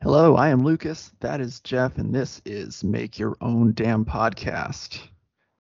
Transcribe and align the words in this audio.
Hello, 0.00 0.36
I 0.36 0.50
am 0.50 0.62
Lucas. 0.62 1.10
That 1.18 1.40
is 1.40 1.58
Jeff, 1.58 1.98
and 1.98 2.14
this 2.14 2.40
is 2.46 2.84
Make 2.84 3.18
Your 3.18 3.36
Own 3.40 3.72
Damn 3.72 4.04
Podcast. 4.04 5.00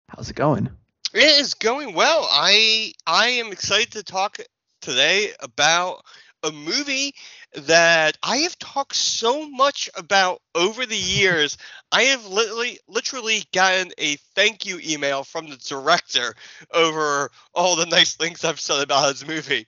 How's 0.09 0.31
it 0.31 0.35
going? 0.35 0.71
It 1.13 1.39
is 1.39 1.53
going 1.53 1.93
well. 1.93 2.27
I 2.31 2.93
I 3.05 3.27
am 3.27 3.51
excited 3.51 3.91
to 3.91 4.01
talk 4.01 4.39
today 4.81 5.33
about 5.39 6.03
a 6.41 6.51
movie 6.51 7.13
that 7.53 8.17
I 8.23 8.37
have 8.37 8.57
talked 8.57 8.95
so 8.95 9.47
much 9.47 9.87
about 9.95 10.41
over 10.55 10.87
the 10.87 10.97
years. 10.97 11.59
I 11.91 12.01
have 12.05 12.25
literally 12.25 12.79
literally 12.87 13.43
gotten 13.53 13.91
a 13.99 14.15
thank 14.33 14.65
you 14.65 14.79
email 14.83 15.23
from 15.23 15.47
the 15.47 15.57
director 15.57 16.33
over 16.73 17.29
all 17.53 17.75
the 17.75 17.85
nice 17.85 18.15
things 18.15 18.43
I've 18.43 18.59
said 18.59 18.81
about 18.81 19.09
his 19.09 19.27
movie, 19.27 19.67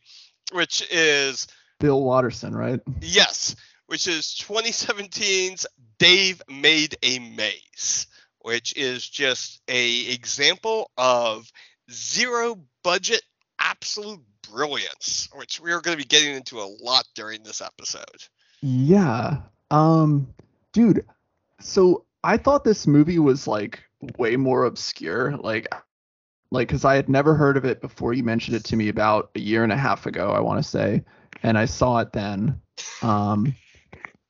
which 0.54 0.84
is 0.89 1.45
Bill 1.79 2.02
Watterson, 2.02 2.55
right? 2.55 2.79
Yes, 3.00 3.55
which 3.88 4.08
is 4.08 4.36
2017's 4.42 5.66
Dave 5.98 6.42
Made 6.50 6.96
a 7.04 7.20
Maze, 7.20 8.07
which 8.39 8.76
is 8.76 9.07
just 9.07 9.62
a 9.68 10.12
example 10.12 10.92
of 10.98 11.52
zero 11.92 12.60
budget 12.84 13.21
absolute 13.60 14.21
brilliance, 14.52 15.29
which 15.34 15.60
we 15.60 15.71
are 15.71 15.82
going 15.82 15.98
to 15.98 16.04
be 16.04 16.07
getting 16.07 16.36
into 16.36 16.60
a 16.60 16.76
lot 16.82 17.06
during 17.16 17.43
this 17.43 17.62
episode. 17.62 18.24
Yeah. 18.62 19.38
Um 19.71 20.34
dude, 20.74 21.06
so 21.60 22.06
I 22.24 22.38
thought 22.38 22.64
this 22.64 22.88
movie 22.88 23.20
was 23.20 23.48
like 23.48 23.84
way 24.18 24.36
more 24.36 24.65
obscure, 24.65 25.38
like 25.38 25.68
like 26.52 26.70
cuz 26.70 26.86
I 26.86 26.96
had 26.96 27.10
never 27.10 27.36
heard 27.36 27.57
of 27.57 27.65
it 27.65 27.82
before 27.82 28.14
you 28.14 28.24
mentioned 28.24 28.56
it 28.57 28.64
to 28.65 28.76
me 28.76 28.90
about 28.90 29.32
a 29.36 29.40
year 29.40 29.64
and 29.64 29.71
a 29.71 29.78
half 29.78 30.06
ago, 30.06 30.32
I 30.32 30.40
want 30.40 30.64
to 30.64 30.70
say, 30.70 31.04
and 31.43 31.57
I 31.57 31.65
saw 31.65 32.00
it 32.00 32.14
then. 32.14 32.62
Um 33.02 33.56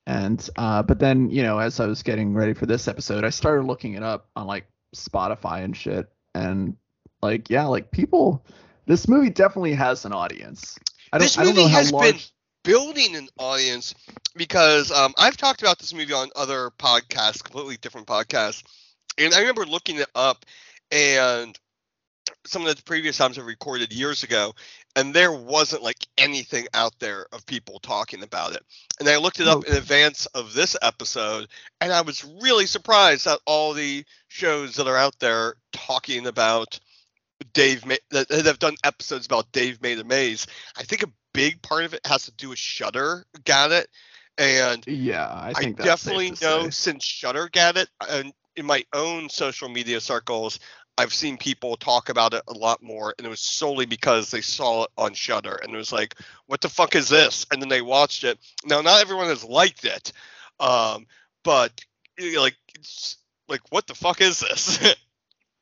and 0.06 0.50
uh 0.58 0.84
but 0.84 1.00
then, 1.00 1.30
you 1.30 1.44
know, 1.44 1.60
as 1.60 1.80
I 1.80 1.88
was 1.88 2.04
getting 2.04 2.34
ready 2.34 2.54
for 2.54 2.66
this 2.66 2.88
episode, 2.88 3.24
I 3.24 3.30
started 3.30 3.64
looking 3.64 3.94
it 3.94 4.04
up 4.04 4.30
on 4.36 4.48
like 4.48 4.66
Spotify 4.96 5.64
and 5.64 5.76
shit 5.76 6.08
and 6.34 6.76
like 7.22 7.50
yeah, 7.50 7.66
like 7.66 7.92
people 7.92 8.46
this 8.86 9.08
movie 9.08 9.30
definitely 9.30 9.74
has 9.74 10.06
an 10.06 10.14
audience. 10.14 10.78
I 11.12 11.18
don't, 11.18 11.26
this 11.26 11.38
I 11.38 11.44
don't 11.44 11.56
movie 11.56 11.64
know 11.64 11.70
how 11.70 11.78
has 11.78 11.92
large... 11.92 12.12
been 12.12 12.22
building 12.64 13.16
an 13.16 13.28
audience 13.38 13.96
because 14.36 14.92
um, 14.92 15.14
I've 15.18 15.38
talked 15.38 15.62
about 15.62 15.80
this 15.80 15.94
movie 15.94 16.14
on 16.14 16.30
other 16.36 16.72
podcasts, 16.78 17.44
completely 17.44 17.78
different 17.78 18.08
podcasts, 18.08 18.64
and 19.18 19.34
I 19.34 19.40
remember 19.40 19.66
looking 19.66 19.98
it 19.98 20.10
up 20.14 20.46
and 20.92 21.58
some 22.46 22.66
of 22.66 22.76
the 22.76 22.84
previous 22.84 23.18
times 23.18 23.38
I 23.38 23.42
recorded 23.42 23.94
years 23.94 24.24
ago, 24.24 24.54
and 24.96 25.14
there 25.14 25.32
wasn't 25.32 25.84
like 25.84 26.08
anything 26.18 26.68
out 26.74 26.94
there 27.00 27.28
of 27.32 27.46
people 27.46 27.80
talking 27.80 28.24
about 28.24 28.54
it. 28.54 28.64
And 29.00 29.08
I 29.10 29.18
looked 29.18 29.40
it 29.40 29.48
up 29.48 29.60
Oh. 29.60 29.62
in 29.68 29.74
advance 29.76 30.26
of 30.28 30.54
this 30.54 30.76
episode, 30.82 31.48
and 31.82 31.92
I 31.94 32.02
was 32.02 32.24
really 32.42 32.66
surprised 32.66 33.28
at 33.28 33.40
all 33.46 33.74
the 33.74 34.06
shows 34.28 34.76
that 34.76 34.88
are 34.88 34.98
out 34.98 35.20
there 35.20 35.56
talking 35.72 36.28
about 36.28 36.80
Dave 37.54 37.86
Ma- 37.86 37.96
that 38.12 38.28
that 38.30 38.46
have 38.46 38.60
done 38.60 38.76
episodes 38.84 39.26
about 39.26 39.52
Dave 39.52 39.82
Made 39.82 40.00
a 40.00 40.04
Maze. 40.04 40.48
I 40.78 40.84
think 40.84 41.04
a 41.04 41.12
big 41.34 41.62
part 41.62 41.86
of 41.86 41.94
it 41.94 42.06
has 42.06 42.26
to 42.26 42.32
do 42.32 42.50
with 42.50 42.60
Shudder 42.60 43.26
got 43.44 43.72
it, 43.72 43.90
and 44.38 44.86
Yeah, 44.86 45.28
I 45.28 45.54
I, 45.56 45.66
that's 45.76 45.86
definitely 45.86 46.32
know 46.42 46.70
say. 46.70 46.70
since 46.70 47.04
Shudder 47.04 47.50
got 47.52 47.78
it, 47.78 47.90
and 48.10 48.34
in 48.56 48.66
my 48.66 48.84
own 48.94 49.30
social 49.30 49.68
media 49.70 50.00
circles, 50.00 50.60
I've 50.98 51.14
seen 51.14 51.38
people 51.38 51.76
talk 51.76 52.10
about 52.10 52.34
it 52.34 52.44
a 52.48 52.54
lot 52.54 52.82
more, 52.82 53.14
and 53.18 53.28
it 53.28 53.30
was 53.30 53.42
solely 53.42 53.86
because 53.86 54.32
they 54.32 54.42
saw 54.42 54.84
it 54.84 54.92
on 54.98 55.14
Shudder, 55.14 55.60
and 55.62 55.74
it 55.74 55.78
was 55.78 55.92
like, 55.92 56.16
"What 56.48 56.62
the 56.62 56.70
fuck 56.70 56.96
is 56.96 57.10
this?" 57.10 57.46
And 57.52 57.62
then 57.62 57.70
they 57.70 57.82
watched 57.82 58.24
it. 58.24 58.40
Now, 58.66 58.82
not 58.82 59.02
everyone 59.02 59.28
has 59.28 59.44
liked 59.44 59.84
it, 59.84 60.14
um, 60.60 61.08
but 61.44 61.84
like, 62.18 62.56
it's 62.76 63.18
like, 63.48 63.62
what 63.72 63.88
the 63.88 63.96
fuck 63.96 64.22
is 64.22 64.40
this? 64.40 64.96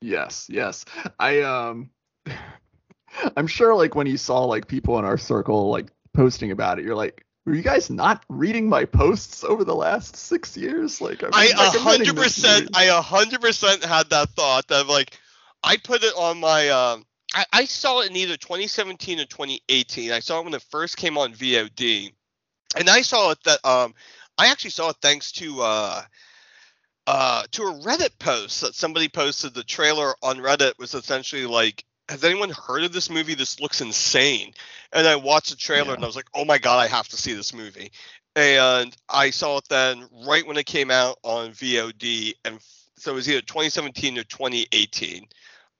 Yes, 0.04 0.48
yes. 0.50 0.84
I 1.18 1.42
um 1.44 1.90
I'm 3.38 3.48
sure 3.48 3.74
like 3.74 3.96
when 3.96 4.06
you 4.06 4.18
saw 4.18 4.44
like 4.44 4.68
people 4.68 5.00
in 5.00 5.06
our 5.06 5.18
circle 5.18 5.70
like 5.70 5.88
posting 6.14 6.52
about 6.52 6.78
it, 6.78 6.86
you're 6.86 6.96
like, 6.96 7.26
were 7.46 7.56
you 7.56 7.62
guys 7.62 7.90
not 7.90 8.24
reading 8.28 8.68
my 8.68 8.84
posts 8.84 9.44
over 9.44 9.64
the 9.64 9.76
last 9.76 10.18
six 10.18 10.58
years? 10.58 11.00
Like 11.00 11.24
I'm 11.24 11.30
I 11.34 11.52
a 11.56 11.80
hundred 11.80 12.18
percent, 12.18 12.64
movie. 12.64 12.74
I 12.74 12.84
a 12.86 13.02
hundred 13.02 13.40
percent 13.42 13.84
had 13.84 14.10
that 14.10 14.30
thought 14.32 14.68
that 14.68 14.88
like, 14.88 15.18
I 15.64 15.78
put 15.78 16.04
it 16.04 16.14
on 16.18 16.40
my. 16.40 16.70
Um, 16.70 17.06
I, 17.34 17.46
I 17.54 17.66
saw 17.66 18.02
it 18.02 18.10
in 18.10 18.16
either 18.16 18.38
2017 18.38 19.20
or 19.20 19.26
2018. 19.26 20.12
I 20.12 20.20
saw 20.20 20.40
it 20.40 20.46
when 20.46 20.54
it 20.54 20.62
first 20.70 20.98
came 20.98 21.18
on 21.18 21.34
VOD, 21.34 22.14
and 22.78 22.90
I 22.90 23.02
saw 23.02 23.32
it 23.32 23.40
that 23.46 23.66
um, 23.66 23.94
I 24.38 24.48
actually 24.48 24.72
saw 24.72 24.90
it 24.90 24.98
thanks 25.02 25.32
to 25.34 25.62
uh, 25.62 26.02
uh, 27.08 27.44
to 27.52 27.64
a 27.64 27.74
Reddit 27.82 28.18
post 28.20 28.62
that 28.62 28.76
somebody 28.76 29.10
posted. 29.10 29.54
The 29.54 29.64
trailer 29.64 30.14
on 30.22 30.38
Reddit 30.38 30.78
was 30.78 30.94
essentially 30.94 31.46
like. 31.46 31.84
Has 32.10 32.26
anyone 32.26 32.50
heard 32.50 32.84
of 32.84 32.92
this 32.92 33.10
movie? 33.10 33.34
This 33.34 33.62
looks 33.62 33.80
insane. 33.80 34.52
And 34.92 35.08
I 35.08 35.16
watched 35.16 35.52
the 35.52 35.56
trailer 35.56 35.88
Yeah. 35.88 35.94
and 35.94 36.04
I 36.04 36.08
was 36.08 36.18
like, 36.18 36.28
oh 36.36 36.44
my 36.44 36.58
God, 36.58 36.78
I 36.78 36.88
have 36.88 37.08
to 37.08 37.16
see 37.18 37.32
this 37.34 37.54
movie 37.54 37.92
and 38.36 38.96
I 39.10 39.30
saw 39.30 39.58
it 39.58 39.66
then 39.70 40.08
right 40.26 40.46
when 40.46 40.58
it 40.58 40.66
came 40.66 40.92
out 40.92 41.18
on 41.24 41.52
VOD, 41.52 42.34
and 42.46 42.56
f- 42.56 42.86
so 42.98 43.12
it 43.12 43.16
was 43.16 43.30
either 43.30 43.42
2017 43.42 44.18
or 44.18 44.24
2018. 44.24 45.26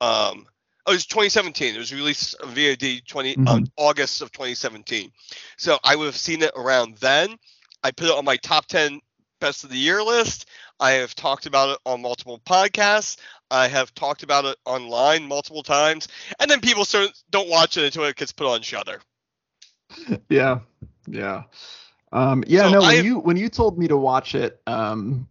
Um, 0.04 0.48
oh, 0.86 0.92
it 0.92 0.96
was 0.96 1.06
2017. 1.08 1.76
It 1.76 1.80
was 1.80 1.94
released 1.94 2.36
on 2.44 2.54
VOD 2.56 3.02
20 3.02 3.38
um, 3.48 3.64
Mhm. 3.64 3.72
August 3.78 4.22
of 4.22 4.32
2017. 4.32 5.12
So 5.58 5.80
I 5.84 5.96
would 5.96 6.06
have 6.06 6.18
seen 6.18 6.44
it 6.44 6.52
around 6.56 6.98
then. 6.98 7.38
I 7.84 7.92
put 7.92 8.08
it 8.08 8.14
on 8.18 8.26
my 8.26 8.38
top 8.38 8.66
10 8.68 9.02
best 9.40 9.64
of 9.64 9.70
the 9.70 9.78
year 9.78 10.04
list. 10.04 10.48
I 10.80 10.92
have 10.94 11.16
talked 11.16 11.46
about 11.46 11.70
it 11.70 11.80
on 11.86 12.02
multiple 12.02 12.40
podcasts. 12.46 13.18
I 13.52 13.68
have 13.68 13.94
talked 13.96 14.24
about 14.24 14.46
it 14.46 14.58
online 14.66 15.28
multiple 15.28 15.64
times, 15.64 16.08
and 16.40 16.50
then 16.50 16.62
people 16.62 16.86
sort 16.86 17.06
of 17.06 17.14
don't 17.32 17.50
watch 17.50 17.78
it 17.78 17.86
until 17.86 18.06
it 18.06 18.16
gets 18.16 18.32
put 18.34 18.48
on 18.48 18.62
Shudder. 18.62 19.02
Yeah, 20.30 20.60
yeah. 21.08 21.44
Um 22.12 22.44
yeah, 22.48 22.68
So 22.68 22.70
no, 22.70 22.84
when 22.84 23.00
I- 23.00 23.04
you 23.04 23.20
when 23.20 23.38
you 23.38 23.50
told 23.50 23.78
me 23.80 23.88
to 23.88 23.98
watch 23.98 24.36
it 24.36 24.62
um 24.68 25.28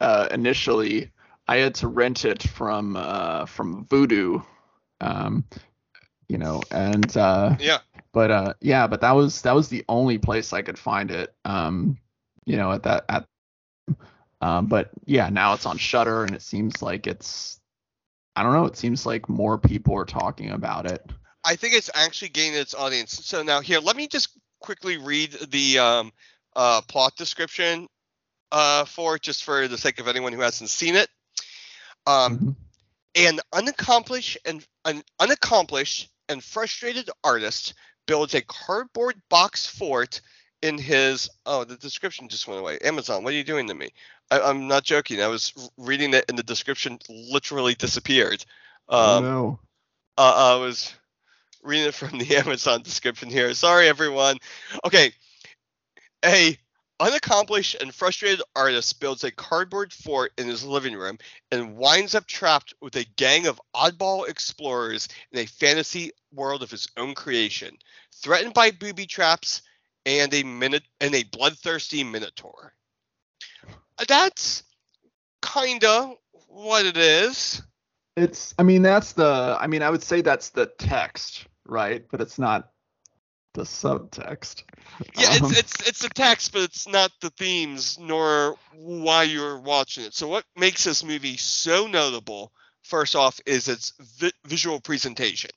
uh 0.00 0.28
initially, 0.32 1.11
I 1.52 1.58
had 1.58 1.74
to 1.76 1.88
rent 1.88 2.24
it 2.24 2.42
from 2.42 2.96
uh 2.96 3.44
from 3.46 3.84
Vudu. 3.84 4.42
Um 5.00 5.44
you 6.28 6.38
know, 6.38 6.62
and 6.70 7.14
uh 7.16 7.56
Yeah. 7.60 7.78
but 8.12 8.30
uh 8.30 8.54
yeah 8.60 8.86
but 8.86 9.02
that 9.02 9.12
was 9.12 9.42
that 9.42 9.54
was 9.54 9.68
the 9.68 9.84
only 9.88 10.18
place 10.18 10.52
i 10.52 10.62
could 10.62 10.78
find 10.78 11.10
it 11.10 11.34
um 11.44 11.98
you 12.46 12.56
know 12.56 12.72
at 12.72 12.84
that 12.84 13.04
at 13.08 13.26
um 14.40 14.66
but 14.66 14.90
yeah 15.04 15.28
now 15.28 15.52
it's 15.54 15.66
on 15.66 15.76
Shudder 15.76 16.24
and 16.24 16.34
it 16.34 16.42
seems 16.42 16.82
like 16.82 17.06
it's 17.06 17.60
i 18.36 18.42
don't 18.42 18.52
know 18.52 18.66
it 18.66 18.76
seems 18.76 19.04
like 19.04 19.28
more 19.28 19.58
people 19.58 19.94
are 19.96 20.04
talking 20.06 20.50
about 20.50 20.90
it 20.90 21.02
I 21.44 21.56
think 21.56 21.74
it's 21.74 21.90
actually 21.92 22.28
gaining 22.28 22.60
its 22.60 22.74
audience. 22.74 23.26
So 23.26 23.42
now 23.42 23.60
here, 23.60 23.80
let 23.80 23.96
me 23.96 24.06
just 24.06 24.28
quickly 24.60 24.96
read 24.96 25.32
the 25.50 25.78
um, 25.80 26.12
uh, 26.54 26.82
plot 26.82 27.16
description 27.16 27.88
uh, 28.52 28.84
for 28.84 29.16
it, 29.16 29.22
just 29.22 29.42
for 29.42 29.66
the 29.66 29.76
sake 29.76 29.98
of 29.98 30.06
anyone 30.06 30.32
who 30.32 30.40
hasn't 30.40 30.70
seen 30.70 30.94
it. 30.94 31.08
Um, 32.06 32.38
Mhm. 32.38 32.56
an 33.14 33.40
unaccomplished 33.52 34.38
and 34.44 34.66
an 34.84 35.02
unaccomplished 35.20 36.08
and 36.28 36.42
frustrated 36.42 37.10
artist 37.22 37.74
builds 38.06 38.34
a 38.34 38.42
cardboard 38.42 39.20
box 39.28 39.66
fort 39.66 40.20
in 40.62 40.78
his 40.78 41.28
oh 41.44 41.64
the 41.64 41.76
description 41.76 42.28
just 42.28 42.46
went 42.46 42.60
away 42.60 42.78
amazon 42.78 43.22
what 43.22 43.32
are 43.32 43.36
you 43.36 43.44
doing 43.44 43.66
to 43.66 43.74
me 43.74 43.90
I, 44.30 44.40
i'm 44.40 44.68
not 44.68 44.84
joking 44.84 45.20
i 45.20 45.26
was 45.26 45.52
reading 45.76 46.14
it 46.14 46.24
and 46.28 46.38
the 46.38 46.42
description 46.42 46.98
literally 47.08 47.74
disappeared 47.74 48.44
oh 48.88 49.18
um, 49.18 49.24
no 49.24 49.60
uh, 50.18 50.56
I 50.56 50.60
was 50.60 50.94
reading 51.62 51.88
it 51.88 51.94
from 51.94 52.18
the 52.18 52.36
Amazon 52.36 52.82
description 52.82 53.30
here. 53.30 53.52
Sorry, 53.54 53.88
everyone. 53.88 54.38
Okay, 54.84 55.12
a 56.24 56.56
unaccomplished 57.00 57.76
and 57.80 57.94
frustrated 57.94 58.42
artist 58.54 59.00
builds 59.00 59.24
a 59.24 59.30
cardboard 59.30 59.92
fort 59.92 60.32
in 60.38 60.46
his 60.46 60.64
living 60.64 60.94
room 60.94 61.18
and 61.50 61.76
winds 61.76 62.14
up 62.14 62.26
trapped 62.26 62.74
with 62.80 62.96
a 62.96 63.04
gang 63.16 63.46
of 63.46 63.60
oddball 63.74 64.28
explorers 64.28 65.08
in 65.32 65.40
a 65.40 65.46
fantasy 65.46 66.12
world 66.32 66.62
of 66.62 66.70
his 66.70 66.88
own 66.96 67.14
creation, 67.14 67.76
threatened 68.14 68.54
by 68.54 68.70
booby 68.70 69.06
traps 69.06 69.62
and 70.06 70.32
a 70.34 70.42
minute 70.42 70.84
and 71.00 71.14
a 71.14 71.22
bloodthirsty 71.24 72.04
minotaur. 72.04 72.72
That's 74.08 74.64
kinda 75.42 76.14
what 76.48 76.86
it 76.86 76.96
is. 76.96 77.62
it's 78.16 78.54
i 78.58 78.62
mean 78.62 78.82
that's 78.82 79.12
the 79.14 79.56
i 79.60 79.66
mean 79.66 79.82
i 79.82 79.88
would 79.88 80.02
say 80.02 80.20
that's 80.20 80.50
the 80.50 80.66
text 80.78 81.46
right 81.64 82.04
but 82.10 82.20
it's 82.20 82.38
not 82.38 82.71
the 83.54 83.62
subtext 83.62 84.64
Yeah, 85.16 85.28
Um, 85.30 85.50
it's 85.52 85.58
it's 85.58 85.88
it's 85.88 85.98
the 86.00 86.08
text, 86.08 86.52
but 86.52 86.62
it's 86.62 86.88
not 86.88 87.12
the 87.20 87.30
themes 87.30 87.98
nor 87.98 88.56
why 88.74 89.24
you're 89.24 89.58
watching 89.58 90.04
it. 90.04 90.14
So 90.14 90.28
what 90.28 90.44
makes 90.56 90.84
this 90.84 91.04
movie 91.04 91.36
so 91.36 91.86
notable? 91.86 92.52
First 92.82 93.14
off, 93.14 93.40
is 93.46 93.68
its 93.68 93.92
vi- 94.18 94.32
visual 94.46 94.80
presentation. 94.80 95.50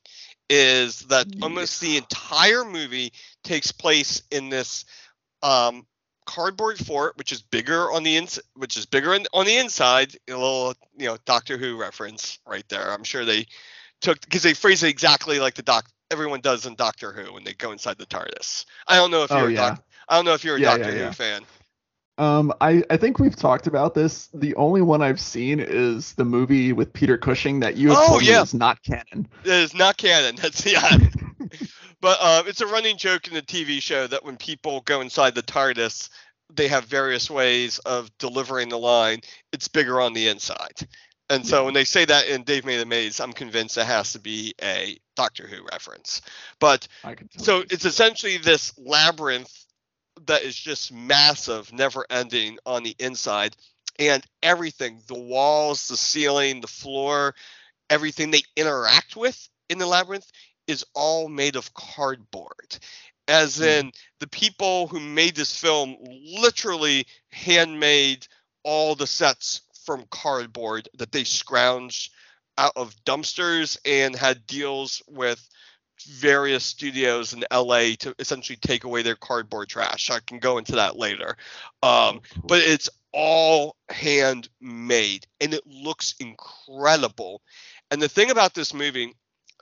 Is 0.50 1.00
that 1.02 1.26
almost 1.42 1.82
the 1.82 1.98
entire 1.98 2.64
movie 2.64 3.14
takes 3.44 3.72
place 3.72 4.22
in 4.30 4.50
this 4.50 4.86
um, 5.42 5.88
cardboard 6.26 6.78
fort, 6.78 7.18
which 7.18 7.32
is 7.32 7.42
bigger 7.42 7.92
on 7.92 8.04
the 8.04 8.18
ins, 8.18 8.40
which 8.56 8.78
is 8.78 8.86
bigger 8.86 9.14
in, 9.16 9.26
on 9.34 9.46
the 9.46 9.58
inside. 9.58 10.16
A 10.30 10.34
little, 10.34 10.76
you 10.98 11.08
know, 11.08 11.18
Doctor 11.26 11.58
Who 11.58 11.78
reference 11.78 12.40
right 12.46 12.68
there. 12.70 12.92
I'm 12.92 13.04
sure 13.04 13.26
they 13.26 13.48
took 14.02 14.22
because 14.22 14.44
they 14.44 14.54
phrase 14.54 14.84
it 14.84 14.90
exactly 14.90 15.40
like 15.40 15.56
the 15.56 15.64
doc 15.64 15.86
everyone 16.12 16.42
does 16.42 16.66
in 16.66 16.76
Doctor 16.76 17.12
Who 17.12 17.34
when 17.34 17.44
they 17.44 17.54
go 17.54 17.72
inside 17.72 17.98
the 17.98 18.06
TARDIS. 18.06 18.66
I 18.88 18.96
don't 18.98 19.12
know 19.12 19.24
if 19.24 19.32
Oh, 19.32 19.38
you're 19.38 19.50
a 19.50 19.54
yeah. 19.54 19.76
doc, 19.76 19.80
I 20.08 20.16
don't 20.16 20.26
know 20.26 20.34
if 20.34 20.44
you're 20.44 20.58
a 20.58 20.62
Yeah, 20.62 20.62
Doctor 20.62 20.92
yeah, 20.92 21.08
Who 21.08 21.12
fan. 21.12 21.46
Um, 22.18 22.54
I, 22.62 22.84
I 22.90 22.98
think 22.98 23.20
we've 23.20 23.36
talked 23.36 23.68
about 23.68 23.94
this. 23.94 24.28
The 24.34 24.56
only 24.56 24.82
one 24.82 25.02
I've 25.02 25.20
seen 25.20 25.60
is 25.60 26.14
the 26.14 26.26
movie 26.26 26.72
with 26.74 26.94
Peter 26.94 27.18
Cushing 27.18 27.60
that 27.60 27.76
you 27.76 27.90
have 27.90 27.98
Oh, 27.98 28.08
told 28.08 28.24
me 28.24 28.32
is 28.36 28.54
not 28.54 28.82
canon. 28.84 29.28
It 29.44 29.52
is 29.52 29.74
not 29.76 29.98
canon. 29.98 30.36
That's 30.42 30.66
yeah. 30.66 30.98
but 32.02 32.18
uh, 32.22 32.44
it's 32.48 32.62
a 32.62 32.68
running 32.68 32.98
joke 32.98 33.28
in 33.28 33.34
the 33.34 33.42
TV 33.42 33.82
show 33.82 34.08
that 34.08 34.24
when 34.24 34.38
people 34.38 34.82
go 34.82 35.02
inside 35.02 35.36
the 35.36 35.44
TARDIS, 35.44 36.10
they 36.54 36.68
have 36.68 36.86
various 36.86 37.30
ways 37.30 37.80
of 37.80 38.10
delivering 38.18 38.70
the 38.70 38.78
line. 38.80 39.20
It's 39.52 39.68
bigger 39.68 40.00
on 40.02 40.14
the 40.14 40.28
inside. 40.28 40.88
And 41.30 41.46
so 41.46 41.66
when 41.66 41.74
they 41.74 41.86
say 41.86 42.06
that 42.06 42.28
in 42.28 42.44
Dave 42.44 42.66
Made 42.66 42.80
a 42.80 42.86
Maze, 42.86 43.20
I'm 43.20 43.34
convinced 43.34 43.78
it 43.78 43.86
has 43.86 44.14
to 44.14 44.20
be 44.20 44.54
a 44.62 44.98
Doctor 45.16 45.48
Who 45.48 45.66
reference. 45.72 46.22
But 46.60 46.88
I 47.04 47.16
can 47.16 47.28
tell 47.30 47.46
so 47.46 47.64
it's 47.70 47.86
essentially 47.86 48.38
this 48.38 48.78
labyrinth 48.78 49.52
that 50.28 50.44
is 50.44 50.56
just 50.56 50.94
massive, 50.94 51.74
never 51.74 52.06
ending 52.10 52.60
on 52.66 52.84
the 52.84 52.96
inside. 53.00 53.56
And 53.98 54.24
everything 54.44 55.02
the 55.08 55.20
walls, 55.20 55.88
the 55.88 55.98
ceiling, 55.98 56.62
the 56.62 56.68
floor, 56.68 57.34
everything 57.90 58.30
they 58.30 58.44
interact 58.56 59.16
with 59.16 59.50
in 59.70 59.80
the 59.80 59.88
labyrinth 59.88 60.30
is 60.68 60.86
all 60.94 61.28
made 61.28 61.56
of 61.56 61.74
cardboard. 61.74 62.78
As 63.28 63.58
Mhm. 63.58 63.80
in, 63.80 63.92
the 64.20 64.28
people 64.28 64.88
who 64.88 65.00
made 65.00 65.36
this 65.36 65.56
film 65.56 65.98
literally 66.02 67.08
handmade 67.32 68.28
all 68.64 68.96
the 68.96 69.08
sets 69.08 69.62
from 69.86 70.06
cardboard 70.10 70.90
that 70.98 71.12
they 71.12 71.24
scrounged 71.24 72.10
out 72.58 72.74
of 72.76 72.96
dumpsters 73.06 73.78
and 73.86 74.16
had 74.16 74.48
deals 74.48 75.02
with 75.08 75.48
various 76.08 76.64
studios 76.64 77.34
in 77.34 77.44
LA 77.52 77.96
to 78.00 78.14
essentially 78.20 78.58
take 78.58 78.84
away 78.84 79.02
their 79.02 79.16
cardboard 79.16 79.70
trash. 79.70 80.10
I 80.10 80.20
can 80.20 80.40
go 80.40 80.58
into 80.58 80.74
that 80.74 80.98
later. 80.98 81.38
Um, 81.82 82.22
but 82.44 82.60
it's 82.60 82.90
all 83.14 83.76
handmade 83.90 85.26
and 85.40 85.54
it 85.54 85.66
looks 85.66 86.16
incredible. 86.20 87.42
And 87.92 88.02
the 88.02 88.10
thing 88.10 88.30
about 88.30 88.54
this 88.54 88.74
movie 88.74 89.14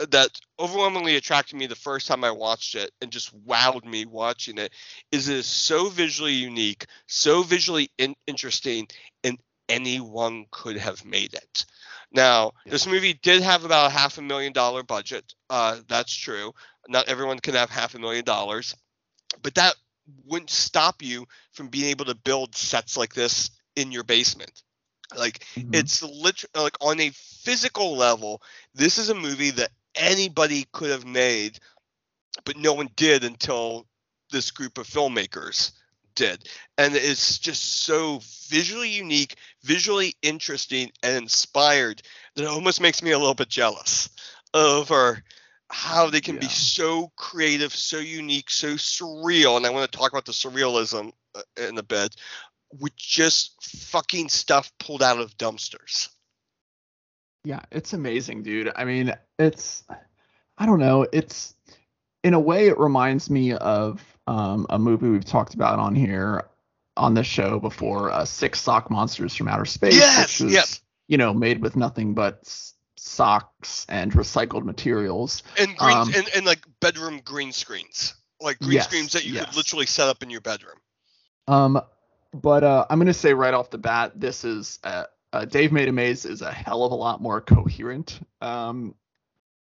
that 0.09 0.29
overwhelmingly 0.59 1.15
attracted 1.15 1.55
me 1.55 1.67
the 1.67 1.75
first 1.75 2.07
time 2.07 2.23
I 2.23 2.31
watched 2.31 2.73
it 2.75 2.91
and 3.01 3.11
just 3.11 3.31
wowed 3.45 3.85
me 3.85 4.05
watching 4.05 4.57
it 4.57 4.73
is 5.11 5.29
it 5.29 5.37
is 5.37 5.45
so 5.45 5.89
visually 5.89 6.33
unique, 6.33 6.87
so 7.07 7.43
visually 7.43 7.91
in- 7.99 8.15
interesting, 8.25 8.87
and 9.23 9.37
anyone 9.69 10.45
could 10.51 10.77
have 10.77 11.05
made 11.05 11.33
it. 11.33 11.65
Now, 12.11 12.51
Yeah. 12.65 12.71
this 12.71 12.87
movie 12.87 13.13
did 13.13 13.41
have 13.41 13.63
about 13.65 13.87
a 13.91 13.93
half 13.93 14.17
a 14.17 14.21
million 14.21 14.53
dollar 14.53 14.83
budget. 14.83 15.33
Uh, 15.49 15.79
that's 15.87 16.13
true. 16.13 16.53
Not 16.87 17.07
everyone 17.07 17.39
can 17.39 17.55
have 17.55 17.69
half 17.69 17.95
a 17.95 17.99
million 17.99 18.23
dollars, 18.25 18.75
but 19.41 19.55
that 19.55 19.75
wouldn't 20.25 20.49
stop 20.49 21.01
you 21.01 21.25
from 21.53 21.69
being 21.69 21.85
able 21.89 22.05
to 22.05 22.15
build 22.15 22.55
sets 22.55 22.97
like 22.97 23.13
this 23.13 23.51
in 23.75 23.91
your 23.91 24.03
basement. 24.03 24.63
Like 25.15 25.45
Mhm. 25.55 25.73
it's 25.73 26.01
literally 26.03 26.63
like 26.63 26.77
on 26.81 26.99
a 26.99 27.09
physical 27.11 27.95
level, 27.95 28.41
this 28.73 28.97
is 28.97 29.09
a 29.09 29.15
movie 29.15 29.51
that 29.51 29.71
anybody 29.95 30.65
could 30.71 30.89
have 30.91 31.05
made, 31.05 31.59
but 32.45 32.57
no 32.57 32.73
one 32.73 32.89
did 32.95 33.23
until 33.23 33.87
this 34.31 34.51
group 34.51 34.77
of 34.77 34.87
filmmakers 34.87 35.71
did. 36.15 36.47
And 36.77 36.95
it's 36.95 37.39
just 37.39 37.83
so 37.83 38.21
visually 38.47 38.89
unique, 38.89 39.35
visually 39.63 40.15
interesting, 40.21 40.91
and 41.01 41.17
inspired 41.17 42.01
that 42.35 42.43
it 42.43 42.49
almost 42.49 42.81
makes 42.81 43.01
me 43.01 43.11
a 43.11 43.19
little 43.19 43.33
bit 43.33 43.49
jealous 43.49 44.09
over 44.53 45.23
how 45.69 46.09
they 46.09 46.21
can 46.21 46.37
be 46.37 46.47
so 46.47 47.11
creative, 47.15 47.73
so 47.73 47.97
unique, 47.97 48.49
so 48.51 48.73
surreal. 48.73 49.57
And 49.57 49.65
I 49.65 49.71
want 49.71 49.91
to 49.91 49.97
talk 49.97 50.11
about 50.11 50.25
the 50.25 50.31
surrealism 50.31 51.11
uh, 51.35 51.41
in 51.57 51.77
a 51.77 51.83
bit 51.83 52.15
with 52.79 52.95
just 52.95 53.55
fucking 53.63 54.29
stuff 54.29 54.71
pulled 54.79 55.03
out 55.03 55.19
of 55.19 55.37
dumpsters. 55.37 56.09
Yeah, 57.43 57.61
it's 57.71 57.93
amazing, 57.93 58.43
dude. 58.43 58.71
I 58.75 58.85
mean, 58.85 59.13
it's 59.37 59.83
I 60.57 60.65
don't 60.65 60.79
know, 60.79 61.05
it's 61.11 61.55
in 62.23 62.33
a 62.33 62.39
way 62.39 62.67
it 62.67 62.77
reminds 62.77 63.29
me 63.29 63.53
of 63.53 64.01
um, 64.27 64.65
a 64.69 64.79
movie 64.79 65.09
we've 65.09 65.25
talked 65.25 65.53
about 65.53 65.79
on 65.79 65.95
here 65.95 66.43
on 66.95 67.13
this 67.13 67.27
show 67.27 67.59
before, 67.59 68.11
uh, 68.11 68.23
Six 68.25 68.61
Sock 68.61 68.89
Monsters 68.91 69.35
from 69.35 69.47
Outer 69.47 69.65
Space, 69.65 69.95
Yes, 69.95 70.39
which 70.39 70.45
was, 70.45 70.53
yep. 70.53 70.65
you 71.07 71.17
know, 71.17 71.33
made 71.33 71.61
with 71.61 71.75
nothing 71.75 72.13
but 72.13 72.39
s- 72.45 72.73
socks 72.97 73.85
and 73.89 74.11
recycled 74.13 74.63
materials. 74.63 75.43
and 75.59 75.75
green 75.75 75.97
Um, 75.97 76.11
and, 76.15 76.29
and 76.35 76.45
like 76.45 76.63
bedroom 76.79 77.21
green 77.23 77.51
screens 77.51 78.13
like 78.39 78.59
green 78.59 78.73
Yes, 78.73 78.85
screens 78.85 79.13
that 79.13 79.25
you 79.25 79.33
yes. 79.33 79.45
could 79.45 79.55
literally 79.55 79.85
set 79.85 80.07
up 80.07 80.21
in 80.21 80.29
your 80.29 80.41
bedroom 80.41 80.77
Um, 81.47 81.81
but 82.33 82.63
uh, 82.63 82.85
I'm 82.89 82.99
gonna 82.99 83.13
say 83.13 83.33
right 83.33 83.53
off 83.53 83.69
the 83.69 83.77
bat, 83.77 84.11
this 84.19 84.43
is 84.43 84.79
uh, 84.83 85.05
uh, 85.31 85.45
Dave 85.45 85.71
Made 85.71 85.87
a 85.87 85.91
Maze 85.91 86.25
is 86.25 86.41
a 86.41 86.51
hell 86.51 86.83
of 86.83 86.91
a 86.91 86.95
lot 86.95 87.21
more 87.21 87.41
coherent 87.41 88.19
um, 88.41 88.95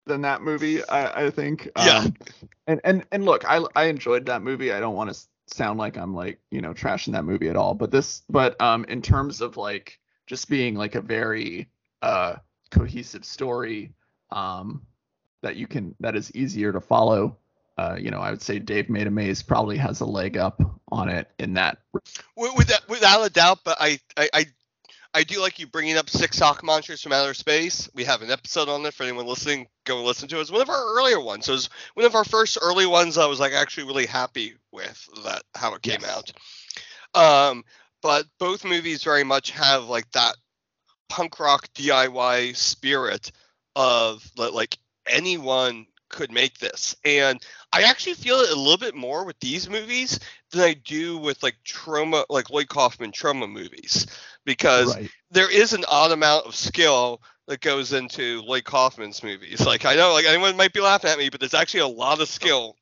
than 0.06 0.22
that 0.22 0.42
movie. 0.42 0.84
I, 0.84 1.26
I 1.26 1.30
think. 1.30 1.68
Yeah. 1.76 1.98
Um, 1.98 2.14
and 2.66 2.80
and 2.84 3.04
and 3.12 3.24
look, 3.24 3.44
I 3.48 3.64
I 3.74 3.84
enjoyed 3.84 4.26
that 4.26 4.42
movie. 4.42 4.72
I 4.72 4.80
don't 4.80 4.94
want 4.94 5.12
to 5.12 5.20
sound 5.46 5.78
like 5.78 5.96
I'm 5.96 6.14
like 6.14 6.40
you 6.50 6.60
know 6.60 6.72
trashing 6.72 7.12
that 7.12 7.24
movie 7.24 7.48
at 7.48 7.56
all. 7.56 7.74
But 7.74 7.90
this, 7.90 8.22
but 8.28 8.60
um, 8.60 8.84
in 8.84 9.02
terms 9.02 9.40
of 9.40 9.56
like 9.56 9.98
just 10.26 10.48
being 10.48 10.74
like 10.74 10.94
a 10.94 11.00
very 11.00 11.68
uh 12.02 12.36
cohesive 12.70 13.24
story, 13.24 13.92
um, 14.30 14.82
that 15.42 15.56
you 15.56 15.66
can 15.66 15.94
that 16.00 16.16
is 16.16 16.34
easier 16.34 16.72
to 16.72 16.80
follow. 16.80 17.36
Uh, 17.78 17.96
you 17.98 18.10
know, 18.10 18.20
I 18.20 18.30
would 18.30 18.42
say 18.42 18.58
Dave 18.58 18.90
Made 18.90 19.06
a 19.06 19.10
Maze 19.10 19.42
probably 19.42 19.78
has 19.78 20.00
a 20.00 20.04
leg 20.04 20.36
up 20.36 20.60
on 20.92 21.08
it 21.08 21.30
in 21.38 21.54
that 21.54 21.78
without, 22.36 22.88
without 22.88 23.24
a 23.24 23.30
doubt 23.30 23.60
but 23.64 23.76
I, 23.80 23.98
I 24.16 24.28
i 24.32 24.46
i 25.14 25.22
do 25.24 25.40
like 25.40 25.58
you 25.58 25.66
bringing 25.66 25.96
up 25.96 26.08
six 26.08 26.36
sock 26.38 26.62
monsters 26.62 27.02
from 27.02 27.12
outer 27.12 27.34
space. 27.34 27.88
We 27.94 28.04
have 28.04 28.22
an 28.22 28.30
episode 28.30 28.68
on 28.68 28.84
it 28.86 28.94
for 28.94 29.02
anyone 29.02 29.26
listening. 29.26 29.66
Go 29.84 29.98
and 29.98 30.06
listen 30.06 30.28
to 30.28 30.38
it. 30.38 30.42
It's 30.42 30.50
one 30.52 30.62
of 30.62 30.70
our 30.70 30.96
earlier 30.98 31.20
ones. 31.20 31.46
So 31.46 31.54
it's 31.54 31.68
one 31.94 32.06
of 32.06 32.14
our 32.14 32.24
first 32.24 32.58
early 32.62 32.86
ones 32.86 33.18
i 33.18 33.26
was 33.26 33.40
like 33.40 33.52
actually 33.52 33.86
really 33.86 34.06
happy 34.06 34.54
with 34.72 35.08
that 35.24 35.42
how 35.54 35.74
it 35.74 35.82
came 35.82 36.00
Yes. 36.02 36.32
out. 37.14 37.50
Um 37.50 37.64
but 38.02 38.26
both 38.38 38.64
movies 38.64 39.02
very 39.02 39.24
much 39.24 39.50
have 39.50 39.84
like 39.84 40.10
that 40.12 40.36
punk 41.08 41.38
rock 41.40 41.68
diy 41.74 42.56
spirit 42.56 43.32
of 43.76 44.28
li- 44.36 44.50
like 44.50 44.78
anyone 45.06 45.86
could 46.08 46.32
make 46.32 46.58
this. 46.58 46.96
And 47.04 47.40
i 47.72 47.82
actually 47.82 48.14
feel 48.14 48.40
it 48.40 48.50
a 48.50 48.56
little 48.58 48.78
bit 48.78 48.94
more 48.94 49.24
with 49.24 49.38
these 49.40 49.68
movies 49.68 50.18
than 50.50 50.62
i 50.62 50.74
do 50.74 51.18
with 51.18 51.42
like 51.42 51.56
Troma 51.64 52.24
like 52.28 52.50
lloyd 52.50 52.68
kaufman 52.68 53.12
Troma 53.12 53.50
movies 53.50 54.06
because 54.44 54.96
right. 54.96 55.10
there 55.30 55.50
is 55.50 55.72
an 55.72 55.84
odd 55.88 56.12
amount 56.12 56.46
of 56.46 56.54
skill 56.54 57.20
that 57.46 57.60
goes 57.60 57.92
into 57.92 58.42
lloyd 58.42 58.64
kaufman's 58.64 59.22
movies 59.22 59.64
like 59.66 59.84
i 59.84 59.94
know 59.94 60.12
like 60.12 60.26
anyone 60.26 60.56
might 60.56 60.72
be 60.72 60.80
laughing 60.80 61.10
at 61.10 61.18
me 61.18 61.28
but 61.28 61.40
there's 61.40 61.54
actually 61.54 61.80
a 61.80 61.86
lot 61.86 62.20
of 62.20 62.28
skill 62.28 62.76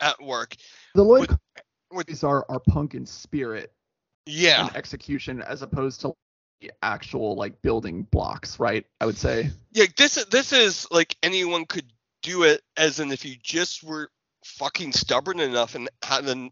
at 0.00 0.20
work 0.22 0.56
The 0.94 1.02
Lloyd 1.04 1.28
with- 1.28 1.38
movies 1.92 2.24
are 2.24 2.46
are 2.48 2.60
punk 2.60 2.94
in 2.94 3.04
spirit 3.04 3.72
yeah 4.26 4.66
and 4.66 4.76
execution 4.76 5.42
as 5.42 5.62
opposed 5.62 6.00
to 6.02 6.14
the 6.60 6.72
actual 6.82 7.34
like 7.36 7.60
building 7.62 8.02
blocks, 8.10 8.60
right? 8.60 8.84
I 9.00 9.06
would 9.06 9.18
say. 9.18 9.50
Yeah, 9.72 9.86
this 9.96 10.22
this 10.26 10.52
is 10.52 10.86
like 10.90 11.16
anyone 11.22 11.64
could 11.64 11.90
do 12.22 12.42
it, 12.44 12.62
as 12.76 13.00
in 13.00 13.12
if 13.12 13.24
you 13.24 13.36
just 13.42 13.82
were 13.82 14.10
fucking 14.44 14.92
stubborn 14.92 15.40
enough 15.40 15.74
and 15.74 15.88
had 16.02 16.26
an, 16.26 16.50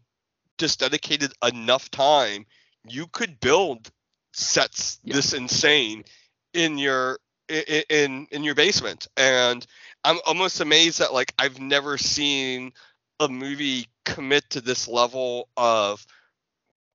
just 0.57 0.79
dedicated 0.79 1.31
enough 1.45 1.91
time, 1.91 2.45
you 2.87 3.07
could 3.07 3.39
build 3.39 3.91
sets 4.39 4.99
Yeah. 5.03 5.15
this 5.15 5.33
insane 5.33 6.05
in 6.53 6.77
your 6.77 7.19
in 7.49 8.27
in 8.31 8.43
your 8.43 8.55
basement. 8.55 9.07
And 9.17 9.65
I'm 10.03 10.19
almost 10.25 10.61
amazed 10.61 10.99
that 10.99 11.13
like 11.13 11.33
I've 11.39 11.59
never 11.59 11.97
seen 11.97 12.73
a 13.19 13.27
movie 13.27 13.87
commit 14.05 14.49
to 14.51 14.61
this 14.61 14.87
level 14.87 15.49
of 15.57 16.05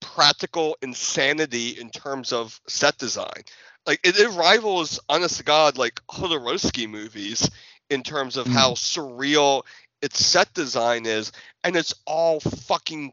practical 0.01 0.77
insanity 0.83 1.71
in 1.71 1.91
terms 1.91 2.33
of 2.33 2.61
set 2.69 2.99
design 2.99 3.43
like 3.87 4.01
it, 4.05 4.19
it 4.19 4.29
rivals 4.31 5.01
honest 5.09 5.39
to 5.39 5.45
god 5.45 5.79
like 5.79 6.01
Jodorowsky 6.09 6.89
movies 6.89 7.51
in 7.91 8.03
terms 8.03 8.37
of 8.37 8.47
Mm. 8.47 8.53
how 8.53 8.73
surreal 8.73 9.63
its 10.03 10.25
set 10.25 10.53
design 10.55 11.07
is 11.07 11.33
and 11.65 11.77
it's 11.77 11.95
all 12.07 12.41
fucking 12.41 13.13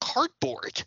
cardboard 0.00 0.82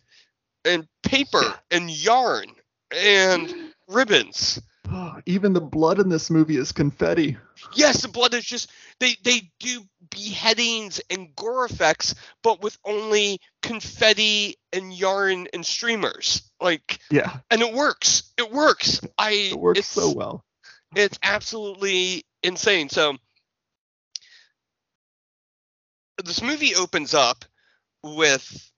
and 0.65 0.87
paper 1.03 1.53
and 1.71 1.89
yarn 1.89 2.47
and 2.91 3.53
ribbons 3.87 4.59
Even 5.25 5.53
the 5.53 5.61
blood 5.61 5.99
in 5.99 6.09
this 6.09 6.29
movie 6.29 6.57
is 6.57 6.71
confetti. 6.71 7.37
Yes, 7.73 8.01
the 8.01 8.07
blood 8.07 8.33
is 8.33 8.45
just 8.45 8.71
they 8.99 9.15
they 9.23 9.51
do 9.59 9.83
beheadings 10.09 11.01
and 11.09 11.35
gore 11.35 11.65
effects, 11.65 12.15
but 12.43 12.61
with 12.61 12.77
only 12.85 13.39
confetti 13.61 14.55
and 14.73 14.93
yarn 14.93 15.47
and 15.53 15.65
streamers. 15.65 16.49
Like 16.61 16.99
Yeah, 17.09 17.37
and 17.49 17.61
it 17.61 17.73
works. 17.73 18.31
It 18.37 18.51
works. 18.51 19.01
I 19.17 19.49
it 19.51 19.59
works 19.59 19.85
so 19.85 20.13
well. 20.13 20.43
It's 20.95 21.19
absolutely 21.23 22.23
insane. 22.43 22.89
So 22.89 23.17
this 26.23 26.41
movie 26.41 26.75
opens 26.75 27.13
up 27.13 27.43
with 28.03 28.71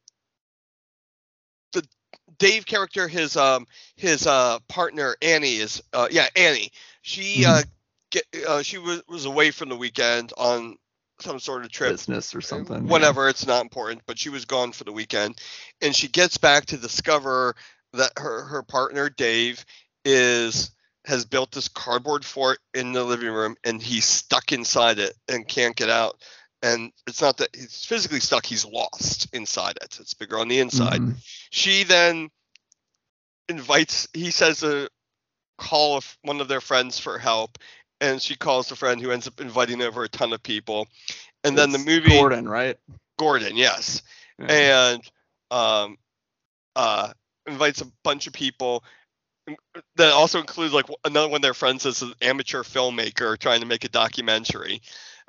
Dave 2.39 2.65
character, 2.65 3.07
his 3.07 3.35
um 3.35 3.67
his 3.95 4.27
uh 4.27 4.59
partner 4.67 5.15
Annie 5.21 5.57
is 5.57 5.81
uh 5.93 6.07
yeah 6.11 6.27
Annie. 6.35 6.71
She 7.01 7.45
uh 7.45 7.63
get 8.11 8.23
uh, 8.47 8.61
she 8.61 8.77
was 8.77 9.03
was 9.07 9.25
away 9.25 9.51
from 9.51 9.69
the 9.69 9.75
weekend 9.75 10.33
on 10.37 10.77
some 11.19 11.39
sort 11.39 11.65
of 11.65 11.71
trip 11.71 11.91
Business 11.91 12.35
or 12.35 12.41
something. 12.41 12.85
yeah. 12.85 12.91
whatever 12.91 13.27
it's 13.27 13.47
not 13.47 13.61
important 13.61 14.01
but 14.05 14.19
she 14.19 14.29
was 14.29 14.45
gone 14.45 14.71
for 14.71 14.83
the 14.83 14.91
weekend 14.91 15.39
and 15.81 15.95
she 15.95 16.07
gets 16.07 16.37
back 16.37 16.65
to 16.67 16.77
discover 16.77 17.55
that 17.93 18.11
her 18.17 18.43
her 18.43 18.61
partner 18.61 19.09
dave 19.09 19.65
is 20.05 20.71
has 21.05 21.25
built 21.25 21.51
this 21.51 21.69
cardboard 21.69 22.23
fort 22.23 22.59
in 22.73 22.91
the 22.91 23.03
living 23.03 23.31
room 23.31 23.55
and 23.63 23.81
he's 23.81 24.05
stuck 24.05 24.51
inside 24.51 24.99
it 24.99 25.13
and 25.27 25.47
can't 25.47 25.75
get 25.75 25.89
out 25.89 26.21
and 26.61 26.91
it's 27.05 27.21
not 27.21 27.37
that 27.37 27.49
he's 27.55 27.85
physically 27.85 28.19
stuck 28.19 28.45
he's 28.45 28.65
lost 28.65 29.27
inside 29.33 29.77
it 29.81 29.97
it's 29.99 30.13
bigger 30.13 30.39
on 30.39 30.47
the 30.47 30.59
inside 30.59 30.99
Mhm. 31.01 31.15
she 31.51 31.83
then 31.83 32.29
invites 33.49 34.07
he 34.13 34.31
says 34.31 34.59
to 34.59 34.89
call 35.57 35.97
if- 35.97 36.17
one 36.21 36.41
of 36.41 36.47
their 36.47 36.61
friends 36.61 36.99
for 36.99 37.17
help 37.17 37.57
and 38.01 38.21
she 38.21 38.35
calls 38.35 38.67
the 38.67 38.75
friend 38.75 39.01
who 39.01 39.11
ends 39.11 39.27
up 39.27 39.39
inviting 39.39 39.81
over 39.81 40.03
a 40.03 40.09
ton 40.09 40.33
of 40.33 40.43
people 40.43 40.87
and 41.43 41.57
then 41.57 41.71
the 41.71 41.79
movie 41.79 42.09
Gordon, 42.09 42.47
right? 42.47 42.77
Gordon, 43.17 43.55
yes, 43.55 44.01
Yeah. 44.39 44.91
and 44.93 45.11
um, 45.49 45.97
uh, 46.75 47.13
invites 47.47 47.81
a 47.81 47.91
bunch 48.03 48.27
of 48.27 48.33
people. 48.33 48.83
That 49.95 50.11
also 50.11 50.39
includes 50.39 50.73
like 50.73 50.85
another 51.05 51.29
one 51.29 51.37
of 51.37 51.41
their 51.41 51.53
friends 51.53 51.85
is 51.85 52.01
an 52.01 52.13
amateur 52.21 52.63
filmmaker 52.63 53.37
trying 53.39 53.61
to 53.61 53.65
make 53.65 53.85
a 53.85 53.89
documentary, 53.89 54.81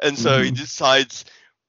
and 0.03 0.19
so 0.19 0.43
he 0.43 0.51
Mhm. 0.51 0.57
decides 0.57 1.25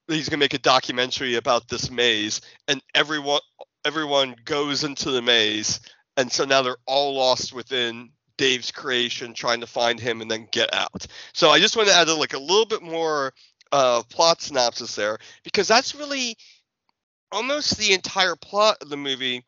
he's 0.08 0.30
gonna 0.30 0.40
make 0.40 0.54
a 0.54 0.60
documentary 0.60 1.36
about 1.36 1.68
this 1.68 1.90
maze, 1.90 2.42
and 2.68 2.82
everyone 2.96 3.42
everyone 3.86 4.36
goes 4.46 4.84
into 4.84 5.12
the 5.12 5.22
maze, 5.22 5.80
and 6.18 6.32
so 6.32 6.46
now 6.46 6.62
they're 6.62 6.78
all 6.86 7.16
lost 7.16 7.54
within 7.54 8.12
Dave's 8.38 8.72
creation, 8.72 9.34
trying 9.34 9.62
to 9.62 9.68
find 9.68 10.00
him 10.00 10.22
and 10.22 10.30
then 10.30 10.48
get 10.52 10.74
out. 10.74 11.06
So 11.34 11.50
I 11.50 11.60
just 11.60 11.76
want 11.76 11.90
to 11.90 11.96
add 11.96 12.10
like 12.10 12.34
a 12.34 12.40
little 12.40 12.66
bit 12.66 12.82
more 12.82 13.34
uh, 13.72 14.04
plot 14.10 14.42
synopsis 14.42 14.96
there 14.96 15.18
because 15.44 15.68
that's 15.68 15.96
really 15.96 16.38
almost 17.32 17.78
the 17.78 17.94
entire 17.94 18.36
plot 18.36 18.78
of 18.82 18.90
the 18.90 18.98
movie 18.98 19.44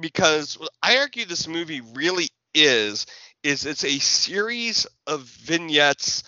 because 0.00 0.58
what 0.58 0.70
I 0.82 0.98
argue 0.98 1.24
this 1.24 1.48
movie 1.48 1.80
really 1.94 2.28
is 2.54 3.06
is 3.42 3.64
it's 3.66 3.84
a 3.84 3.98
series 3.98 4.86
of 5.06 5.22
vignettes 5.22 6.22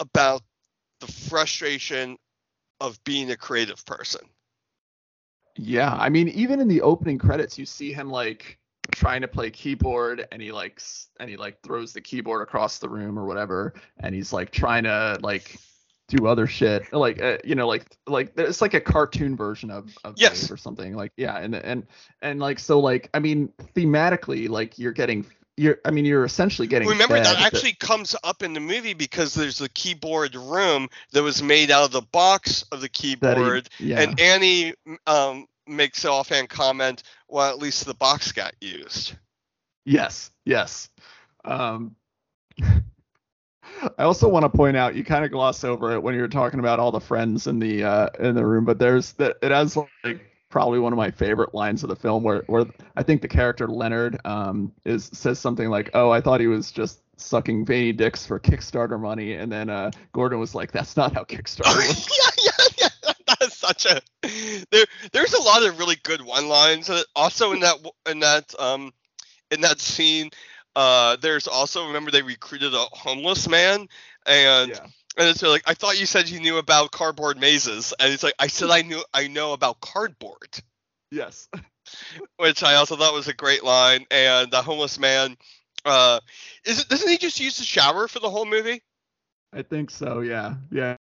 about 0.00 0.42
the 1.02 1.12
frustration 1.12 2.16
of 2.80 3.02
being 3.04 3.30
a 3.30 3.36
creative 3.36 3.84
person. 3.84 4.22
Yeah, 5.56 5.92
I 5.94 6.08
mean, 6.08 6.28
even 6.28 6.60
in 6.60 6.68
the 6.68 6.80
opening 6.80 7.18
credits, 7.18 7.58
you 7.58 7.66
see 7.66 7.92
him 7.92 8.08
like 8.10 8.58
trying 8.92 9.20
to 9.20 9.28
play 9.28 9.50
keyboard, 9.50 10.26
and 10.32 10.40
he 10.40 10.50
like 10.52 10.74
s- 10.78 11.08
and 11.20 11.28
he 11.28 11.36
like 11.36 11.60
throws 11.62 11.92
the 11.92 12.00
keyboard 12.00 12.42
across 12.42 12.78
the 12.78 12.88
room 12.88 13.18
or 13.18 13.26
whatever, 13.26 13.74
and 14.00 14.14
he's 14.14 14.32
like 14.32 14.50
trying 14.50 14.84
to 14.84 15.18
like 15.22 15.58
do 16.08 16.26
other 16.26 16.46
shit, 16.46 16.90
like 16.92 17.20
uh, 17.20 17.38
you 17.44 17.54
know, 17.54 17.68
like 17.68 17.84
like 18.06 18.32
it's 18.38 18.62
like 18.62 18.74
a 18.74 18.80
cartoon 18.80 19.36
version 19.36 19.70
of 19.70 19.98
of 20.04 20.16
Yes. 20.16 20.40
Dave 20.40 20.50
or 20.50 20.56
something, 20.56 20.94
like 20.96 21.12
yeah, 21.16 21.38
and 21.38 21.54
and 21.54 21.86
and 22.22 22.40
like 22.40 22.58
so 22.58 22.80
like 22.80 23.10
I 23.12 23.18
mean, 23.18 23.52
thematically, 23.74 24.48
like 24.48 24.78
you're 24.78 24.92
getting 24.92 25.26
you're 25.56 25.78
I 25.84 25.90
mean 25.90 26.04
you're 26.04 26.24
essentially 26.24 26.66
getting 26.66 26.88
Remember 26.88 27.16
that 27.20 27.36
the- 27.36 27.42
actually 27.42 27.74
comes 27.74 28.16
up 28.24 28.42
in 28.42 28.54
the 28.54 28.60
movie 28.60 28.94
because 28.94 29.34
there's 29.34 29.58
the 29.58 29.68
keyboard 29.68 30.34
room 30.34 30.88
that 31.12 31.22
was 31.22 31.42
made 31.42 31.70
out 31.70 31.84
of 31.84 31.92
the 31.92 32.02
box 32.02 32.62
of 32.72 32.80
the 32.80 32.88
that 32.88 32.96
he- 32.96 33.14
keyboard 33.16 33.68
yeah 33.78 34.00
and 34.00 34.20
Annie 34.20 34.74
um, 35.06 35.46
makes 35.66 36.04
an 36.04 36.10
offhand 36.10 36.48
comment, 36.48 37.02
well 37.28 37.50
at 37.50 37.58
least 37.58 37.84
the 37.84 37.94
box 37.94 38.32
got 38.32 38.54
used. 38.60 39.14
Yes, 39.84 40.30
yes. 40.44 40.88
Um, 41.44 41.96
I 43.98 44.04
also 44.04 44.28
want 44.28 44.44
to 44.44 44.48
point 44.48 44.76
out 44.76 44.94
you 44.94 45.04
kind 45.04 45.24
of 45.24 45.30
gloss 45.30 45.64
over 45.64 45.92
it 45.92 46.02
when 46.02 46.14
you're 46.14 46.28
talking 46.28 46.60
about 46.60 46.78
all 46.78 46.92
the 46.92 47.00
friends 47.00 47.46
in 47.46 47.58
the 47.58 47.84
uh, 47.84 48.08
in 48.18 48.34
the 48.34 48.44
room, 48.46 48.64
but 48.64 48.78
there's 48.78 49.12
that 49.14 49.36
it 49.42 49.50
has 49.50 49.76
like 49.76 50.31
probably 50.52 50.78
one 50.78 50.92
of 50.92 50.96
my 50.98 51.10
favorite 51.10 51.54
lines 51.54 51.82
of 51.82 51.88
the 51.88 51.96
film 51.96 52.22
where 52.22 52.44
where 52.46 52.66
I 52.96 53.02
think 53.02 53.22
the 53.22 53.28
character 53.28 53.66
Leonard 53.66 54.20
um 54.24 54.72
is 54.84 55.06
says 55.12 55.40
something 55.40 55.68
like, 55.68 55.90
"Oh, 55.94 56.10
I 56.10 56.20
thought 56.20 56.40
he 56.40 56.46
was 56.46 56.70
just 56.70 57.00
sucking 57.16 57.64
veiny 57.64 57.92
dicks 57.92 58.24
for 58.26 58.38
Kickstarter 58.38 59.00
money," 59.00 59.32
and 59.34 59.50
then 59.50 59.68
uh, 59.70 59.90
Gordon 60.12 60.38
was 60.38 60.54
like, 60.54 60.70
"That's 60.70 60.96
not 60.96 61.14
how 61.14 61.24
Kickstarter 61.24 61.74
works." 61.88 62.08
yeah, 62.16 62.50
yeah, 62.78 62.88
yeah. 63.04 63.12
That's 63.40 63.56
such 63.56 63.86
a 63.86 64.00
there. 64.70 64.86
There's 65.12 65.32
a 65.32 65.42
lot 65.42 65.64
of 65.64 65.78
really 65.78 65.96
good 66.04 66.22
one-lines. 66.22 66.88
Uh, 66.90 67.02
Also 67.16 67.52
in 67.52 67.60
that 67.60 67.76
in 68.08 68.20
that 68.20 68.54
um 68.60 68.92
in 69.50 69.62
that 69.62 69.80
scene, 69.80 70.30
uh, 70.76 71.16
there's 71.16 71.48
also 71.48 71.86
remember 71.86 72.10
they 72.10 72.22
recruited 72.22 72.74
a 72.74 72.84
homeless 72.92 73.48
man 73.48 73.88
and 74.26 74.70
yeah. 74.70 74.86
And 75.16 75.28
it's 75.28 75.42
like 75.42 75.62
I 75.66 75.74
thought 75.74 75.98
you 75.98 76.06
said 76.06 76.28
you 76.28 76.40
knew 76.40 76.58
about 76.58 76.90
cardboard 76.90 77.38
mazes 77.38 77.92
and 77.98 78.12
it's 78.12 78.22
like 78.22 78.34
I 78.38 78.46
said 78.46 78.70
I 78.70 78.82
knew 78.82 79.02
I 79.12 79.28
know 79.28 79.52
about 79.52 79.80
cardboard. 79.80 80.60
Yes. 81.10 81.48
which 82.38 82.62
I 82.62 82.74
also 82.74 82.96
thought 82.96 83.14
was 83.14 83.28
a 83.28 83.34
great 83.34 83.62
line. 83.64 84.06
And 84.10 84.50
the 84.50 84.62
homeless 84.62 84.98
man, 84.98 85.36
uh, 85.84 86.20
is 86.64 86.80
it, 86.80 86.88
doesn't 86.88 87.08
he 87.08 87.18
just 87.18 87.40
use 87.40 87.58
the 87.58 87.64
shower 87.64 88.08
for 88.08 88.18
the 88.18 88.30
whole 88.30 88.46
movie? 88.46 88.82
I 89.52 89.62
think 89.62 89.90
so. 89.90 90.20
Yeah. 90.20 90.54
Yeah. 90.70 90.96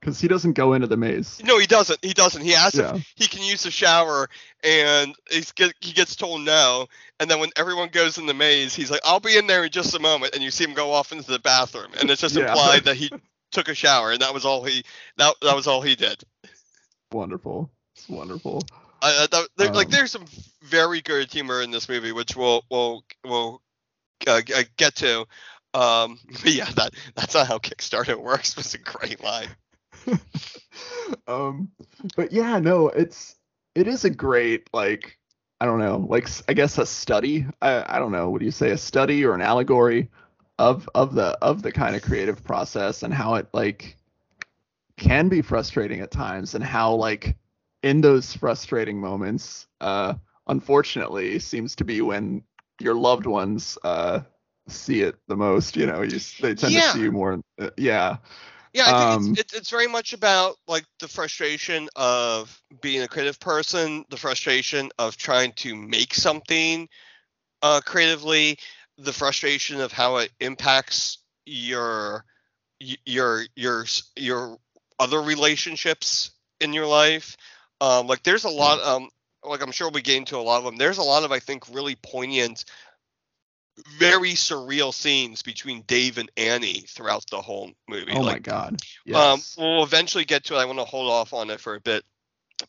Because 0.00 0.20
he 0.20 0.28
doesn't 0.28 0.52
go 0.52 0.72
into 0.74 0.86
the 0.86 0.96
maze. 0.96 1.40
No, 1.44 1.58
he 1.58 1.66
doesn't. 1.66 2.04
He 2.04 2.12
doesn't. 2.12 2.42
He 2.42 2.54
asks 2.54 2.78
Yeah. 2.78 2.94
if 2.94 3.12
he 3.16 3.26
can 3.26 3.42
use 3.42 3.62
the 3.64 3.70
shower, 3.70 4.28
and 4.62 5.14
he's 5.30 5.52
get, 5.52 5.72
he 5.80 5.92
gets 5.92 6.14
told 6.16 6.42
no. 6.42 6.86
And 7.18 7.30
then 7.30 7.40
when 7.40 7.50
everyone 7.56 7.88
goes 7.88 8.16
in 8.18 8.26
the 8.26 8.34
maze, 8.34 8.74
he's 8.74 8.90
like, 8.90 9.00
"I'll 9.04 9.20
be 9.20 9.36
in 9.36 9.46
there 9.48 9.64
in 9.64 9.70
just 9.70 9.94
a 9.96 9.98
moment," 9.98 10.34
and 10.34 10.44
you 10.44 10.50
see 10.52 10.64
him 10.64 10.74
go 10.74 10.92
off 10.92 11.12
into 11.12 11.30
the 11.30 11.38
bathroom, 11.40 11.90
and 12.00 12.08
it's 12.10 12.20
just 12.20 12.36
Yeah. 12.36 12.48
implied 12.48 12.84
that 12.84 12.96
he 12.96 13.10
took 13.56 13.68
a 13.68 13.74
shower, 13.74 14.12
and 14.12 14.20
that 14.20 14.34
was 14.34 14.44
all 14.44 14.62
he 14.62 14.84
that 15.16 15.34
that 15.42 15.56
was 15.56 15.66
all 15.66 15.80
he 15.80 15.96
did. 15.96 16.22
Wonderful. 17.10 17.70
It's 17.96 18.08
wonderful. 18.08 18.62
I, 19.02 19.24
I 19.24 19.26
thought 19.26 19.48
there, 19.56 19.72
like 19.72 19.86
Um, 19.86 19.92
there's 19.92 20.10
some 20.10 20.26
very 20.62 21.00
good 21.00 21.32
humor 21.32 21.62
in 21.62 21.70
this 21.70 21.88
movie, 21.88 22.12
which 22.12 22.36
we'll 22.36 22.62
we'll 22.70 23.02
we'll 23.24 23.62
uh, 24.26 24.42
uh, 24.54 24.62
get 24.76 24.96
to. 24.96 25.26
Um, 25.72 26.18
but 26.42 26.52
yeah, 26.52 26.70
that 26.76 26.92
that's 27.14 27.34
not 27.34 27.46
how 27.46 27.58
Kickstarter 27.58 28.16
works. 28.22 28.56
Was 28.56 28.74
a 28.74 28.78
great 28.78 29.22
line. 29.24 29.48
um 31.26 31.70
but 32.16 32.32
yeah 32.32 32.58
no 32.58 32.88
it's 32.88 33.34
it 33.74 33.88
is 33.88 34.04
a 34.04 34.10
great 34.10 34.68
like 34.72 35.18
i 35.60 35.64
don't 35.64 35.78
know 35.78 36.06
like 36.08 36.28
I 36.48 36.52
guess 36.52 36.78
a 36.78 36.86
study 36.86 37.46
i 37.62 37.96
i 37.96 37.98
don't 37.98 38.12
know 38.12 38.30
what 38.30 38.38
do 38.38 38.44
you 38.44 38.52
say 38.52 38.70
a 38.70 38.78
study 38.78 39.24
or 39.24 39.34
an 39.34 39.40
allegory 39.40 40.10
of 40.58 40.88
of 40.94 41.14
the 41.14 41.36
of 41.42 41.62
the 41.62 41.72
kind 41.72 41.96
of 41.96 42.02
creative 42.02 42.42
process 42.44 43.02
and 43.02 43.12
how 43.12 43.34
it 43.34 43.48
like 43.52 43.96
can 44.96 45.28
be 45.28 45.42
frustrating 45.42 46.00
at 46.00 46.10
times 46.10 46.54
and 46.54 46.64
how 46.64 46.94
like 46.94 47.36
in 47.82 48.00
those 48.00 48.34
frustrating 48.34 49.00
moments 49.00 49.66
uh 49.80 50.14
unfortunately 50.48 51.38
seems 51.38 51.76
to 51.76 51.84
be 51.84 52.00
when 52.00 52.42
your 52.80 52.94
loved 52.94 53.26
ones 53.26 53.78
uh 53.84 54.20
see 54.68 55.02
it 55.02 55.16
the 55.28 55.36
most 55.36 55.76
you 55.76 55.86
know 55.86 56.02
you 56.02 56.18
they 56.40 56.54
tend 56.54 56.74
Yeah. 56.74 56.82
to 56.82 56.82
see 56.82 57.00
you 57.00 57.12
more 57.12 57.40
uh, 57.60 57.70
yeah 57.76 58.16
Yeah, 58.72 58.86
I 58.86 58.92
think 58.92 59.12
Um, 59.12 59.28
it's, 59.28 59.30
it's 59.34 59.54
it's 59.54 59.70
very 59.70 59.86
much 59.88 60.12
about 60.12 60.56
like 60.66 60.84
the 61.00 61.08
frustration 61.08 61.88
of 61.96 62.62
being 62.82 63.02
a 63.02 63.08
creative 63.08 63.40
person, 63.40 64.04
the 64.10 64.16
frustration 64.16 64.90
of 64.98 65.16
trying 65.16 65.52
to 65.54 65.74
make 65.74 66.14
something 66.14 66.88
uh, 67.62 67.80
creatively, 67.84 68.58
the 68.98 69.12
frustration 69.12 69.80
of 69.80 69.92
how 69.92 70.16
it 70.16 70.30
impacts 70.40 71.18
your 71.44 72.24
your 72.80 73.44
your 73.54 73.86
your 74.16 74.58
other 74.98 75.20
relationships 75.20 76.30
in 76.60 76.72
your 76.72 76.86
life. 76.86 77.36
Um, 77.80 78.06
like 78.06 78.22
there's 78.22 78.44
a 78.44 78.50
lot 78.50 78.80
um 78.80 79.10
like 79.44 79.62
I'm 79.62 79.72
sure 79.72 79.90
we 79.90 80.02
get 80.02 80.16
into 80.16 80.36
a 80.36 80.38
lot 80.38 80.58
of 80.58 80.64
them. 80.64 80.76
There's 80.76 80.98
a 80.98 81.02
lot 81.02 81.24
of 81.24 81.32
I 81.32 81.38
think 81.38 81.74
really 81.74 81.96
poignant 81.96 82.64
very 83.98 84.30
surreal 84.30 84.92
scenes 84.92 85.42
between 85.42 85.82
Dave 85.82 86.16
and 86.16 86.30
Annie 86.36 86.84
throughout 86.88 87.26
the 87.30 87.42
whole 87.42 87.70
movie. 87.88 88.12
oh 88.12 88.22
my 88.22 88.32
like 88.32 88.42
god 88.42 88.72
um, 88.72 88.78
yes 89.04 89.54
we'll 89.58 89.82
eventually 89.82 90.24
get 90.24 90.44
to 90.44 90.54
it. 90.54 90.58
I 90.58 90.64
want 90.64 90.78
to 90.78 90.84
hold 90.84 91.10
off 91.10 91.34
on 91.34 91.50
it 91.50 91.60
for 91.60 91.74
a 91.74 91.80
bit. 91.80 92.04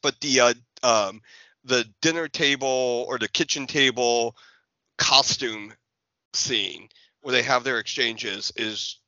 But 0.02 0.20
the 0.20 0.40
uh, 0.42 0.54
um, 0.84 1.22
the 1.64 1.86
dinner 2.02 2.28
table 2.28 3.06
or 3.08 3.18
the 3.18 3.30
kitchen 3.30 3.68
table 3.68 4.36
costume 4.98 5.74
scene 6.38 6.90
where 7.22 7.34
they 7.34 7.44
have 7.44 7.64
their 7.64 7.80
exchanges 7.80 8.52
is 8.56 9.00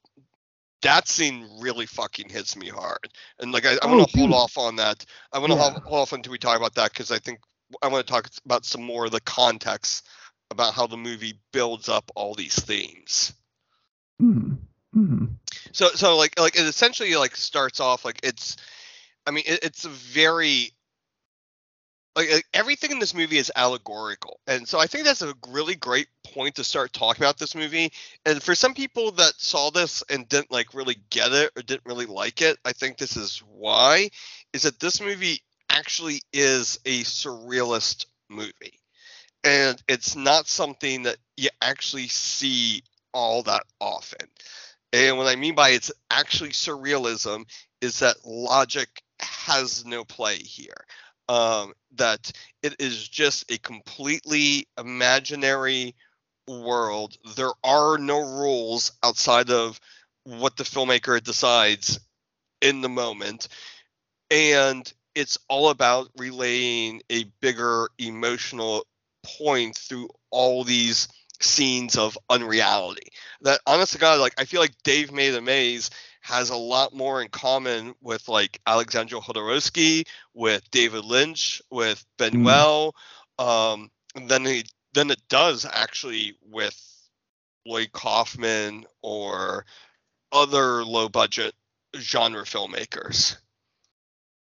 that 0.81 1.07
scene 1.07 1.47
really 1.59 1.85
fucking 1.85 2.29
hits 2.29 2.55
me 2.55 2.69
hard. 2.69 3.09
And 3.39 3.51
like 3.51 3.65
I, 3.65 3.73
I 3.73 3.77
Oh, 3.83 3.89
want 3.95 4.09
to 4.09 4.17
hold 4.17 4.31
off 4.31 4.57
on 4.57 4.77
that. 4.77 5.05
I 5.31 5.39
want 5.39 5.51
to 5.51 5.57
Yeah. 5.57 5.69
hold, 5.71 5.83
off 5.85 6.13
until 6.13 6.31
we 6.31 6.37
talk 6.37 6.57
about 6.57 6.75
that 6.75 6.91
because 6.91 7.11
I 7.11 7.19
think 7.19 7.39
I 7.81 7.87
want 7.87 8.05
to 8.05 8.11
talk 8.11 8.29
about 8.45 8.65
some 8.65 8.83
more 8.83 9.05
of 9.05 9.11
the 9.11 9.21
context 9.21 10.07
about 10.51 10.73
how 10.73 10.87
the 10.87 10.97
movie 10.97 11.39
builds 11.51 11.89
up 11.89 12.09
all 12.15 12.33
these 12.33 12.55
themes. 12.59 13.33
Mhm. 14.21 14.57
Mhm. 14.95 15.35
So 15.71 15.89
so 15.89 16.17
like 16.17 16.39
like 16.39 16.55
it 16.55 16.65
essentially 16.65 17.15
like 17.15 17.35
starts 17.35 17.79
off 17.79 18.05
like 18.05 18.19
it's 18.23 18.57
I 19.27 19.31
mean 19.31 19.43
it, 19.45 19.63
it's 19.63 19.85
a 19.85 19.89
very 19.89 20.71
like, 22.19 22.45
everything 22.53 22.91
in 22.91 22.99
this 22.99 23.13
movie 23.13 23.37
is 23.37 23.51
allegorical. 23.55 24.39
And 24.47 24.67
so 24.67 24.79
I 24.79 24.87
think 24.87 25.05
that's 25.05 25.21
a 25.21 25.33
really 25.49 25.75
great 25.75 26.07
point 26.23 26.55
to 26.55 26.63
start 26.63 26.93
talking 26.93 27.23
about 27.23 27.37
this 27.37 27.55
movie. 27.55 27.91
And 28.25 28.41
for 28.41 28.55
some 28.55 28.73
people 28.73 29.11
that 29.11 29.33
saw 29.37 29.69
this 29.69 30.03
and 30.09 30.27
didn't 30.27 30.51
like 30.51 30.73
really 30.73 30.97
get 31.09 31.31
it 31.31 31.51
or 31.55 31.61
didn't 31.61 31.85
really 31.85 32.05
like 32.05 32.41
it, 32.41 32.57
I 32.65 32.73
think 32.73 32.97
this 32.97 33.17
is 33.17 33.41
why 33.47 34.09
is 34.53 34.63
that 34.63 34.79
this 34.79 35.01
movie 35.01 35.41
actually 35.69 36.21
is 36.33 36.79
a 36.85 37.01
surrealist 37.01 38.05
movie. 38.29 38.79
And 39.43 39.81
it's 39.87 40.15
not 40.15 40.47
something 40.47 41.03
that 41.03 41.17
you 41.37 41.49
actually 41.61 42.07
see 42.07 42.83
all 43.13 43.43
that 43.43 43.63
often. 43.79 44.27
And 44.91 45.17
what 45.17 45.27
I 45.27 45.35
mean 45.35 45.55
by 45.55 45.69
it's 45.69 45.91
actually 46.11 46.49
surrealism 46.49 47.45
is 47.81 47.99
that 47.99 48.25
logic 48.25 49.03
has 49.19 49.85
no 49.85 50.03
play 50.03 50.37
here. 50.37 50.85
Um, 51.29 51.73
that 51.95 52.31
it 52.63 52.75
is 52.79 53.07
just 53.07 53.51
a 53.51 53.57
completely 53.59 54.67
imaginary 54.77 55.95
world. 56.47 57.15
There 57.35 57.53
are 57.63 57.97
no 57.99 58.19
rules 58.19 58.91
outside 59.03 59.51
of 59.51 59.79
what 60.23 60.57
the 60.57 60.63
filmmaker 60.63 61.21
decides 61.23 61.99
in 62.61 62.81
the 62.81 62.89
moment. 62.89 63.47
And 64.31 64.91
it's 65.15 65.37
all 65.47 65.69
about 65.69 66.09
relaying 66.17 67.01
a 67.09 67.25
bigger 67.41 67.89
emotional 67.97 68.85
point 69.23 69.75
through 69.75 70.09
all 70.31 70.63
these 70.63 71.07
scenes 71.41 71.97
of 71.97 72.17
unreality. 72.29 73.07
That 73.41 73.61
honest 73.65 73.93
to 73.93 73.99
God, 73.99 74.19
like 74.19 74.33
I 74.37 74.45
feel 74.45 74.61
like 74.61 74.73
Dave 74.83 75.11
Made 75.11 75.35
a 75.35 75.41
Maze 75.41 75.89
has 76.21 76.49
a 76.49 76.55
lot 76.55 76.93
more 76.93 77.21
in 77.21 77.29
common 77.29 77.95
with 78.01 78.27
like 78.27 78.59
Alejandro 78.67 79.19
Jodorowsky, 79.21 80.07
with 80.33 80.69
David 80.71 81.05
Lynch, 81.05 81.61
with 81.71 82.05
Buñuel, 82.17 82.93
um, 83.37 83.89
than 84.27 84.45
it 84.45 84.71
than 84.93 85.11
it 85.11 85.21
does 85.29 85.65
actually 85.71 86.35
with 86.49 86.77
Lloyd 87.65 87.91
Kaufman 87.91 88.85
or 89.01 89.65
other 90.31 90.83
low 90.83 91.09
budget 91.09 91.53
genre 91.95 92.43
filmmakers. 92.43 93.37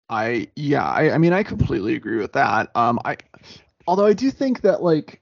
I 0.09 0.49
yeah, 0.55 0.85
I, 0.85 1.11
I 1.11 1.17
mean 1.17 1.33
I 1.33 1.43
completely 1.43 1.95
agree 1.95 2.17
with 2.17 2.33
that. 2.33 2.69
Um 2.75 2.99
I 3.05 3.17
although 3.87 4.05
I 4.05 4.13
do 4.13 4.31
think 4.31 4.61
that 4.61 4.83
like 4.83 5.21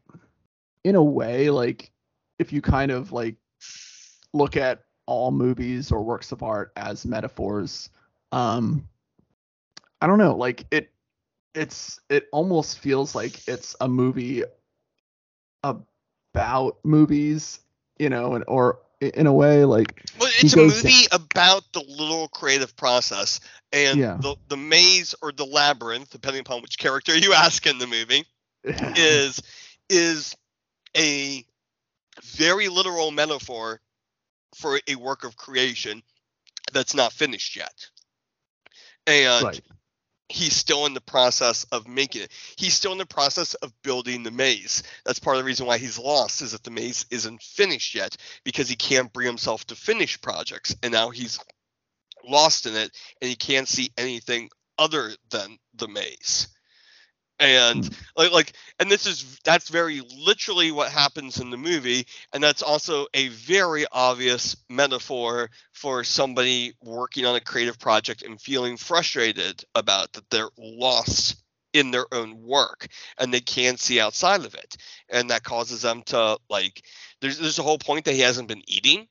in 0.84 0.96
a 0.96 1.04
way 1.04 1.50
like 1.50 1.92
if 2.40 2.52
you 2.52 2.62
kind 2.62 2.92
of 2.92 3.12
like 3.12 3.36
look 4.34 4.58
at 4.58 4.84
all 5.06 5.32
movies 5.32 5.92
or 5.92 6.02
works 6.04 6.32
of 6.32 6.44
art 6.44 6.72
as 6.76 7.06
metaphors, 7.06 7.90
um 8.32 8.88
I 10.02 10.08
don't 10.08 10.18
know, 10.18 10.36
like 10.36 10.66
it 10.72 10.92
it's 11.54 12.00
it 12.10 12.28
almost 12.32 12.80
feels 12.80 13.16
like 13.16 13.42
it's 13.48 13.76
a 13.82 13.88
movie 13.88 14.44
about 15.64 16.78
movies, 16.84 17.60
you 18.00 18.10
know, 18.10 18.36
and 18.36 18.44
or 18.48 18.80
in 19.02 19.28
a 19.28 19.34
way 19.34 19.66
like 19.66 20.02
Well, 20.20 20.32
it's 20.36 20.54
a 20.54 20.58
movie 20.58 21.06
about 21.12 21.64
the 21.74 21.82
little 21.82 22.28
creative 22.30 22.76
process 22.76 23.40
and 23.72 24.00
Yeah. 24.00 24.22
the 24.22 24.36
the 24.48 24.58
maze 24.58 25.16
or 25.22 25.32
the 25.32 25.46
labyrinth, 25.46 26.10
depending 26.12 26.42
upon 26.42 26.62
which 26.62 26.78
character 26.78 27.16
you 27.18 27.34
ask 27.34 27.66
in 27.66 27.78
the 27.78 27.88
movie, 27.88 28.26
is 28.96 29.42
is 29.90 30.36
a 30.98 31.46
very 32.24 32.70
literal 32.70 33.12
metaphor 33.12 33.80
for 34.56 34.80
a 34.88 34.96
work 34.96 35.24
of 35.24 35.38
creation 35.38 36.02
that's 36.74 36.96
not 36.96 37.14
finished 37.14 37.56
yet. 37.56 37.74
And 39.08 39.44
right. 39.44 39.62
he's 40.30 40.56
still 40.56 40.86
in 40.86 40.94
the 40.94 41.02
process 41.02 41.66
of 41.72 41.88
making 41.88 42.24
it. 42.24 42.32
He's 42.58 42.74
still 42.74 42.92
in 42.92 42.98
the 42.98 43.06
process 43.06 43.54
of 43.56 43.74
building 43.84 44.24
the 44.24 44.32
maze. 44.32 44.84
That's 45.06 45.20
part 45.20 45.38
of 45.38 45.44
the 45.44 45.48
reason 45.48 45.66
why 45.66 45.78
he's 45.78 45.98
lost 45.98 46.42
is 46.42 46.52
that 46.52 46.64
the 46.64 46.72
maze 46.72 47.06
isn't 47.10 47.42
finished 47.42 47.96
yet 47.96 48.16
because 48.44 48.70
he 48.70 48.76
can't 48.76 49.12
bring 49.12 49.28
himself 49.28 49.66
to 49.68 49.76
finish 49.76 50.22
projects 50.22 50.76
and 50.84 50.94
now 50.94 51.10
he's 51.10 51.40
lost 52.28 52.66
in 52.66 52.76
it 52.76 52.92
and 53.22 53.30
he 53.30 53.36
can't 53.36 53.68
see 53.68 53.92
anything 53.98 54.50
other 54.78 55.12
than 55.30 55.58
the 55.76 55.88
maze. 55.88 56.48
And 57.42 57.86
hmm. 57.86 57.94
like 58.16 58.32
like 58.32 58.54
and 58.80 58.90
this 58.90 59.06
is 59.06 59.40
that's 59.44 59.70
very 59.70 60.02
literally 60.16 60.72
what 60.72 60.92
happens 60.92 61.40
in 61.40 61.50
the 61.50 61.58
movie 61.58 62.06
and 62.32 62.44
that's 62.44 62.62
also 62.62 63.08
a 63.16 63.30
very 63.30 63.86
obvious 63.92 64.56
metaphor 64.70 65.50
for 65.74 66.04
somebody 66.04 66.74
working 66.84 67.26
on 67.26 67.36
a 67.36 67.42
creative 67.42 67.80
project 67.80 68.22
and 68.22 68.40
feeling 68.40 68.78
frustrated 68.78 69.64
about 69.74 70.14
that 70.14 70.30
they're 70.30 70.50
lost 70.56 71.42
in 71.74 71.92
their 71.92 72.06
own 72.14 72.42
work 72.42 72.88
and 73.18 73.34
they 73.34 73.40
can't 73.40 73.80
see 73.80 74.00
outside 74.00 74.46
of 74.46 74.54
it. 74.54 74.78
And 75.10 75.30
that 75.30 75.44
causes 75.44 75.82
them 75.82 76.04
to 76.08 76.38
like 76.50 76.84
there's 77.22 77.40
there's 77.40 77.60
a 77.60 77.64
whole 77.64 77.78
point 77.78 78.06
that 78.06 78.14
he 78.14 78.22
hasn't 78.22 78.48
been 78.48 78.64
eating. 78.68 79.08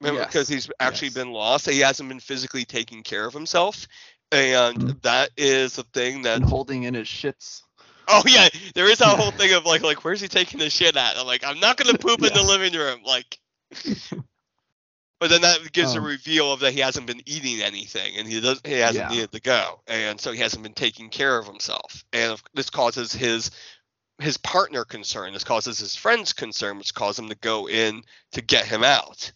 Remember 0.00 0.20
Yes, 0.20 0.28
because 0.28 0.48
he's 0.48 0.70
actually 0.80 1.08
yes. 1.08 1.14
been 1.14 1.32
lost 1.32 1.70
he 1.70 1.80
hasn't 1.80 2.08
been 2.08 2.20
physically 2.20 2.64
taking 2.64 3.02
care 3.02 3.26
of 3.26 3.32
himself 3.32 3.86
and 4.32 4.78
Mhm. 4.80 5.02
that 5.02 5.30
is 5.36 5.76
the 5.76 5.84
thing 5.84 6.22
that 6.22 6.36
And 6.36 6.44
holding 6.44 6.84
in 6.84 6.94
his 6.94 7.08
shits. 7.08 7.62
Oh 8.08 8.22
yeah, 8.26 8.48
there 8.74 8.90
is 8.90 8.98
that 8.98 9.16
whole 9.16 9.30
thing 9.38 9.52
of 9.54 9.64
like 9.64 9.82
like 9.82 10.04
where's 10.04 10.20
he 10.20 10.28
taking 10.28 10.58
the 10.60 10.70
shit 10.70 10.96
at? 10.96 11.16
I'm 11.16 11.26
like 11.26 11.44
I'm 11.44 11.60
not 11.60 11.76
gonna 11.76 11.98
poop 11.98 12.22
in 12.22 12.32
the 12.32 12.42
living 12.42 12.72
room, 12.78 13.00
like. 13.04 13.38
But 15.20 15.30
then 15.30 15.42
that 15.42 15.72
gives 15.72 15.94
a 15.94 16.00
Um, 16.00 16.04
reveal 16.04 16.52
of 16.52 16.60
that 16.60 16.72
he 16.74 16.80
hasn't 16.80 17.06
been 17.06 17.22
eating 17.24 17.62
anything 17.62 18.16
and 18.18 18.28
he 18.28 18.40
does 18.40 18.60
he 18.64 18.72
hasn't 18.74 19.08
Yeah. 19.08 19.08
needed 19.08 19.32
to 19.32 19.40
go 19.40 19.80
and 19.86 20.20
so 20.20 20.32
he 20.32 20.40
hasn't 20.40 20.62
been 20.62 20.74
taking 20.74 21.08
care 21.08 21.38
of 21.38 21.46
himself 21.46 22.04
and 22.12 22.38
this 22.52 22.68
causes 22.68 23.12
his 23.12 23.50
his 24.20 24.36
partner 24.36 24.84
concern. 24.84 25.32
This 25.32 25.44
causes 25.44 25.78
his 25.78 25.96
friends 25.96 26.32
concern, 26.34 26.78
which 26.78 26.94
causes 26.94 27.20
him 27.20 27.28
to 27.30 27.36
go 27.36 27.68
in 27.68 28.02
to 28.32 28.42
get 28.42 28.66
him 28.66 28.84
out. 28.84 29.32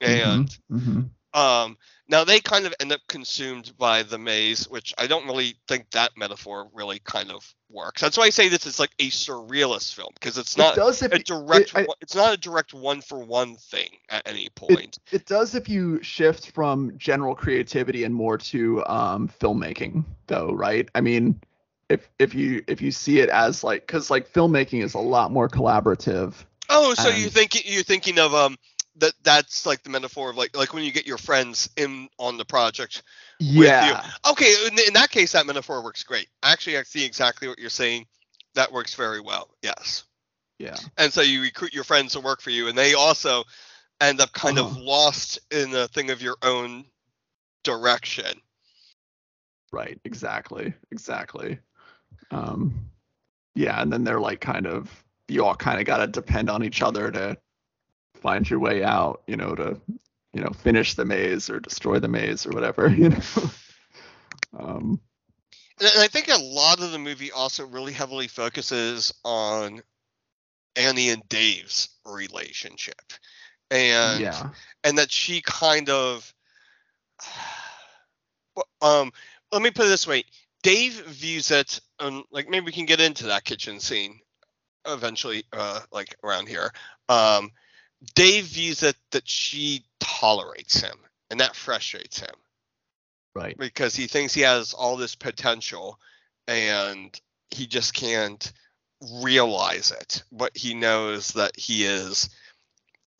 And 0.00 0.50
Mhm. 0.72 1.10
um, 1.32 1.76
now 2.10 2.24
they 2.24 2.40
kind 2.40 2.66
of 2.66 2.74
end 2.80 2.92
up 2.92 3.00
consumed 3.08 3.72
by 3.78 4.02
the 4.02 4.18
maze, 4.18 4.68
which 4.68 4.92
I 4.98 5.06
don't 5.06 5.26
really 5.26 5.54
think 5.68 5.90
that 5.92 6.10
metaphor 6.16 6.68
really 6.74 6.98
kind 6.98 7.30
of 7.30 7.54
works. 7.70 8.00
That's 8.00 8.18
why 8.18 8.24
I 8.24 8.30
say 8.30 8.48
this 8.48 8.66
is 8.66 8.80
like 8.80 8.90
a 8.98 9.08
surrealist 9.10 9.94
film 9.94 10.10
because 10.14 10.36
it's 10.36 10.56
it 10.56 10.58
not 10.58 10.76
if 10.78 11.02
a 11.12 11.18
direct. 11.20 11.70
it- 11.70 11.76
I- 11.76 11.86
it's 12.00 12.14
not 12.16 12.34
a 12.34 12.36
direct 12.36 12.74
one 12.74 13.00
for 13.00 13.18
one 13.20 13.54
thing 13.56 13.90
at 14.08 14.26
any 14.26 14.48
point. 14.56 14.98
it 15.12 15.24
does 15.24 15.54
if 15.54 15.68
you 15.68 16.02
shift 16.02 16.50
from 16.50 16.98
general 16.98 17.34
creativity 17.34 18.04
and 18.04 18.14
more 18.14 18.36
to 18.38 18.84
um 18.86 19.28
filmmaking 19.40 20.04
though 20.26 20.52
right 20.52 20.88
i 20.94 21.00
mean 21.00 21.40
if 21.88 22.08
if 22.18 22.34
you 22.34 22.62
if 22.66 22.80
you 22.80 22.90
see 22.90 23.20
it 23.20 23.28
as 23.28 23.62
like 23.62 23.86
because 23.86 24.10
like 24.10 24.32
filmmaking 24.32 24.82
is 24.82 24.94
a 24.94 24.98
lot 24.98 25.30
more 25.30 25.48
collaborative 25.48 26.34
oh, 26.68 26.94
so 26.94 27.08
you 27.08 27.28
think 27.28 27.70
you're 27.70 27.82
thinking 27.82 28.18
of 28.18 28.34
um 28.34 28.56
that 29.00 29.12
that's 29.22 29.66
like 29.66 29.82
the 29.82 29.90
metaphor 29.90 30.30
of 30.30 30.36
like 30.36 30.56
like 30.56 30.72
when 30.72 30.84
you 30.84 30.92
get 30.92 31.06
your 31.06 31.18
friends 31.18 31.68
in 31.76 32.08
on 32.18 32.36
the 32.38 32.44
project 32.44 33.02
with 33.40 33.50
yeah 33.66 34.04
you. 34.24 34.30
Okay, 34.32 34.54
in, 34.66 34.78
in 34.86 34.92
that 34.94 35.10
case, 35.10 35.32
that 35.32 35.46
metaphor 35.46 35.82
works 35.82 36.02
great. 36.04 36.28
Actually, 36.42 36.78
I 36.78 36.82
see 36.84 37.04
exactly 37.04 37.48
what 37.48 37.58
you're 37.58 37.70
saying. 37.70 38.06
That 38.54 38.72
works 38.72 38.94
very 38.94 39.20
well. 39.20 39.48
Yes. 39.62 40.04
yeah 40.58 40.76
and 40.98 41.12
so 41.12 41.22
you 41.22 41.40
recruit 41.42 41.72
your 41.72 41.84
friends 41.84 42.12
to 42.12 42.20
work 42.20 42.40
for 42.42 42.50
you 42.50 42.68
and 42.68 42.76
they 42.76 42.94
also 42.94 43.44
end 44.00 44.20
up 44.20 44.32
kind 44.32 44.58
of 44.58 44.66
Uh-huh. 44.66 44.80
lost 44.84 45.38
in 45.50 45.74
a 45.74 45.88
thing 45.88 46.10
of 46.10 46.20
your 46.22 46.36
own 46.42 46.84
direction 47.64 48.40
right 49.72 49.98
exactly 50.04 50.74
exactly 50.90 51.58
um 52.30 52.74
yeah 53.54 53.80
and 53.82 53.92
then 53.92 54.04
they're 54.04 54.20
like 54.20 54.40
kind 54.40 54.66
of 54.66 54.90
you 55.28 55.44
all 55.44 55.54
kind 55.54 55.78
of 55.78 55.86
got 55.86 55.98
to 55.98 56.06
depend 56.08 56.50
on 56.50 56.64
each 56.64 56.82
other 56.82 57.10
to 57.10 57.36
find 58.20 58.48
your 58.48 58.58
way 58.58 58.82
out 58.82 59.22
you 59.26 59.36
know 59.36 59.54
to 59.54 59.80
you 60.32 60.40
know 60.42 60.50
finish 60.50 60.94
the 60.94 61.04
maze 61.04 61.50
or 61.50 61.60
destroy 61.60 61.98
the 61.98 62.08
maze 62.08 62.46
or 62.46 62.50
whatever 62.50 62.88
you 62.94 63.10
know? 63.10 63.50
Um 64.58 65.00
and 65.80 65.90
i 65.98 66.08
think 66.08 66.28
a 66.28 66.42
lot 66.42 66.80
of 66.80 66.92
the 66.92 66.98
movie 66.98 67.32
also 67.32 67.66
really 67.66 67.92
heavily 67.92 68.28
focuses 68.28 69.14
on 69.24 69.82
annie 70.76 71.10
and 71.10 71.28
dave's 71.28 71.88
relationship. 72.04 73.12
And 73.70 74.20
yeah. 74.20 74.50
and 74.84 74.98
that 74.98 75.10
she 75.12 75.40
kind 75.42 75.88
of 75.90 76.32
um 78.82 79.12
let 79.52 79.62
me 79.62 79.70
put 79.70 79.86
it 79.86 79.88
this 79.88 80.06
way. 80.06 80.24
Dave 80.62 80.92
views 81.06 81.50
it 81.50 81.80
um, 81.98 82.24
like 82.30 82.48
maybe 82.48 82.66
we 82.66 82.72
can 82.72 82.86
get 82.86 83.00
into 83.00 83.26
that 83.26 83.44
kitchen 83.44 83.80
scene 83.80 84.20
eventually 84.86 85.44
uh 85.52 85.80
like 85.92 86.16
around 86.24 86.48
here. 86.48 86.72
Um 87.08 87.50
Dave 88.14 88.44
views 88.46 88.82
it 88.82 88.96
that 89.10 89.28
she 89.28 89.84
tolerates 90.00 90.80
him, 90.80 90.96
and 91.30 91.40
that 91.40 91.54
frustrates 91.56 92.18
him 92.20 92.34
Right. 93.34 93.56
because 93.58 93.94
he 93.94 94.06
thinks 94.06 94.32
he 94.34 94.40
has 94.42 94.72
all 94.72 94.96
this 94.96 95.14
potential, 95.14 95.98
and 96.48 97.18
he 97.50 97.66
just 97.66 97.94
can't 97.94 98.52
realize 99.22 99.90
it. 99.92 100.22
But 100.32 100.56
he 100.56 100.74
knows 100.74 101.32
that 101.32 101.58
he 101.58 101.84
is 101.84 102.30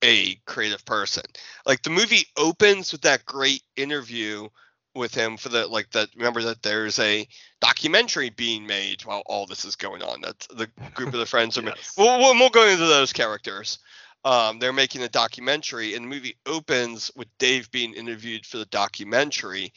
a 0.02 0.34
creative 0.46 0.84
person. 0.84 1.24
Like 1.66 1.82
the 1.82 1.90
movie 1.90 2.26
opens 2.36 2.92
with 2.92 3.02
that 3.02 3.24
great 3.26 3.62
interview 3.76 4.48
with 4.94 5.14
him 5.14 5.36
for 5.36 5.50
the 5.50 5.66
like 5.68 5.88
that 5.90 6.08
remember 6.16 6.42
that 6.42 6.62
there's 6.62 6.98
a 6.98 7.28
documentary 7.60 8.28
being 8.30 8.66
made 8.66 9.02
while 9.04 9.22
all 9.26 9.46
this 9.46 9.64
is 9.64 9.76
going 9.76 10.02
on 10.02 10.20
that 10.22 10.40
the 10.56 10.66
group 10.94 11.12
of 11.14 11.20
the 11.20 11.26
friends 11.26 11.56
are 11.56 11.62
Yes. 11.64 11.94
we'll, 11.96 12.18
we'll, 12.18 12.34
we'll 12.34 12.50
go 12.50 12.66
into 12.66 12.86
those 12.86 13.12
characters 13.12 13.78
um, 14.24 14.58
they're 14.58 14.72
making 14.72 15.02
a 15.02 15.08
documentary 15.08 15.94
and 15.94 16.04
the 16.04 16.08
movie 16.08 16.36
opens 16.46 17.10
with 17.16 17.28
dave 17.38 17.70
being 17.70 17.94
interviewed 17.94 18.44
for 18.44 18.58
the 18.58 18.66
documentary. 18.66 19.72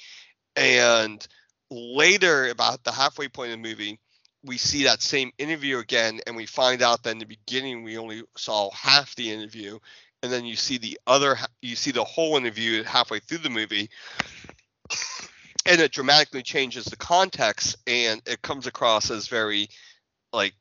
And 0.55 1.25
later 1.71 2.49
about 2.49 2.83
the 2.83 2.91
halfway 2.91 3.27
point 3.27 3.51
of 3.51 3.57
the 3.61 3.69
movie 3.69 3.99
we 4.43 4.57
see 4.57 4.83
that 4.83 5.01
same 5.01 5.31
interview 5.37 5.79
again 5.79 6.19
and 6.27 6.35
we 6.35 6.45
find 6.45 6.81
out 6.81 7.03
that 7.03 7.11
in 7.11 7.19
the 7.19 7.25
beginning 7.25 7.83
we 7.83 7.97
only 7.97 8.23
saw 8.35 8.69
half 8.71 9.15
the 9.15 9.31
interview. 9.31 9.79
And 10.21 10.31
then 10.31 10.45
you 10.45 10.55
see 10.55 10.77
the 10.77 10.99
other 11.07 11.37
you 11.61 11.75
see 11.75 11.91
the 11.91 12.03
whole 12.03 12.37
interview 12.37 12.83
halfway 12.83 13.19
through 13.19 13.39
the 13.39 13.49
movie. 13.49 13.89
And 15.65 15.79
it 15.79 15.93
dramatically 15.93 16.43
changes 16.43 16.83
the 16.85 16.97
context 16.97 17.77
and 17.87 18.21
it 18.25 18.41
comes 18.41 18.67
across 18.67 19.09
as 19.09 19.27
very 19.27 19.69
like 20.33 20.55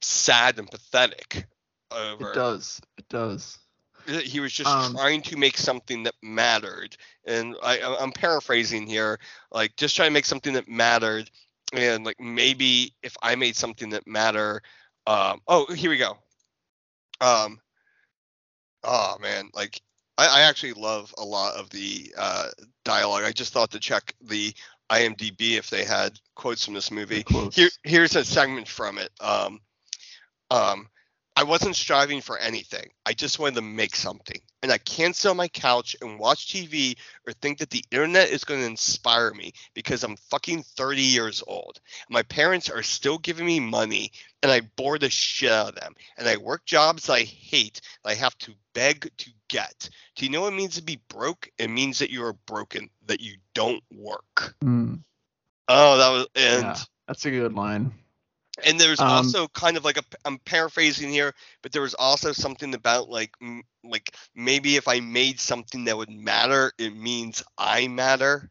sad 0.00 0.58
and 0.58 0.68
pathetic 0.68 1.46
over. 1.90 2.30
It 2.30 2.34
does. 2.34 2.80
It 2.98 3.08
does. 3.08 3.58
he 4.06 4.40
was 4.40 4.52
just 4.52 4.68
Um, 4.68 4.94
trying 4.94 5.22
to 5.22 5.36
make 5.36 5.56
something 5.58 6.04
that 6.04 6.14
mattered 6.22 6.96
and 7.26 7.54
I, 7.62 7.80
i'm 8.00 8.12
paraphrasing 8.12 8.86
here 8.86 9.20
like 9.52 9.76
just 9.76 9.94
trying 9.94 10.08
to 10.08 10.12
make 10.12 10.24
something 10.24 10.54
that 10.54 10.68
mattered 10.68 11.30
and 11.74 12.04
like 12.04 12.18
maybe 12.18 12.94
if 13.02 13.14
i 13.22 13.34
made 13.36 13.54
something 13.56 13.90
that 13.90 14.06
matter 14.06 14.62
um 15.06 15.40
oh 15.46 15.66
here 15.74 15.90
we 15.90 15.98
go. 15.98 16.16
Um 17.20 17.60
oh 18.84 19.16
man 19.20 19.50
like 19.54 19.80
i, 20.18 20.26
I 20.26 20.40
actually 20.42 20.72
love 20.72 21.14
a 21.18 21.24
lot 21.24 21.54
of 21.56 21.68
the 21.70 22.12
uh 22.16 22.48
dialogue. 22.84 23.24
I 23.24 23.32
just 23.32 23.52
thought 23.52 23.70
to 23.72 23.78
check 23.80 24.14
the 24.22 24.52
imdb 24.90 25.56
if 25.58 25.68
they 25.70 25.84
had 25.84 26.18
quotes 26.34 26.64
from 26.64 26.74
this 26.74 26.90
movie. 26.90 27.22
Here 27.52 27.70
here's 27.84 28.16
a 28.16 28.24
segment 28.24 28.66
from 28.66 28.98
it. 28.98 29.10
Um 29.20 29.60
um 30.50 30.88
I 31.40 31.42
wasn't 31.42 31.74
striving 31.74 32.20
for 32.20 32.36
anything. 32.36 32.90
I 33.06 33.14
just 33.14 33.38
wanted 33.38 33.54
to 33.54 33.62
make 33.62 33.96
something. 33.96 34.38
And 34.62 34.70
I 34.70 34.76
can't 34.76 35.16
sit 35.16 35.30
on 35.30 35.38
my 35.38 35.48
couch 35.48 35.96
and 36.02 36.18
watch 36.18 36.48
TV 36.48 36.98
or 37.26 37.32
think 37.32 37.56
that 37.60 37.70
the 37.70 37.82
internet 37.90 38.28
is 38.28 38.44
going 38.44 38.60
to 38.60 38.66
inspire 38.66 39.32
me 39.32 39.52
because 39.72 40.04
I'm 40.04 40.16
fucking 40.16 40.64
30 40.76 41.00
years 41.00 41.42
old. 41.46 41.80
My 42.10 42.22
parents 42.24 42.68
are 42.68 42.82
still 42.82 43.16
giving 43.16 43.46
me 43.46 43.58
money 43.58 44.12
and 44.42 44.52
I 44.52 44.60
bore 44.76 44.98
the 44.98 45.08
shit 45.08 45.50
out 45.50 45.70
of 45.70 45.74
them. 45.76 45.94
And 46.18 46.28
I 46.28 46.36
work 46.36 46.66
jobs 46.66 47.08
I 47.08 47.22
hate 47.22 47.80
that 48.04 48.10
I 48.10 48.14
have 48.16 48.36
to 48.40 48.52
beg 48.74 49.10
to 49.16 49.30
get. 49.48 49.88
Do 50.16 50.26
you 50.26 50.30
know 50.30 50.42
what 50.42 50.52
it 50.52 50.56
means 50.56 50.74
to 50.74 50.82
be 50.82 51.00
broke? 51.08 51.48
It 51.56 51.70
means 51.70 52.00
that 52.00 52.10
you 52.10 52.22
are 52.22 52.34
broken, 52.34 52.90
that 53.06 53.22
you 53.22 53.36
don't 53.54 53.82
work. 53.90 54.56
Mm, 54.62 55.00
Oh, 55.68 55.96
that 55.96 56.10
was 56.10 56.26
and 56.34 56.62
yeah, 56.64 56.76
that's 57.08 57.24
a 57.24 57.30
good 57.30 57.54
line. 57.54 57.94
And 58.64 58.78
there's 58.80 59.02
Um, 59.02 59.04
also 59.04 59.46
kind 59.48 59.76
of 59.76 59.84
like 59.84 59.98
a 59.98 60.02
i'm 60.24 60.38
paraphrasing 60.38 61.10
here 61.10 61.32
but 61.62 61.72
there 61.72 61.82
was 61.82 61.94
also 61.94 62.32
something 62.32 62.74
about 62.74 63.08
like 63.08 63.30
m- 63.42 63.62
like 63.84 64.14
maybe 64.34 64.76
if 64.76 64.88
i 64.88 65.00
made 65.00 65.38
something 65.40 65.84
that 65.84 65.96
would 65.96 66.10
matter 66.10 66.72
it 66.78 66.94
means 66.96 67.42
i 67.58 67.86
matter 67.88 68.50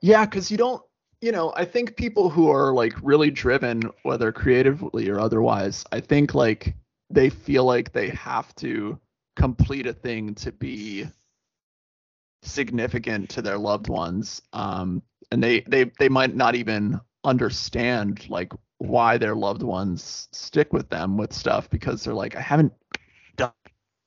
Yeah, 0.00 0.24
because 0.24 0.50
you 0.50 0.56
don't, 0.56 0.82
you 1.20 1.32
know, 1.32 1.52
I 1.56 1.64
think 1.64 1.96
people 1.96 2.30
who 2.30 2.50
are 2.50 2.72
like 2.72 2.94
really 3.02 3.30
driven, 3.30 3.82
whether 4.02 4.32
creatively 4.32 5.08
or 5.08 5.18
otherwise, 5.20 5.84
I 5.92 6.00
think 6.00 6.34
like 6.34 6.74
they 7.10 7.30
feel 7.30 7.64
like 7.64 7.92
they 7.92 8.08
have 8.10 8.54
to 8.56 8.98
complete 9.36 9.86
a 9.86 9.92
thing 9.92 10.34
to 10.36 10.52
be 10.52 11.06
significant 12.42 13.30
to 13.30 13.42
their 13.42 13.58
loved 13.58 13.88
ones. 13.88 14.42
Um, 14.52 15.02
and 15.30 15.42
they, 15.42 15.60
they, 15.62 15.84
they 15.98 16.08
might 16.08 16.34
not 16.34 16.54
even 16.54 17.00
understand 17.24 18.28
like 18.28 18.52
why 18.78 19.18
their 19.18 19.34
loved 19.34 19.62
ones 19.62 20.28
stick 20.32 20.72
with 20.72 20.88
them 20.90 21.16
with 21.16 21.32
stuff 21.32 21.70
because 21.70 22.04
they're 22.04 22.14
like, 22.14 22.36
I 22.36 22.40
haven't 22.40 22.72
done, 23.36 23.52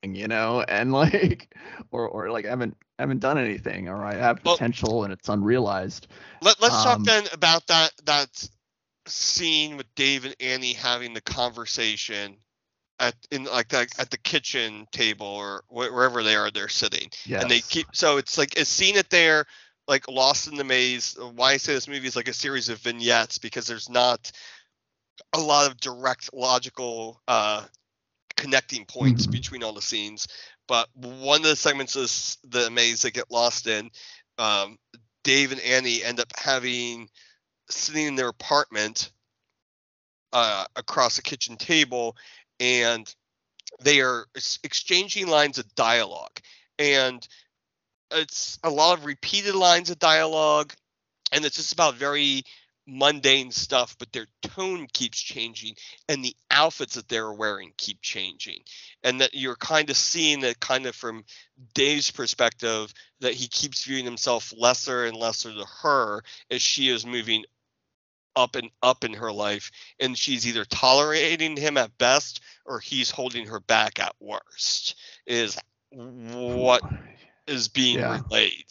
anything," 0.04 0.16
you 0.22 0.28
know, 0.28 0.62
and 0.68 0.92
like, 0.92 1.56
or, 1.92 2.08
or 2.08 2.32
like 2.32 2.46
I 2.46 2.50
haven't, 2.50 2.78
haven't 3.00 3.20
done 3.20 3.38
anything, 3.38 3.90
or 3.90 4.04
I 4.06 4.16
have 4.16 4.44
Well- 4.46 4.54
potential 4.56 5.04
and 5.04 5.14
it's 5.14 5.30
unrealized. 5.30 6.08
Let, 6.42 6.62
let's 6.62 6.76
Um, 6.76 6.84
talk 6.84 7.04
then 7.04 7.28
about 7.34 7.68
that 7.68 7.92
that 8.06 8.50
scene 9.08 9.78
with 9.78 9.94
dave 9.96 10.26
and 10.26 10.36
annie 10.40 10.74
having 10.74 11.14
the 11.14 11.22
conversation 11.22 12.38
at 13.00 13.16
in 13.32 13.46
like 13.46 13.70
that 13.70 13.88
at 14.00 14.12
the 14.12 14.18
kitchen 14.18 14.88
table 14.92 15.28
or 15.28 15.64
wherever 15.70 16.24
they 16.24 16.36
are 16.36 16.52
they're 16.52 16.70
sitting 16.70 17.10
Yes. 17.26 17.42
and 17.42 17.52
they 17.52 17.62
keep 17.62 17.88
so 17.94 18.18
it's 18.18 18.38
like 18.38 18.58
a 18.58 18.66
scene 18.66 18.96
that 18.96 19.10
they're 19.10 19.46
like 19.88 20.08
lost 20.08 20.48
in 20.48 20.56
the 20.56 20.64
maze 20.64 21.18
why 21.36 21.54
i 21.54 21.58
say 21.58 21.74
this 21.74 21.88
movie 21.88 22.08
is 22.08 22.16
like 22.16 22.28
a 22.30 22.34
series 22.34 22.70
of 22.70 22.78
vignettes 22.80 23.40
because 23.40 23.68
there's 23.68 23.90
not 23.90 24.32
a 25.34 25.40
lot 25.40 25.70
of 25.70 25.78
direct 25.80 26.34
logical 26.34 27.22
uh 27.28 27.64
connecting 28.36 28.86
points 28.86 29.28
Mhm. 29.28 29.32
between 29.32 29.64
all 29.64 29.74
the 29.74 29.82
scenes 29.82 30.28
but 30.68 30.88
one 30.96 31.42
of 31.42 31.48
the 31.48 31.56
segments 31.56 31.96
is 31.96 32.38
the 32.44 32.70
maze 32.72 33.02
they 33.02 33.12
get 33.12 33.32
lost 33.32 33.68
in 33.68 33.90
um 34.38 34.78
dave 35.24 35.52
and 35.52 35.62
annie 35.62 36.04
end 36.04 36.20
up 36.20 36.32
having 36.38 37.10
sitting 37.70 38.08
in 38.08 38.16
their 38.16 38.30
apartment 38.30 39.12
uh 40.34 40.66
across 40.76 41.18
a 41.18 41.22
kitchen 41.22 41.56
table 41.58 42.16
and 42.60 43.14
they 43.82 44.02
are 44.02 44.26
ex- 44.36 44.60
exchanging 44.64 45.28
lines 45.28 45.58
of 45.58 45.76
dialogue 45.76 46.40
and 46.80 47.28
it's 48.12 48.60
a 48.64 48.70
lot 48.70 48.98
of 48.98 49.06
repeated 49.06 49.56
lines 49.56 49.90
of 49.90 50.00
dialogue 50.00 50.74
and 51.32 51.46
it's 51.46 51.56
just 51.58 51.74
about 51.74 51.96
very 51.96 52.44
mundane 52.88 53.52
stuff 53.52 53.96
but 54.00 54.12
their 54.12 54.28
tone 54.42 54.88
keeps 54.92 55.20
changing 55.22 55.76
and 56.10 56.24
the 56.24 56.36
outfits 56.50 56.96
that 56.96 57.08
they're 57.08 57.32
wearing 57.32 57.72
keep 57.78 58.02
changing. 58.02 58.60
And 59.04 59.22
that 59.22 59.34
you're 59.34 59.56
kind 59.56 59.90
of 59.90 59.98
seeing 59.98 60.42
that 60.42 60.60
kind 60.60 60.86
of 60.86 60.96
from 60.96 61.24
dave's 61.74 62.12
perspective 62.12 62.94
that 63.20 63.34
he 63.34 63.48
keeps 63.48 63.84
viewing 63.86 64.06
himself 64.06 64.54
lesser 64.58 65.06
and 65.06 65.16
lesser 65.16 65.54
to 65.54 65.66
her 65.82 66.22
as 66.50 66.62
she 66.62 66.90
is 66.90 67.06
moving 67.06 67.46
up 68.36 68.56
and 68.56 68.70
up 68.82 69.04
in 69.04 69.14
her 69.14 69.32
life 69.32 69.72
and 70.00 70.18
she's 70.18 70.48
either 70.48 70.66
tolerating 70.66 71.58
him 71.58 71.78
at 71.78 71.98
best 71.98 72.42
or 72.66 72.80
he's 72.80 73.12
holding 73.12 73.46
her 73.48 73.60
back 73.60 74.00
at 74.00 74.16
worst 74.20 74.96
is 75.28 75.58
what 75.92 76.84
is 77.48 77.68
being 77.68 78.00
Yeah. 78.00 78.20
relayed 78.30 78.66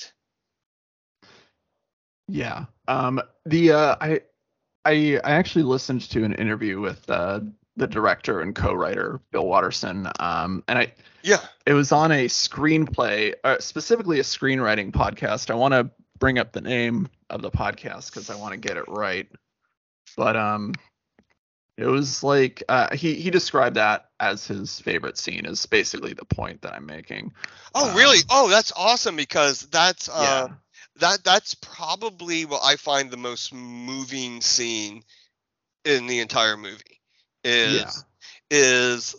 Yeah. 2.31 2.66
Um 2.88 3.21
the 3.45 3.73
uh 3.73 3.97
I 4.01 4.21
I 4.85 5.21
I 5.25 5.33
actually 5.33 5.64
listened 5.64 6.03
to 6.11 6.25
an 6.25 6.35
interview 6.35 6.81
with 6.81 7.09
uh 7.11 7.40
the 7.77 7.87
director 7.87 8.40
and 8.40 8.55
co-writer 8.55 9.21
Bill 9.31 9.47
Watterson 9.47 10.11
um 10.19 10.62
and 10.69 10.79
I 10.79 10.93
yeah 11.23 11.40
it 11.66 11.73
was 11.73 11.93
on 11.93 12.12
a 12.12 12.27
screenplay 12.27 13.35
uh, 13.45 13.59
specifically 13.59 14.21
a 14.21 14.25
screenwriting 14.25 14.93
podcast. 14.93 15.51
I 15.51 15.55
want 15.55 15.73
to 15.73 15.90
bring 16.19 16.38
up 16.38 16.53
the 16.53 16.61
name 16.61 17.09
of 17.31 17.43
the 17.43 17.51
podcast 17.51 18.12
cuz 18.12 18.31
I 18.31 18.37
want 18.37 18.53
to 18.53 18.59
get 18.59 18.77
it 18.77 18.85
right. 18.88 19.29
But 20.16 20.37
um 20.37 20.75
it 21.77 21.87
was 21.87 22.23
like 22.23 22.62
uh, 22.69 22.95
he 22.95 23.14
he 23.14 23.31
described 23.31 23.77
that 23.77 24.11
as 24.21 24.47
his 24.47 24.79
favorite 24.81 25.16
scene 25.16 25.47
is 25.47 25.64
basically 25.64 26.12
the 26.12 26.27
point 26.27 26.61
that 26.61 26.75
I'm 26.75 26.85
making. 26.85 27.33
oh 27.75 27.95
really 27.97 28.19
Um, 28.19 28.25
oh 28.31 28.49
that's 28.51 28.71
awesome 28.77 29.16
because 29.16 29.62
that's 29.62 30.09
uh 30.11 30.49
yeah. 30.51 30.55
That 31.01 31.25
that's 31.25 31.55
probably 31.55 32.47
what 32.47 32.63
i 32.65 32.77
find 32.77 33.11
the 33.11 33.17
most 33.19 33.53
moving 33.55 34.41
scene 34.41 35.03
in 35.85 36.07
the 36.07 36.21
entire 36.21 36.57
movie 36.57 37.01
is 37.45 38.05
Yeah. 38.05 38.05
is 38.51 39.15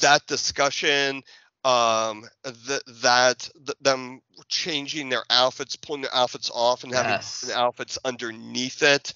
that 0.00 0.26
discussion 0.26 1.22
um 1.64 2.24
that 2.44 2.82
that 3.02 3.50
th- 3.66 3.76
them 3.80 4.20
changing 4.48 5.08
their 5.10 5.24
outfits 5.30 5.76
pulling 5.76 6.02
their 6.02 6.14
outfits 6.14 6.50
off 6.54 6.84
and 6.84 6.94
having 6.94 7.18
Yes. 7.18 7.52
outfits 7.54 7.98
underneath 8.04 8.82
it 8.82 9.12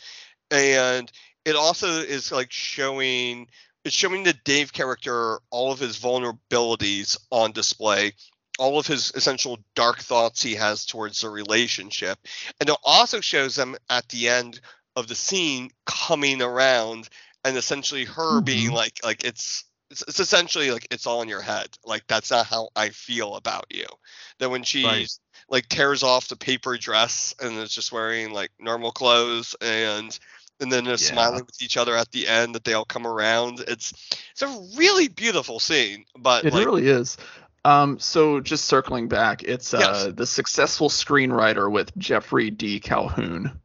and 0.51 1.11
it 1.45 1.57
also 1.57 1.89
is 1.89 2.33
like 2.33 2.51
showing 2.53 3.47
it's 3.85 3.95
showing 3.95 4.25
the 4.25 4.35
dave 4.45 4.73
character 4.73 5.39
all 5.51 5.73
of 5.73 5.81
his 5.81 5.99
vulnerabilities 5.99 7.17
on 7.31 7.53
display 7.53 8.13
all 8.59 8.79
of 8.79 8.87
his 8.87 9.11
essential 9.15 9.59
dark 9.75 9.99
thoughts 9.99 10.43
he 10.43 10.55
has 10.55 10.85
towards 10.87 11.21
the 11.21 11.29
relationship 11.29 12.19
and 12.61 12.69
it 12.69 12.77
also 12.85 13.21
shows 13.21 13.55
them 13.57 13.77
at 13.91 14.09
the 14.09 14.29
end 14.29 14.61
of 14.97 15.09
the 15.09 15.15
scene 15.15 15.71
coming 15.87 16.41
around 16.41 17.09
and 17.45 17.57
essentially 17.57 18.05
her 18.05 18.41
being 18.41 18.71
Mhm. 18.71 18.75
like 18.75 19.01
like 19.05 19.25
it's 19.25 19.65
it's, 19.91 20.03
it's 20.09 20.21
essentially 20.21 20.71
like 20.71 20.87
it's 20.91 21.07
all 21.07 21.23
in 21.23 21.29
your 21.29 21.43
head. 21.43 21.69
Like 21.85 22.05
that's 22.09 22.31
not 22.31 22.47
how 22.47 22.69
I 22.75 22.89
feel 22.89 23.37
about 23.37 23.67
you. 23.71 23.85
That 24.39 24.51
when 24.51 24.63
she 24.63 24.83
Right. 24.85 25.11
like 25.49 25.69
tears 25.69 26.03
off 26.03 26.29
the 26.29 26.37
paper 26.37 26.77
dress 26.79 27.35
and 27.41 27.57
is 27.59 27.75
just 27.75 27.93
wearing 27.93 28.33
like 28.33 28.51
normal 28.59 28.93
clothes 28.93 29.55
and 29.61 30.19
and 30.61 30.73
then 30.73 30.85
they're 30.85 30.93
Yeah. 30.95 30.97
smiling 30.97 31.45
with 31.45 31.61
each 31.63 31.77
other 31.77 31.97
at 31.97 32.11
the 32.13 32.27
end 32.27 32.55
that 32.55 32.65
they 32.65 32.73
all 32.73 32.85
come 32.85 33.07
around. 33.07 33.61
It's 33.69 33.93
it's 34.33 34.43
a 34.43 34.79
really 34.79 35.09
beautiful 35.09 35.61
scene. 35.61 36.05
But 36.19 36.47
It 36.47 36.53
like 36.53 36.67
really 36.67 36.89
is. 36.89 37.17
Um, 37.65 37.99
so 37.99 38.41
just 38.41 38.67
circling 38.67 39.09
back, 39.09 39.43
it's 39.43 39.73
uh, 39.73 39.79
Yes. 39.81 40.07
the 40.15 40.27
successful 40.27 40.89
screenwriter 40.91 41.71
with 41.71 41.97
Jeffrey 41.97 42.51
D. 42.51 42.79
Calhoun. 42.81 43.59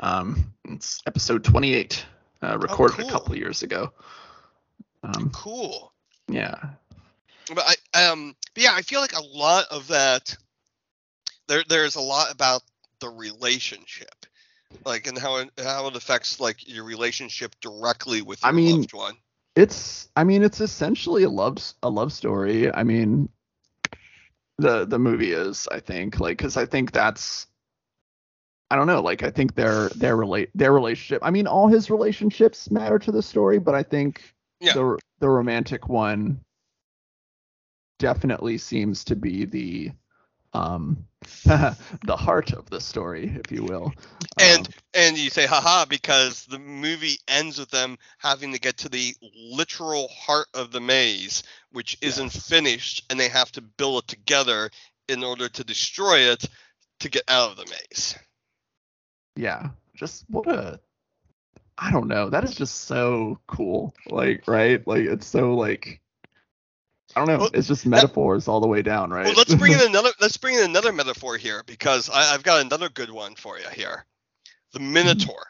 Um, 0.00 0.52
it's 0.64 1.00
episode 1.06 1.44
28, 1.44 2.04
uh, 2.42 2.58
recorded 2.58 2.94
Oh, 2.94 3.02
cool. 3.02 3.08
a 3.08 3.12
couple 3.12 3.32
of 3.32 3.38
years 3.38 3.62
ago. 3.62 3.92
Um, 5.04 5.30
cool. 5.32 5.92
yeah, 6.28 6.54
but 7.54 7.64
I 7.94 8.02
um 8.10 8.34
but 8.54 8.62
yeah, 8.62 8.72
I 8.74 8.80
feel 8.82 9.00
like 9.02 9.14
a 9.16 9.22
lot 9.22 9.66
of 9.70 9.86
that 9.88 10.34
there 11.46 11.62
there's 11.68 11.96
a 11.96 12.00
lot 12.00 12.32
about 12.32 12.62
the 13.00 13.10
relationship. 13.10 14.08
Like 14.86 15.06
and 15.06 15.16
how 15.18 15.36
it 15.36 15.50
how 15.62 15.86
it 15.88 15.94
affects 15.96 16.40
like 16.40 16.66
your 16.66 16.84
relationship 16.84 17.54
directly 17.60 18.22
with 18.22 18.42
your 18.42 18.48
I 18.48 18.52
mean- 18.52 18.76
loved 18.80 18.94
one. 18.94 19.14
it's. 19.54 20.08
I 20.16 20.24
mean, 20.24 20.42
it's 20.42 20.60
essentially 20.60 21.22
a 21.24 21.30
love 21.30 21.58
a 21.82 21.90
love 21.90 22.12
story. 22.12 22.72
I 22.72 22.82
mean, 22.82 23.28
the 24.58 24.84
the 24.84 24.98
movie 24.98 25.32
is. 25.32 25.68
I 25.70 25.80
think 25.80 26.20
like 26.20 26.38
because 26.38 26.56
I 26.56 26.66
think 26.66 26.92
that's. 26.92 27.46
I 28.70 28.76
don't 28.76 28.86
know. 28.86 29.00
Like 29.00 29.22
I 29.22 29.30
think 29.30 29.54
their 29.54 29.88
their 29.90 30.16
relate 30.16 30.50
their 30.54 30.72
relationship. 30.72 31.22
I 31.24 31.30
mean, 31.30 31.46
all 31.46 31.68
his 31.68 31.90
relationships 31.90 32.70
matter 32.70 32.98
to 32.98 33.12
the 33.12 33.22
story, 33.22 33.58
but 33.58 33.74
I 33.74 33.82
think 33.82 34.34
Yeah. 34.60 34.72
the 34.74 34.98
the 35.20 35.28
romantic 35.28 35.88
one 35.88 36.40
definitely 37.98 38.58
seems 38.58 39.04
to 39.04 39.16
be 39.16 39.44
the 39.44 39.92
um 40.54 41.06
the 41.44 42.16
heart 42.16 42.52
of 42.52 42.70
the 42.70 42.80
story, 42.80 43.36
if 43.38 43.50
you 43.52 43.64
will. 43.64 43.94
And 44.38 44.66
Um, 44.66 44.72
and 44.94 45.16
you 45.18 45.30
say 45.30 45.46
haha 45.46 45.84
because 45.86 46.46
the 46.46 46.58
movie 46.58 47.18
ends 47.28 47.58
with 47.58 47.70
them 47.70 47.98
having 48.18 48.52
to 48.52 48.58
get 48.60 48.78
to 48.78 48.88
the 48.88 49.14
literal 49.34 50.08
heart 50.08 50.48
of 50.54 50.70
the 50.72 50.80
maze, 50.80 51.42
which 51.70 51.96
isn't 52.02 52.30
Yes. 52.30 52.32
finished, 52.32 53.04
and 53.10 53.18
they 53.20 53.28
have 53.28 53.50
to 53.52 53.60
build 53.62 54.04
it 54.04 54.08
together 54.08 54.70
in 55.08 55.22
order 55.24 55.48
to 55.48 55.64
destroy 55.64 56.30
it 56.32 56.44
to 57.00 57.08
get 57.10 57.24
out 57.28 57.50
of 57.52 57.56
the 57.56 57.66
maze. 57.66 58.16
yeah, 59.36 59.70
just 59.94 60.24
what 60.28 60.48
a 60.48 60.80
I 61.78 61.90
don't 61.90 62.08
know. 62.08 62.30
That 62.30 62.44
is 62.44 62.54
just 62.54 62.82
so 62.82 63.40
cool. 63.46 63.94
Like, 64.08 64.44
right? 64.46 64.86
Like 64.86 65.02
it's 65.06 65.26
so 65.26 65.54
like 65.54 66.00
I 67.16 67.20
don't 67.20 67.28
know. 67.28 67.38
Well, 67.38 67.50
it's 67.54 67.68
just 67.68 67.86
metaphors 67.86 68.48
all 68.48 68.60
the 68.60 68.66
way 68.66 68.82
down, 68.82 69.10
right? 69.10 69.26
Well, 69.26 69.34
let's 69.36 69.54
bring 69.54 69.72
in 69.72 69.80
another. 69.86 70.10
Let's 70.20 70.36
bring 70.36 70.56
in 70.56 70.64
another 70.64 70.92
metaphor 70.92 71.36
here 71.36 71.62
because 71.66 72.10
I, 72.10 72.34
I've 72.34 72.42
got 72.42 72.64
another 72.64 72.88
good 72.88 73.10
one 73.10 73.34
for 73.36 73.58
you 73.58 73.68
here. 73.68 74.04
The 74.72 74.80
Minotaur. 74.80 75.46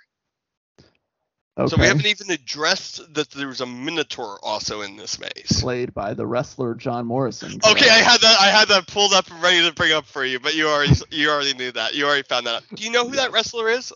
okay. 1.58 1.68
So 1.68 1.76
we 1.80 1.86
haven't 1.86 2.06
even 2.06 2.30
addressed 2.30 3.14
that 3.14 3.30
there 3.30 3.48
was 3.48 3.62
a 3.62 3.66
Minotaur 3.66 4.38
also 4.42 4.82
in 4.82 4.96
this 4.96 5.18
maze. 5.18 5.60
played 5.62 5.94
by 5.94 6.12
the 6.12 6.26
wrestler 6.26 6.74
John 6.74 7.06
Morrison. 7.06 7.52
Okay, 7.66 7.88
I 7.88 7.98
had 7.98 8.20
that. 8.20 8.36
I 8.38 8.46
had 8.48 8.68
that 8.68 8.86
pulled 8.86 9.14
up 9.14 9.30
and 9.30 9.42
ready 9.42 9.66
to 9.66 9.72
bring 9.72 9.92
up 9.92 10.04
for 10.04 10.24
you, 10.24 10.40
but 10.40 10.54
you 10.54 10.68
already 10.68 10.92
you 11.10 11.30
already 11.30 11.54
knew 11.54 11.72
that. 11.72 11.94
You 11.94 12.04
already 12.04 12.24
found 12.24 12.46
that. 12.46 12.56
out. 12.56 12.62
Do 12.74 12.84
you 12.84 12.90
know 12.90 13.08
who 13.08 13.16
that 13.16 13.32
wrestler 13.32 13.70
is? 13.70 13.92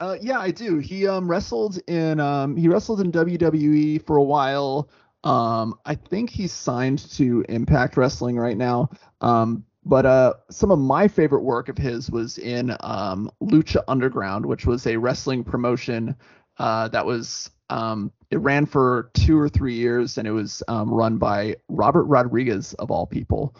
Uh, 0.00 0.16
yeah, 0.20 0.40
I 0.40 0.50
do. 0.50 0.78
He 0.78 1.06
um 1.06 1.30
wrestled 1.30 1.78
in 1.86 2.18
um 2.18 2.56
he 2.56 2.66
wrestled 2.66 3.00
in 3.00 3.12
WWE 3.12 4.04
for 4.04 4.16
a 4.16 4.22
while. 4.22 4.88
Um, 5.24 5.78
I 5.84 5.94
think 5.94 6.30
he's 6.30 6.52
signed 6.52 6.98
to 7.12 7.44
Impact 7.48 7.96
Wrestling 7.96 8.36
right 8.36 8.56
now. 8.56 8.90
Um, 9.20 9.64
but 9.84 10.06
uh, 10.06 10.34
some 10.50 10.70
of 10.70 10.78
my 10.78 11.08
favorite 11.08 11.42
work 11.42 11.68
of 11.68 11.76
his 11.76 12.10
was 12.10 12.38
in 12.38 12.76
um 12.80 13.30
Lucha 13.42 13.82
Underground, 13.88 14.46
which 14.46 14.66
was 14.66 14.86
a 14.86 14.96
wrestling 14.96 15.44
promotion 15.44 16.16
uh 16.58 16.86
that 16.88 17.04
was 17.06 17.50
um 17.70 18.12
it 18.30 18.38
ran 18.38 18.66
for 18.66 19.10
two 19.14 19.38
or 19.38 19.48
three 19.48 19.74
years 19.74 20.18
and 20.18 20.28
it 20.28 20.32
was 20.32 20.62
um 20.68 20.90
run 20.92 21.16
by 21.16 21.56
Robert 21.68 22.04
Rodriguez 22.04 22.74
of 22.74 22.90
all 22.90 23.06
people. 23.06 23.56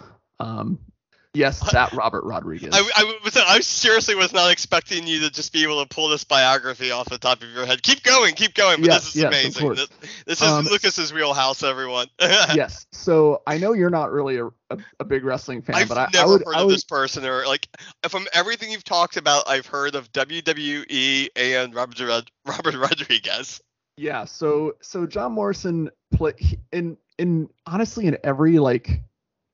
Yes, 1.35 1.61
that 1.73 1.92
Robert 1.95 2.25
Rodriguez. 2.25 2.71
I, 2.75 2.90
I 2.95 3.18
was 3.25 3.35
I 3.38 3.61
seriously 3.61 4.14
was 4.14 4.35
not 4.35 4.51
expecting 4.51 5.07
you 5.07 5.21
to 5.21 5.31
just 5.31 5.51
be 5.51 5.62
able 5.62 5.83
to 5.83 5.88
pull 5.88 6.11
this 6.11 6.25
biography 6.25 6.90
off 6.90 7.09
the 7.09 7.16
top 7.16 7.42
of 7.42 7.49
your 7.49 7.64
head. 7.64 7.83
Keep 7.83 8.03
going, 8.03 8.35
keep 8.35 8.53
going. 8.53 8.83
But 8.83 8.90
Yes, 8.90 9.05
this 9.05 9.16
is 9.16 9.23
yes, 9.23 9.29
amazing. 9.33 9.68
This, 9.71 9.88
this 10.27 10.42
is 10.42 10.49
Um, 10.49 10.66
Lucas's 10.66 11.11
wheelhouse, 11.11 11.62
everyone. 11.62 12.09
yes. 12.21 12.87
So 12.92 13.40
I 13.47 13.57
know 13.57 13.73
you're 13.73 13.88
not 13.88 14.12
really 14.12 14.37
a, 14.37 14.47
a, 14.47 14.79
a 15.01 15.05
big 15.07 15.25
wrestling 15.25 15.62
fan, 15.62 15.77
I've 15.77 15.88
but 15.88 15.97
I, 15.97 16.09
never 16.12 16.25
I 16.25 16.31
would, 16.33 16.42
heard 16.45 16.57
of 16.57 16.66
would, 16.66 16.75
this 16.75 16.85
person 16.85 17.25
or 17.25 17.47
like 17.47 17.66
from 18.09 18.27
everything 18.35 18.71
you've 18.71 18.85
talked 18.85 19.16
about, 19.16 19.49
I've 19.49 19.66
heard 19.66 19.95
of 19.95 20.12
WWE 20.12 21.29
and 21.35 21.75
Robert 21.75 21.99
Robert 22.45 22.75
Rodriguez. 22.75 23.62
yeah. 23.97 24.27
So 24.27 24.75
so 24.83 25.07
John 25.07 25.33
Morrison 25.33 25.88
play 26.12 26.35
in 26.73 26.99
in 27.16 27.49
honestly 27.66 28.07
in 28.07 28.18
every 28.23 28.59
like 28.59 29.01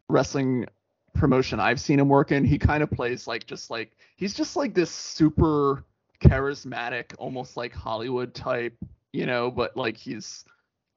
wrestling 0.08 0.66
promotion 1.14 1.60
I've 1.60 1.80
seen 1.80 1.98
him 1.98 2.08
work 2.08 2.32
in, 2.32 2.44
he 2.44 2.58
kind 2.58 2.82
of 2.82 2.90
plays 2.90 3.26
like 3.26 3.46
just 3.46 3.70
like 3.70 3.92
he's 4.16 4.34
just 4.34 4.56
like 4.56 4.74
this 4.74 4.90
super 4.90 5.84
charismatic, 6.20 7.14
almost 7.18 7.56
like 7.56 7.72
Hollywood 7.72 8.34
type, 8.34 8.74
you 9.12 9.26
know, 9.26 9.50
but 9.50 9.76
like 9.76 9.96
he's 9.96 10.44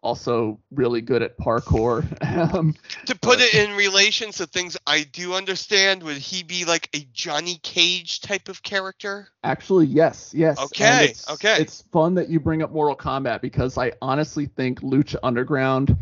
also 0.03 0.59
really 0.71 1.01
good 1.01 1.21
at 1.21 1.37
parkour. 1.37 2.03
um, 2.55 2.75
To 3.05 3.15
put 3.15 3.39
it 3.39 3.53
in 3.53 3.75
relation 3.75 4.31
to 4.31 4.47
things 4.47 4.75
I 4.87 5.03
do 5.03 5.33
understand, 5.35 6.01
would 6.03 6.17
he 6.17 6.41
be 6.43 6.65
like 6.65 6.89
a 6.95 7.07
Johnny 7.13 7.59
Cage 7.61 8.21
type 8.21 8.49
of 8.49 8.63
character? 8.63 9.27
Actually, 9.43 9.85
yes, 9.87 10.33
yes. 10.35 10.59
Okay, 10.59 11.03
it's- 11.05 11.29
okay. 11.29 11.57
It's 11.61 11.83
fun 11.91 12.15
that 12.15 12.29
you 12.29 12.39
bring 12.39 12.63
up 12.63 12.71
Mortal 12.71 12.95
Kombat 12.95 13.41
because 13.41 13.77
I 13.77 13.91
honestly 14.01 14.47
think 14.47 14.81
Lucha 14.81 15.17
Underground. 15.21 15.95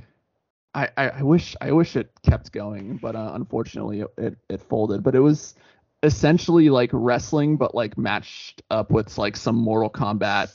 I, 0.74 0.90
I, 0.98 1.10
I 1.10 1.24
wish 1.24 1.56
I 1.62 1.72
wish 1.72 1.96
it 1.96 2.12
kept 2.24 2.52
going, 2.52 2.98
but 2.98 3.16
uh, 3.16 3.32
unfortunately 3.34 4.02
it, 4.02 4.08
it, 4.18 4.38
it 4.50 4.62
folded. 4.62 5.04
But 5.04 5.16
it 5.16 5.20
was 5.20 5.56
essentially 6.04 6.70
like 6.70 6.90
wrestling, 6.94 7.58
but 7.58 7.74
like 7.74 7.98
matched 7.98 8.62
up 8.70 8.92
with 8.92 9.18
like 9.18 9.36
some 9.36 9.56
Mortal 9.56 9.90
Kombat 9.90 10.52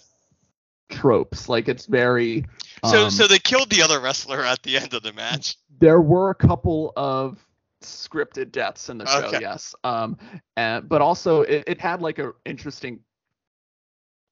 tropes. 0.91 1.49
Like 1.49 1.69
it's 1.69 1.87
very. 1.87 2.45
So 2.85 3.05
um, 3.05 3.11
so 3.11 3.27
they 3.27 3.39
killed 3.39 3.71
the 3.71 3.83
other 3.83 4.01
wrestler 4.01 4.43
at 4.43 4.63
the 4.63 4.77
end 4.77 4.95
of 4.95 5.03
the 5.03 5.13
match. 5.13 5.57
there 5.79 6.01
were 6.01 6.31
a 6.31 6.35
couple 6.35 6.93
of 6.97 7.45
scripted 7.83 8.53
deaths 8.53 8.89
in 8.89 8.99
the 8.99 9.07
show, 9.07 9.27
Okay. 9.27 9.41
yes. 9.41 9.75
Um, 9.85 10.17
and 10.57 10.89
but 10.89 11.03
also 11.03 11.43
it, 11.43 11.65
it 11.67 11.81
had 11.81 12.01
like 12.01 12.19
a 12.19 12.33
interesting. 12.45 13.01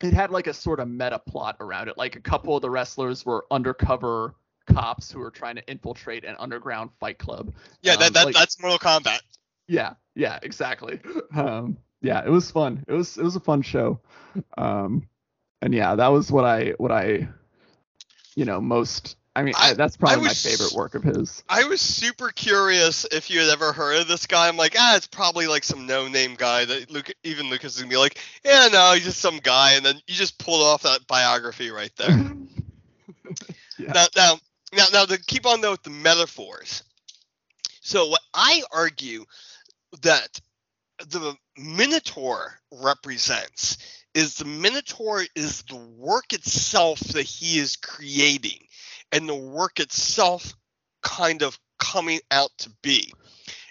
It 0.01 0.13
had 0.13 0.31
like 0.31 0.49
a 0.49 0.55
sort 0.55 0.81
of 0.81 0.89
meta 0.89 1.21
plot 1.21 1.57
around 1.61 1.89
it. 1.89 1.97
Like 1.97 2.17
a 2.17 2.21
couple 2.21 2.57
of 2.57 2.63
the 2.63 2.71
wrestlers 2.71 3.25
were 3.25 3.45
undercover 3.53 4.35
cops 4.67 5.11
who 5.11 5.21
are 5.23 5.31
trying 5.31 5.57
to 5.57 5.71
infiltrate 5.71 6.25
an 6.25 6.37
underground 6.39 6.91
fight 7.01 7.19
club. 7.19 7.53
Yeah, 7.83 7.97
that, 7.97 8.09
Um, 8.09 8.13
that 8.15 8.25
like- 8.27 8.35
that's 8.35 8.61
Mortal 8.61 8.79
Kombat. 8.79 9.21
Yeah, 9.69 9.95
yeah, 10.15 10.39
exactly. 10.43 11.01
Um, 11.35 11.79
yeah, 12.03 12.23
it 12.25 12.31
was 12.31 12.51
fun. 12.51 12.85
It 12.89 12.93
was 12.93 13.17
it 13.17 13.23
was 13.23 13.37
a 13.37 13.41
fun 13.41 13.63
show. 13.63 14.01
Um, 14.59 15.09
and 15.63 15.73
yeah, 15.73 15.95
that 15.95 16.09
was 16.09 16.31
what 16.33 16.45
I 16.45 16.75
what 16.79 16.91
I, 16.93 17.29
you 18.35 18.45
know, 18.45 18.61
most. 18.61 19.17
I 19.35 19.43
mean, 19.45 19.55
I, 19.57 19.71
I- 19.71 19.75
that's 19.75 19.97
probably 19.97 20.19
my 20.19 20.29
was- 20.29 20.43
favorite 20.45 20.75
work 20.75 20.95
of 20.95 21.05
his. 21.05 21.43
I 21.49 21.65
was 21.65 21.81
super 21.81 22.29
curious 22.31 23.07
if 23.11 23.31
you 23.31 23.41
had 23.41 23.49
ever 23.49 23.73
heard 23.73 24.01
of 24.01 24.09
this 24.09 24.27
guy. 24.27 24.49
I'm 24.49 24.57
like, 24.59 24.75
ah, 24.79 24.97
it's 24.97 25.07
probably 25.07 25.47
like 25.47 25.65
some 25.65 25.87
no-name 25.87 26.35
guy 26.37 26.65
that 26.67 26.91
Luke, 26.91 27.11
even 27.25 27.49
Lucas 27.49 27.77
is 27.77 27.81
gonna 27.81 27.89
be 27.91 27.97
like, 27.97 28.19
yeah, 28.45 28.69
no, 28.71 28.93
he's 28.93 29.05
just 29.05 29.21
some 29.21 29.39
guy, 29.39 29.73
and 29.73 29.87
then 29.87 29.95
you 30.07 30.15
just 30.15 30.39
pulled 30.39 30.61
off 30.63 30.83
that 30.83 31.07
biography 31.07 31.71
right 31.71 31.93
there. 31.97 32.33
Yeah. 33.79 33.93
Now, 33.93 34.07
now, 34.15 34.39
now, 34.73 34.85
now, 34.93 35.05
to 35.05 35.19
keep 35.19 35.47
on 35.47 35.61
though 35.61 35.73
with 35.73 35.83
the 35.83 35.91
metaphors. 35.91 36.83
So 37.81 38.09
what 38.09 38.21
I 38.33 38.63
argue 38.73 39.25
that 40.03 40.41
the 40.99 41.37
Minotaur 41.57 42.59
represents 42.71 43.79
is 44.15 44.37
the 44.37 44.45
Minotaur 44.45 45.25
is 45.35 45.63
the 45.63 45.77
work 45.77 46.33
itself 46.33 47.01
that 47.01 47.23
he 47.23 47.59
is 47.59 47.77
creating, 47.77 48.67
and 49.11 49.29
the 49.29 49.35
work 49.35 49.81
itself 49.81 50.55
kind 51.03 51.43
of 51.43 51.59
coming 51.79 52.21
out 52.31 52.51
to 52.59 52.71
be 52.83 53.13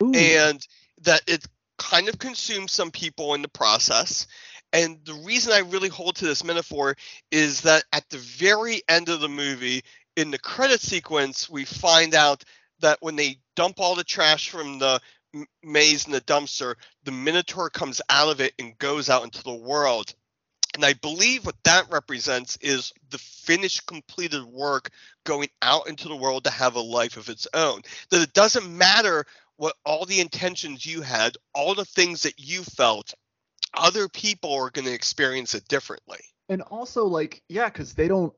Ooh. 0.03 0.11
and 0.13 0.65
that 1.03 1.21
it 1.27 1.45
kind 1.77 2.09
of 2.09 2.19
consumes 2.19 2.71
some 2.71 2.91
people 2.91 3.33
in 3.33 3.41
the 3.41 3.47
process. 3.47 4.27
And 4.73 4.99
the 5.05 5.13
reason 5.25 5.53
I 5.53 5.59
really 5.59 5.89
hold 5.89 6.15
to 6.17 6.25
this 6.25 6.43
metaphor 6.43 6.95
is 7.31 7.61
that 7.61 7.83
at 7.91 8.09
the 8.09 8.17
very 8.17 8.81
end 8.87 9.09
of 9.09 9.19
the 9.19 9.29
movie, 9.29 9.83
in 10.15 10.31
the 10.31 10.39
credit 10.39 10.81
sequence, 10.81 11.49
we 11.49 11.65
find 11.65 12.13
out 12.13 12.43
that 12.79 12.97
when 13.01 13.15
they 13.15 13.39
dump 13.55 13.79
all 13.79 13.95
the 13.95 14.03
trash 14.03 14.49
from 14.49 14.79
the 14.79 14.99
maze 15.63 16.05
in 16.05 16.11
the 16.11 16.21
dumpster, 16.21 16.75
the 17.03 17.11
Minotaur 17.11 17.69
comes 17.69 18.01
out 18.09 18.29
of 18.29 18.41
it 18.41 18.53
and 18.59 18.77
goes 18.77 19.09
out 19.09 19.23
into 19.23 19.43
the 19.43 19.53
world. 19.53 20.13
And 20.73 20.85
I 20.85 20.93
believe 20.93 21.45
what 21.45 21.61
that 21.65 21.91
represents 21.91 22.57
is 22.61 22.93
the 23.09 23.17
finished, 23.17 23.85
completed 23.87 24.43
work 24.43 24.89
going 25.25 25.49
out 25.61 25.87
into 25.87 26.07
the 26.07 26.15
world 26.15 26.45
to 26.45 26.49
have 26.49 26.75
a 26.75 26.81
life 26.81 27.17
of 27.17 27.29
its 27.29 27.47
own. 27.53 27.81
That 28.09 28.21
it 28.21 28.33
doesn't 28.33 28.77
matter 28.77 29.25
what 29.57 29.75
all 29.85 30.05
the 30.05 30.21
intentions 30.21 30.85
you 30.85 31.01
had, 31.01 31.35
all 31.53 31.75
the 31.75 31.85
things 31.85 32.23
that 32.23 32.39
you 32.39 32.63
felt, 32.63 33.13
other 33.73 34.07
people 34.07 34.53
are 34.53 34.69
going 34.69 34.85
to 34.85 34.93
experience 34.93 35.55
it 35.55 35.67
differently. 35.67 36.19
And 36.49 36.61
also, 36.63 37.05
like, 37.05 37.43
yeah, 37.47 37.69
because 37.69 37.93
they 37.93 38.07
don't. 38.07 38.33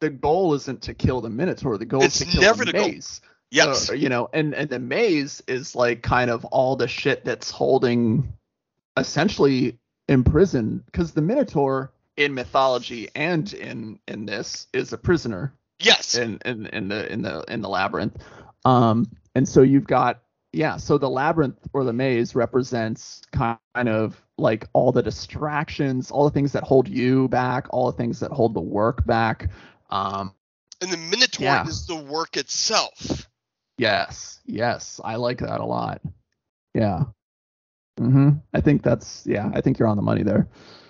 The 0.00 0.10
goal 0.10 0.54
isn't 0.54 0.82
to 0.82 0.94
kill 0.94 1.20
the 1.20 1.30
Minotaur. 1.30 1.78
The 1.78 1.84
goal 1.84 2.02
It's 2.02 2.20
is 2.20 2.26
to 2.26 2.32
kill 2.32 2.42
never 2.42 2.64
the 2.64 2.72
the 2.72 2.78
goal. 2.78 2.88
maze. 2.88 3.20
Yes. 3.50 3.90
Uh, 3.90 3.94
you 3.94 4.08
know, 4.08 4.28
and 4.32 4.54
and 4.54 4.68
the 4.70 4.78
maze 4.78 5.42
is 5.46 5.74
like 5.74 6.02
kind 6.02 6.30
of 6.30 6.44
all 6.46 6.76
the 6.76 6.88
shit 6.88 7.24
that's 7.24 7.50
holding, 7.50 8.32
essentially 8.96 9.78
imprisoned. 10.08 10.84
Because 10.86 11.12
the 11.12 11.22
Minotaur 11.22 11.92
in 12.16 12.34
mythology 12.34 13.08
and 13.14 13.52
in 13.54 13.98
in 14.06 14.26
this 14.26 14.66
is 14.72 14.92
a 14.92 14.98
prisoner 14.98 15.54
yes. 15.80 16.14
in 16.14 16.38
in 16.44 16.66
in 16.66 16.88
the 16.88 17.12
in 17.12 17.22
the 17.22 17.44
in 17.48 17.60
the 17.60 17.68
labyrinth. 17.68 18.22
Um, 18.64 19.10
and 19.34 19.48
so 19.48 19.62
you've 19.62 19.86
got 19.86 20.22
yeah, 20.52 20.76
so 20.76 20.98
the 20.98 21.08
labyrinth 21.08 21.58
or 21.72 21.84
the 21.84 21.92
maze 21.92 22.34
represents 22.34 23.22
kind 23.32 23.58
of 23.88 24.20
like 24.36 24.66
all 24.72 24.90
the 24.90 25.02
distractions, 25.02 26.10
all 26.10 26.24
the 26.24 26.30
things 26.30 26.52
that 26.52 26.64
hold 26.64 26.88
you 26.88 27.28
back, 27.28 27.66
all 27.70 27.86
the 27.90 27.96
things 27.96 28.20
that 28.20 28.32
hold 28.32 28.54
the 28.54 28.60
work 28.60 29.04
back. 29.06 29.50
Um, 29.90 30.34
and 30.80 30.90
the 30.92 30.96
Minotaur 30.96 31.44
Yeah. 31.44 31.66
is 31.66 31.86
the 31.86 31.96
work 31.96 32.36
itself. 32.36 33.28
yes, 33.78 34.40
yes, 34.46 35.00
I 35.04 35.16
like 35.16 35.38
that 35.38 35.60
a 35.60 35.64
lot. 35.66 36.00
Yeah. 36.74 37.04
hmm 37.98 38.30
I 38.54 38.60
think 38.60 38.82
that's 38.82 39.24
yeah, 39.26 39.50
I 39.54 39.60
think 39.60 39.78
you're 39.78 39.88
on 39.88 39.96
the 39.96 40.02
money 40.02 40.22
there. 40.22 40.48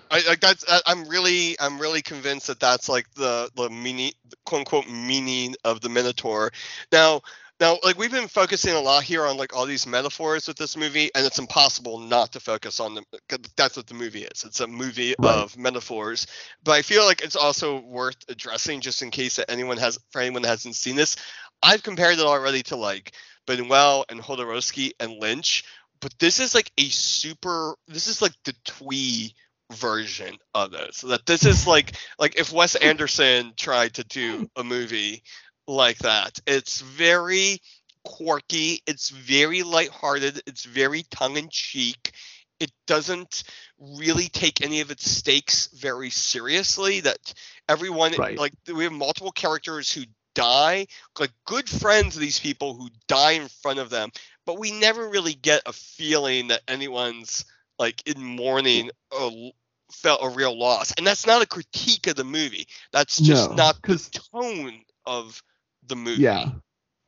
I 0.09 0.21
like 0.27 0.39
that's 0.39 0.63
I- 0.67 0.81
I'm 0.85 1.05
really 1.07 1.57
I'm 1.59 1.79
really 1.79 2.01
convinced 2.01 2.47
that 2.47 2.59
that's 2.59 2.87
like 2.89 3.09
the 3.15 3.49
the 3.55 3.69
meaning 3.69 4.11
quote 4.45 4.59
unquote 4.59 4.89
meaning 4.89 5.55
of 5.63 5.81
the 5.81 5.89
Minotaur. 5.89 6.51
Now 6.91 7.21
now 7.61 7.77
like 7.83 7.97
we've 7.97 8.11
been 8.11 8.27
focusing 8.27 8.73
a 8.73 8.79
lot 8.79 9.03
here 9.03 9.25
on 9.25 9.37
like 9.37 9.55
all 9.55 9.65
these 9.65 9.85
metaphors 9.87 10.47
with 10.47 10.57
this 10.57 10.75
movie, 10.75 11.11
and 11.15 11.25
it's 11.25 11.39
impossible 11.39 11.99
not 11.99 12.33
to 12.33 12.39
focus 12.39 12.79
on 12.79 12.95
them. 12.95 13.05
That's 13.55 13.77
what 13.77 13.87
the 13.87 13.93
movie 13.93 14.23
is. 14.23 14.43
It's 14.43 14.59
a 14.59 14.67
movie 14.67 15.15
Right. 15.19 15.35
of 15.35 15.57
metaphors. 15.57 16.27
But 16.63 16.73
I 16.73 16.81
feel 16.81 17.05
like 17.05 17.21
it's 17.21 17.35
also 17.35 17.79
worth 17.79 18.17
addressing 18.27 18.81
just 18.81 19.03
in 19.03 19.11
case 19.11 19.35
that 19.35 19.49
anyone 19.49 19.77
has 19.77 19.99
for 20.11 20.21
anyone 20.21 20.41
that 20.41 20.49
hasn't 20.49 20.75
seen 20.75 20.95
this. 20.95 21.15
I've 21.63 21.83
compared 21.83 22.17
it 22.17 22.25
already 22.25 22.63
to 22.63 22.75
like 22.75 23.13
Buñuel 23.47 24.05
and 24.09 24.21
Jodorowsky 24.21 24.91
and 24.99 25.13
Lynch, 25.21 25.63
but 26.01 26.17
this 26.19 26.39
is 26.39 26.55
like 26.55 26.71
a 26.77 26.89
super. 26.89 27.75
This 27.87 28.07
is 28.07 28.21
like 28.21 28.33
the 28.43 28.55
twee 28.65 29.35
version 29.73 30.35
of 30.53 30.71
this. 30.71 30.97
So 30.97 31.07
that 31.07 31.25
this 31.27 31.45
is 31.45 31.67
like 31.67 31.95
like 32.17 32.37
if 32.39 32.51
Wes 32.51 32.75
Anderson 32.75 33.53
tried 33.55 33.93
to 33.93 34.03
do 34.03 34.49
a 34.55 34.63
movie 34.63 35.23
like 35.71 35.99
that. 35.99 36.39
It's 36.47 36.81
very 36.81 37.61
quirky, 38.03 38.81
it's 38.87 39.09
very 39.09 39.63
lighthearted, 39.63 40.41
it's 40.47 40.63
very 40.65 41.03
tongue 41.11 41.37
in 41.37 41.49
cheek. 41.49 42.11
It 42.59 42.71
doesn't 42.85 43.43
really 43.79 44.27
take 44.27 44.61
any 44.61 44.81
of 44.81 44.91
its 44.91 45.09
stakes 45.09 45.67
very 45.67 46.09
seriously. 46.11 46.99
That 47.01 47.33
everyone 47.67 48.13
Right. 48.13 48.37
like 48.37 48.53
we 48.73 48.83
have 48.83 48.93
multiple 48.93 49.31
characters 49.31 49.91
who 49.91 50.03
die, 50.35 50.87
like 51.19 51.31
good 51.45 51.67
friends 51.67 52.15
of 52.15 52.21
these 52.21 52.39
people 52.39 52.73
who 52.75 52.89
die 53.07 53.31
in 53.31 53.47
front 53.47 53.79
of 53.79 53.89
them, 53.89 54.11
but 54.45 54.59
we 54.59 54.71
never 54.71 55.09
really 55.09 55.33
get 55.33 55.61
a 55.65 55.73
feeling 55.73 56.49
that 56.49 56.61
anyone's 56.67 57.45
like 57.79 58.07
in 58.07 58.23
mourning 58.23 58.91
or 59.11 59.51
felt 59.91 60.23
a 60.23 60.29
real 60.29 60.57
loss. 60.57 60.93
And 60.97 61.05
that's 61.05 61.25
not 61.25 61.41
a 61.41 61.47
critique 61.47 62.07
of 62.07 62.15
the 62.15 62.23
movie. 62.23 62.67
That's 62.91 63.17
just 63.19 63.49
No, 63.49 63.55
not 63.55 63.81
the 63.81 63.97
tone 64.31 64.83
of 65.05 65.41
the 65.87 65.95
movie. 65.95 66.21
Yeah. 66.21 66.49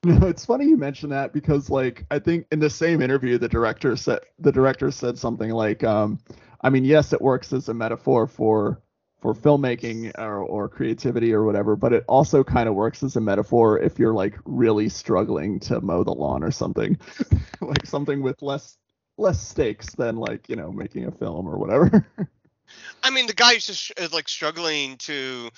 No, 0.06 0.28
it's 0.28 0.46
funny 0.46 0.66
you 0.66 0.76
mention 0.76 1.12
that 1.12 1.32
because 1.32 1.70
like 1.70 2.06
I 2.12 2.20
think 2.20 2.48
in 2.52 2.60
the 2.60 2.70
same 2.70 3.02
interview 3.02 3.38
the 3.38 3.48
director 3.48 3.96
said 3.96 4.20
the 4.38 4.52
director 4.52 4.92
said 4.92 5.18
something 5.18 5.50
like 5.50 5.82
um 5.86 6.20
I 6.60 6.70
mean 6.72 6.84
yes 6.84 7.14
it 7.14 7.22
works 7.22 7.54
as 7.54 7.70
a 7.70 7.74
metaphor 7.74 8.28
for 8.28 8.82
for 9.22 9.34
filmmaking 9.34 10.12
or, 10.20 10.40
or 10.40 10.68
creativity 10.68 11.34
or 11.34 11.46
whatever 11.46 11.78
but 11.78 11.94
it 11.94 12.04
also 12.10 12.44
kind 12.44 12.68
of 12.68 12.76
works 12.76 13.02
as 13.02 13.16
a 13.16 13.22
metaphor 13.22 13.80
if 13.80 13.98
you're 13.98 14.14
like 14.14 14.38
really 14.44 14.90
struggling 14.90 15.58
to 15.62 15.80
mow 15.80 16.04
the 16.04 16.12
lawn 16.12 16.44
or 16.44 16.52
something 16.52 17.00
like 17.62 17.86
something 17.86 18.22
with 18.22 18.42
less 18.42 18.78
less 19.18 19.42
stakes 19.42 19.96
than 19.96 20.18
like 20.18 20.50
you 20.50 20.58
know 20.58 20.70
making 20.70 21.06
a 21.06 21.12
film 21.12 21.48
or 21.48 21.58
whatever 21.58 22.06
I 23.04 23.10
mean, 23.10 23.28
the 23.28 23.34
guy's 23.34 23.66
just 23.68 23.92
is 23.98 24.14
like 24.14 24.28
struggling 24.28 24.98
to 24.98 25.50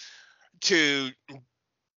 to 0.62 1.12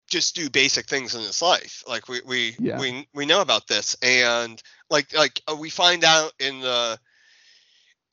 just 0.08 0.36
do 0.36 0.50
basic 0.50 0.88
things 0.88 1.16
in 1.16 1.22
his 1.22 1.42
life. 1.42 1.84
Like 1.88 2.08
we 2.08 2.22
we 2.26 2.56
Yeah. 2.60 2.80
we 2.80 3.08
we 3.14 3.26
know 3.26 3.42
about 3.42 3.68
this, 3.68 3.96
and 4.02 4.62
like 4.90 5.14
like 5.14 5.42
uh, 5.52 5.56
we 5.56 5.70
find 5.70 6.04
out 6.04 6.34
in 6.40 6.60
the 6.62 7.00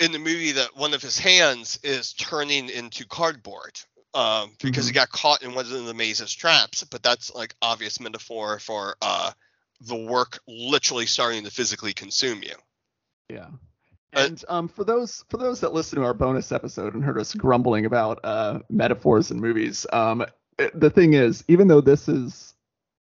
in 0.01 0.13
the 0.13 0.19
movie 0.19 0.53
that 0.53 0.77
one 0.77 0.95
of 0.95 1.03
his 1.03 1.19
hands 1.19 1.79
is 1.83 2.13
turning 2.15 2.69
into 2.69 3.07
cardboard 3.07 3.79
um, 4.15 4.51
because 4.63 4.87
he 4.87 4.93
got 4.93 5.11
caught 5.11 5.43
in 5.43 5.55
one 5.55 5.65
of 5.65 5.85
the 5.87 5.95
maze's 5.95 6.33
traps. 6.35 6.85
But 6.85 7.03
that's 7.03 7.35
like 7.35 7.55
obvious 7.63 8.01
metaphor 8.01 8.59
for 8.59 8.97
uh, 9.01 9.31
the 9.81 9.97
work 9.97 10.39
literally 10.49 11.07
starting 11.07 11.45
to 11.45 11.51
physically 11.51 11.93
consume 11.93 12.43
you. 12.43 12.55
Yeah. 13.29 13.49
Uh, 14.15 14.27
And 14.27 14.45
um, 14.49 14.69
for 14.69 14.85
those 14.85 15.25
for 15.29 15.37
those 15.39 15.61
that 15.61 15.73
listen 15.73 15.99
to 15.99 16.05
our 16.05 16.15
bonus 16.15 16.53
episode 16.53 16.95
and 16.95 17.05
heard 17.05 17.19
us 17.19 17.35
grumbling 17.35 17.87
about 17.87 18.21
uh, 18.25 18.61
metaphors 18.71 19.31
in 19.31 19.41
movies, 19.41 19.87
um, 19.93 20.25
the 20.75 20.91
thing 20.91 21.15
is, 21.15 21.45
even 21.49 21.69
though 21.69 21.81
this 21.81 22.09
is 22.09 22.55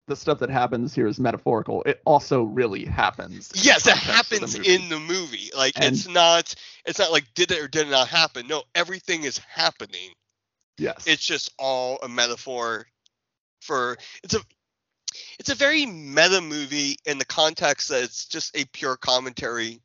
the 0.08 0.16
stuff 0.16 0.40
that 0.40 0.50
happens 0.50 0.94
here 0.94 1.06
is 1.06 1.20
metaphorical, 1.20 1.82
it 1.84 2.00
also 2.04 2.42
really 2.42 2.84
happens. 2.84 3.50
Yes, 3.54 3.86
it 3.86 3.92
of 3.94 4.00
the 4.00 4.12
happens 4.12 4.54
in 4.56 4.88
the 4.88 4.98
movie. 4.98 5.50
Like 5.56 5.74
And- 5.76 5.94
it's 5.94 6.08
not 6.08 6.54
it's 6.84 6.98
not 6.98 7.12
like 7.12 7.32
did 7.34 7.50
it 7.52 7.60
or 7.62 7.68
did 7.68 7.86
it 7.86 7.90
not 7.90 8.08
happen. 8.08 8.46
No, 8.48 8.64
everything 8.74 9.24
is 9.24 9.38
happening. 9.38 10.10
Yes. 10.78 11.06
It's 11.06 11.24
just 11.24 11.52
all 11.58 11.98
a 12.02 12.08
metaphor 12.08 12.86
for 13.60 13.96
it's 14.24 14.34
a 14.34 14.40
it's 15.38 15.50
a 15.50 15.54
very 15.54 15.86
meta 15.86 16.40
movie 16.40 16.96
in 17.04 17.18
the 17.18 17.24
context 17.24 17.90
that 17.90 18.02
it's 18.02 18.24
just 18.26 18.56
a 18.56 18.64
pure 18.72 18.96
commentary 18.96 19.80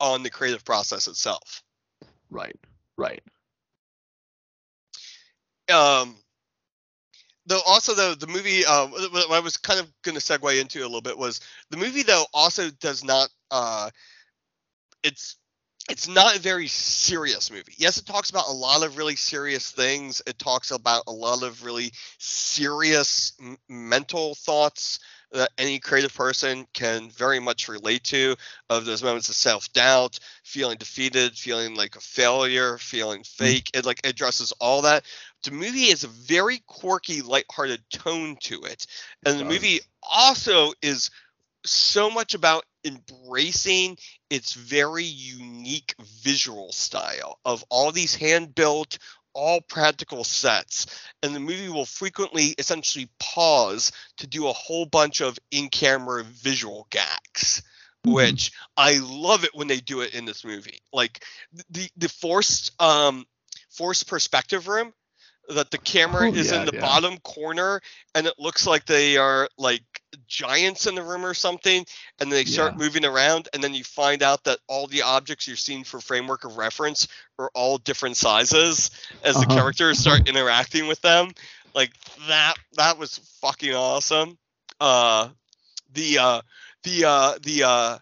on 0.00 0.22
the 0.22 0.30
creative 0.30 0.64
process 0.64 1.06
itself. 1.08 1.62
right. 2.30 2.56
Right. 2.96 3.22
Um 5.72 6.16
though 7.46 7.60
also 7.66 7.94
though 7.94 8.14
the 8.14 8.26
movie 8.26 8.64
um 8.64 8.90
what 8.90 9.12
what 9.12 9.32
I 9.32 9.40
was 9.40 9.56
kind 9.56 9.80
of 9.80 9.90
going 10.02 10.16
to 10.16 10.20
segue 10.20 10.60
into 10.60 10.80
a 10.80 10.82
little 10.82 11.00
bit 11.02 11.18
was 11.18 11.40
the 11.70 11.76
movie 11.76 12.02
though 12.02 12.24
also 12.32 12.70
does 12.80 13.04
not 13.04 13.28
uh 13.50 13.90
it's 15.02 15.36
it's 15.90 16.08
not 16.08 16.34
a 16.34 16.40
very 16.40 16.66
serious 16.66 17.50
movie. 17.50 17.74
Yes, 17.76 17.98
it 17.98 18.06
talks 18.06 18.30
about 18.30 18.48
a 18.48 18.52
lot 18.52 18.82
of 18.82 18.96
really 18.96 19.16
serious 19.16 19.70
things. 19.70 20.22
It 20.26 20.38
talks 20.38 20.70
about 20.70 21.02
a 21.06 21.12
lot 21.12 21.42
of 21.42 21.62
really 21.62 21.92
serious 22.18 23.34
m- 23.38 23.58
mental 23.68 24.34
thoughts 24.34 24.98
that 25.32 25.50
any 25.58 25.78
creative 25.80 26.14
person 26.14 26.66
can 26.72 27.10
very 27.10 27.38
much 27.38 27.68
relate 27.68 28.04
to 28.04 28.34
of 28.70 28.86
those 28.86 29.02
moments 29.02 29.28
of 29.28 29.34
self-doubt, 29.34 30.18
feeling 30.44 30.78
defeated, 30.78 31.36
feeling 31.36 31.74
like 31.74 31.96
a 31.96 32.00
failure, 32.00 32.78
feeling 32.78 33.22
fake. 33.24 33.68
It 33.74 33.84
like 33.84 34.00
addresses 34.04 34.52
all 34.60 34.82
that. 34.82 35.04
The 35.44 35.50
movie 35.50 35.90
has 35.90 36.04
a 36.04 36.08
very 36.08 36.62
quirky, 36.66 37.22
lighthearted 37.22 37.82
tone 37.90 38.36
to 38.44 38.64
it. 38.64 38.86
And 39.24 39.38
the 39.38 39.44
movie 39.44 39.80
also 40.02 40.72
is 40.82 41.10
so 41.64 42.10
much 42.10 42.34
about 42.34 42.64
embracing 42.84 43.96
its 44.30 44.52
very 44.52 45.04
unique 45.04 45.94
visual 46.22 46.72
style 46.72 47.38
of 47.44 47.64
all 47.70 47.92
these 47.92 48.14
hand 48.14 48.54
built 48.54 48.98
all 49.32 49.60
practical 49.60 50.22
sets 50.22 50.86
and 51.22 51.34
the 51.34 51.40
movie 51.40 51.68
will 51.68 51.86
frequently 51.86 52.54
essentially 52.58 53.08
pause 53.18 53.90
to 54.16 54.26
do 54.26 54.46
a 54.46 54.52
whole 54.52 54.86
bunch 54.86 55.20
of 55.20 55.38
in-camera 55.50 56.22
visual 56.24 56.86
gags 56.90 57.62
Mhm. 58.06 58.12
which 58.12 58.52
i 58.76 58.98
love 58.98 59.44
it 59.44 59.54
when 59.54 59.66
they 59.66 59.80
do 59.80 60.02
it 60.02 60.14
in 60.14 60.24
this 60.24 60.44
movie 60.44 60.82
like 60.92 61.24
the 61.70 61.88
the 61.96 62.08
forced 62.08 62.70
um 62.80 63.26
forced 63.70 64.06
perspective 64.06 64.68
room 64.68 64.92
that 65.48 65.70
the 65.70 65.78
camera 65.78 66.26
Oh, 66.26 66.32
is 66.32 66.50
yeah, 66.50 66.52
in 66.52 66.64
the 66.64 66.72
yeah. 66.72 66.80
bottom 66.80 67.18
corner 67.18 67.80
and 68.14 68.26
it 68.26 68.34
looks 68.38 68.66
like 68.66 68.84
they 68.86 69.16
are 69.16 69.48
like 69.58 69.82
giants 70.26 70.86
in 70.86 70.94
the 70.94 71.02
room 71.02 71.24
or 71.24 71.34
something 71.34 71.84
and 72.20 72.30
they 72.32 72.44
start 72.44 72.74
Yeah. 72.74 72.76
moving 72.76 73.04
around 73.04 73.48
and 73.52 73.62
then 73.62 73.74
you 73.74 73.82
find 73.84 74.22
out 74.22 74.44
that 74.44 74.58
all 74.68 74.86
the 74.86 75.02
objects 75.02 75.46
you're 75.46 75.56
seeing 75.56 75.84
for 75.84 76.00
framework 76.00 76.44
of 76.44 76.56
reference 76.56 77.08
are 77.38 77.50
all 77.54 77.78
different 77.78 78.16
sizes 78.16 78.90
as 79.22 79.38
the 79.38 79.46
Uh-huh. 79.46 79.46
characters 79.46 79.98
start 79.98 80.22
interacting 80.26 80.86
with 80.86 81.00
them 81.02 81.30
like 81.74 81.92
that 82.28 82.54
that 82.76 82.98
was 82.98 83.18
fucking 83.40 83.74
awesome 83.74 84.38
uh 84.80 85.28
the 85.92 86.18
uh 86.18 86.40
the 86.84 87.04
uh 87.06 87.34
the 87.42 87.62
uh 87.64 87.98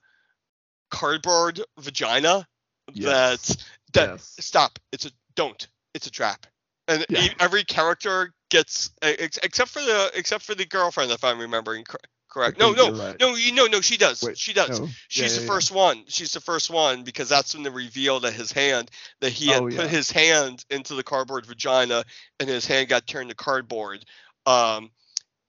cardboard 0.90 1.60
vagina 1.78 2.46
Yes. 2.92 3.50
that 3.50 3.56
that 3.92 4.10
Yes. 4.10 4.40
stop 4.40 4.78
it's 4.92 5.06
a 5.06 5.10
don't 5.34 5.68
it's 5.94 6.06
a 6.06 6.10
trap, 6.10 6.46
and 6.92 7.06
Yeah. 7.08 7.28
every 7.40 7.64
character 7.64 8.32
gets 8.50 8.90
ex- 9.02 9.38
except 9.42 9.70
for 9.70 9.80
the 9.80 10.10
except 10.14 10.44
for 10.44 10.54
the 10.54 10.64
girlfriend, 10.66 11.10
if 11.10 11.24
I'm 11.24 11.38
remembering 11.38 11.84
cor- 11.84 12.00
correct. 12.28 12.58
No, 12.58 12.72
no, 12.72 12.90
right. 12.92 13.18
no, 13.20 13.34
you 13.34 13.52
no, 13.52 13.66
no, 13.66 13.80
she 13.80 13.96
does. 13.96 14.22
Wait, 14.22 14.38
she 14.38 14.52
does. 14.52 14.80
no. 14.80 14.88
She's 15.08 15.34
yeah, 15.34 15.40
the 15.40 15.46
yeah. 15.46 15.46
first 15.46 15.70
one. 15.72 16.04
She's 16.08 16.32
the 16.32 16.40
first 16.40 16.70
one 16.70 17.02
because 17.04 17.28
that's 17.28 17.54
when 17.54 17.62
they 17.62 17.70
reveal 17.70 18.20
that 18.20 18.32
his 18.32 18.52
hand 18.52 18.90
that 19.20 19.30
he 19.32 19.48
had 19.48 19.62
Oh, 19.62 19.66
put 19.68 19.74
yeah. 19.74 19.88
his 19.88 20.10
hand 20.10 20.64
into 20.70 20.94
the 20.94 21.02
cardboard 21.02 21.46
vagina 21.46 22.04
and 22.40 22.48
his 22.48 22.66
hand 22.66 22.88
got 22.88 23.06
turned 23.06 23.30
to 23.30 23.34
cardboard. 23.36 24.04
Um, 24.46 24.90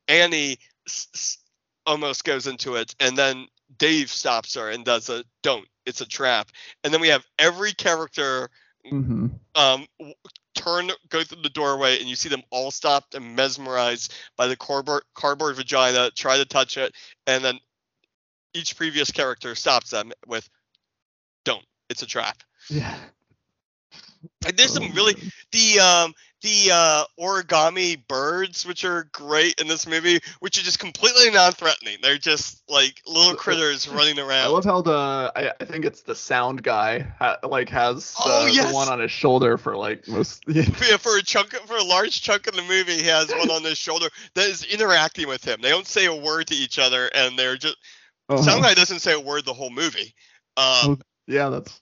Annie 0.08 0.60
s- 0.88 1.08
s- 1.14 1.38
almost 1.86 2.24
goes 2.24 2.48
into 2.48 2.76
it, 2.76 2.96
and 3.00 3.18
then 3.18 3.48
Dave 3.78 4.10
stops 4.12 4.56
her 4.56 4.70
and 4.70 4.86
does 4.86 5.10
a 5.10 5.24
don't. 5.42 5.68
It's 5.86 6.02
a 6.02 6.06
trap. 6.06 6.50
And 6.84 6.94
then 6.94 7.02
we 7.02 7.10
have 7.10 7.26
every 7.40 7.74
character 7.74 8.50
hmm 8.90 9.28
um 9.56 9.86
w- 10.00 10.16
turn 10.64 10.92
go 11.10 11.24
through 11.24 11.42
the 11.42 11.50
doorway 11.50 12.00
and 12.00 12.08
you 12.10 12.16
see 12.16 12.30
them 12.30 12.42
all 12.50 12.72
stopped 12.72 13.16
and 13.16 13.36
mesmerized 13.36 14.14
by 14.38 14.48
the 14.48 14.56
cardboard 14.56 15.04
cardboard 15.14 15.56
vagina 15.56 16.10
try 16.16 16.38
to 16.38 16.46
touch 16.46 16.78
it 16.78 16.94
and 17.28 17.44
then 17.44 17.60
each 18.54 18.78
previous 18.78 19.12
character 19.12 19.56
stops 19.56 19.90
them 19.90 20.12
with 20.28 20.48
don't. 21.44 21.66
It's 21.90 22.02
a 22.02 22.06
trap. 22.06 22.44
Yeah. 22.70 22.96
and 24.46 24.56
there's 24.58 24.74
some 24.74 24.84
Oh, 24.84 24.96
really 24.96 25.16
the 25.52 25.80
um 25.80 26.14
the 26.44 26.70
uh 26.72 27.04
origami 27.20 27.98
birds 28.08 28.66
which 28.66 28.86
are 28.86 29.10
great 29.14 29.60
in 29.60 29.68
this 29.68 29.88
movie 29.88 30.20
which 30.42 30.60
are 30.60 30.64
just 30.64 30.78
completely 30.78 31.32
non-threatening 31.32 31.98
they're 32.02 32.18
just 32.18 32.62
like 32.70 33.02
little 33.08 33.36
critters 33.36 33.88
running 33.88 34.20
around. 34.20 34.46
I 34.46 34.48
love 34.48 34.66
how 34.66 34.82
the 34.82 35.32
I, 35.36 35.52
I 35.60 35.66
think 35.66 35.86
it's 35.86 36.02
the 36.02 36.16
sound 36.16 36.62
guy 36.64 37.00
ha, 37.18 37.38
like 37.44 37.70
has 37.70 38.14
the, 38.14 38.22
Oh, 38.26 38.46
the 38.48 38.74
one 38.74 38.90
on 38.90 39.00
his 39.00 39.12
shoulder 39.12 39.58
for 39.58 39.76
like 39.76 40.08
most. 40.08 40.44
Yeah. 40.48 40.98
For 40.98 41.18
a 41.18 41.22
chunk, 41.24 41.52
for 41.52 41.78
a 41.78 41.84
large 41.84 42.22
chunk 42.22 42.48
of 42.48 42.56
the 42.56 42.62
movie, 42.62 42.98
he 42.98 43.08
has 43.08 43.30
one 43.32 43.50
on 43.50 43.64
his 43.64 43.78
shoulder 43.78 44.08
that 44.36 44.48
is 44.48 44.64
interacting 44.66 45.28
with 45.28 45.44
him. 45.44 45.60
They 45.62 45.70
don't 45.70 45.88
say 45.88 46.06
a 46.06 46.16
word 46.16 46.48
to 46.48 46.56
each 46.56 46.78
other, 46.80 47.10
and 47.16 47.38
they're 47.40 47.58
just. 47.58 47.78
Uh-huh. 48.30 48.42
Sound 48.42 48.64
guy 48.64 48.74
doesn't 48.74 49.00
say 49.00 49.14
a 49.14 49.20
word 49.20 49.46
the 49.46 49.54
whole 49.54 49.70
movie. 49.70 50.14
Um, 50.58 51.02
Yeah, 51.28 51.50
that's. 51.50 51.82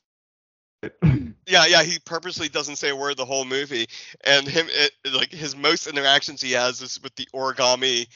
Yeah, 1.52 1.66
yeah, 1.68 1.84
he 1.84 2.00
purposely 2.00 2.50
doesn't 2.50 2.78
say 2.78 2.90
a 2.90 2.96
word 2.96 3.18
the 3.18 3.26
whole 3.26 3.46
movie, 3.46 3.88
and 4.24 4.48
him, 4.48 4.68
it, 4.70 4.92
like 5.14 5.32
his 5.32 5.56
most 5.56 5.88
interactions 5.88 6.42
he 6.42 6.54
has 6.54 6.82
is 6.82 7.00
with 7.04 7.14
the 7.16 7.28
origami 7.36 8.08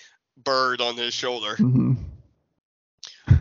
bird 0.43 0.81
on 0.81 0.97
his 0.97 1.13
shoulder. 1.13 1.55
Mhm. 1.55 1.97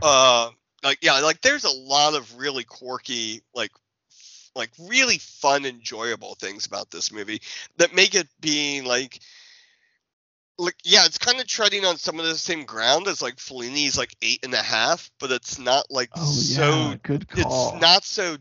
uh 0.02 0.50
like 0.82 0.98
yeah 1.02 1.18
like 1.20 1.40
there's 1.40 1.64
a 1.64 1.70
lot 1.70 2.14
of 2.14 2.36
really 2.38 2.64
quirky 2.64 3.42
like 3.54 3.70
f- 4.10 4.50
like 4.54 4.70
really 4.88 5.18
fun 5.18 5.64
enjoyable 5.66 6.34
things 6.34 6.66
about 6.66 6.90
this 6.90 7.12
movie 7.12 7.40
that 7.76 7.94
make 7.94 8.14
it 8.14 8.28
being 8.40 8.84
like 8.84 9.20
like 10.58 10.76
yeah 10.84 11.04
it's 11.04 11.18
kind 11.18 11.40
of 11.40 11.46
treading 11.46 11.84
on 11.84 11.96
some 11.96 12.18
of 12.18 12.26
the 12.26 12.34
same 12.36 12.64
ground 12.64 13.06
as 13.08 13.20
like 13.22 13.36
Fellini's 13.36 13.98
like 13.98 14.14
eight 14.22 14.44
and 14.44 14.54
a 14.54 14.62
half 14.62 15.10
but 15.18 15.30
it's 15.30 15.58
not 15.58 15.86
like 15.90 16.10
Oh 16.14 16.24
so 16.32 16.60
yeah, 16.60 16.96
good 17.02 17.28
call. 17.28 17.72
it's 17.74 17.80
not 17.80 18.04
so 18.04 18.36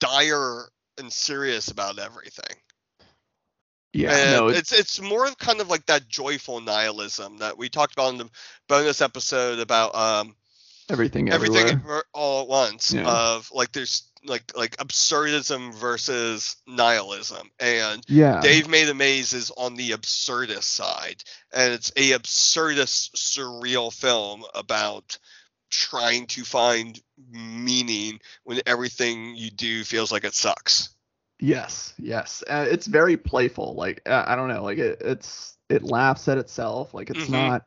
dire 0.00 0.68
and 0.98 1.12
serious 1.12 1.68
about 1.68 1.98
everything 1.98 2.56
Yeah, 3.92 4.10
and 4.12 4.30
no, 4.30 4.48
it's 4.48 4.72
it's 4.72 5.00
more 5.00 5.26
of 5.26 5.38
kind 5.38 5.60
of 5.60 5.68
like 5.68 5.86
that 5.86 6.08
joyful 6.08 6.60
nihilism 6.60 7.38
that 7.38 7.56
we 7.58 7.68
talked 7.68 7.94
about 7.94 8.12
in 8.12 8.18
the 8.18 8.30
bonus 8.68 9.00
episode 9.00 9.58
about 9.60 9.94
um 9.94 10.34
everything 10.90 11.30
everything 11.30 11.68
everywhere. 11.68 12.02
all 12.12 12.42
at 12.42 12.48
once 12.48 12.92
Yeah. 12.92 13.08
of 13.08 13.50
like 13.52 13.72
there's 13.72 14.02
like 14.24 14.52
like 14.56 14.76
absurdism 14.76 15.72
versus 15.74 16.56
nihilism 16.66 17.50
and 17.60 18.04
Yeah. 18.08 18.40
Dave 18.42 18.68
Made 18.68 18.88
a 18.88 18.94
Maze 18.94 19.32
is 19.32 19.50
on 19.56 19.74
the 19.74 19.90
absurdist 19.92 20.64
side 20.64 21.22
and 21.52 21.72
it's 21.72 21.90
a 21.96 22.10
absurdist 22.12 23.12
surreal 23.16 23.92
film 23.92 24.44
about 24.54 25.18
trying 25.70 26.26
to 26.28 26.44
find 26.44 27.00
meaning 27.30 28.20
when 28.44 28.60
everything 28.66 29.36
you 29.36 29.50
do 29.50 29.84
feels 29.84 30.10
like 30.12 30.24
it 30.24 30.34
sucks. 30.34 30.90
Yes, 31.40 31.94
yes. 31.98 32.42
Uh, 32.48 32.66
it's 32.68 32.86
very 32.86 33.16
playful. 33.16 33.74
Like 33.74 34.02
uh, 34.06 34.24
I 34.26 34.34
don't 34.36 34.48
know, 34.48 34.62
like 34.64 34.78
it, 34.78 35.00
it's 35.00 35.56
it 35.68 35.82
laughs 35.84 36.26
at 36.28 36.38
itself. 36.38 36.94
Like 36.94 37.10
it's 37.10 37.28
Mhm. 37.28 37.30
not. 37.30 37.62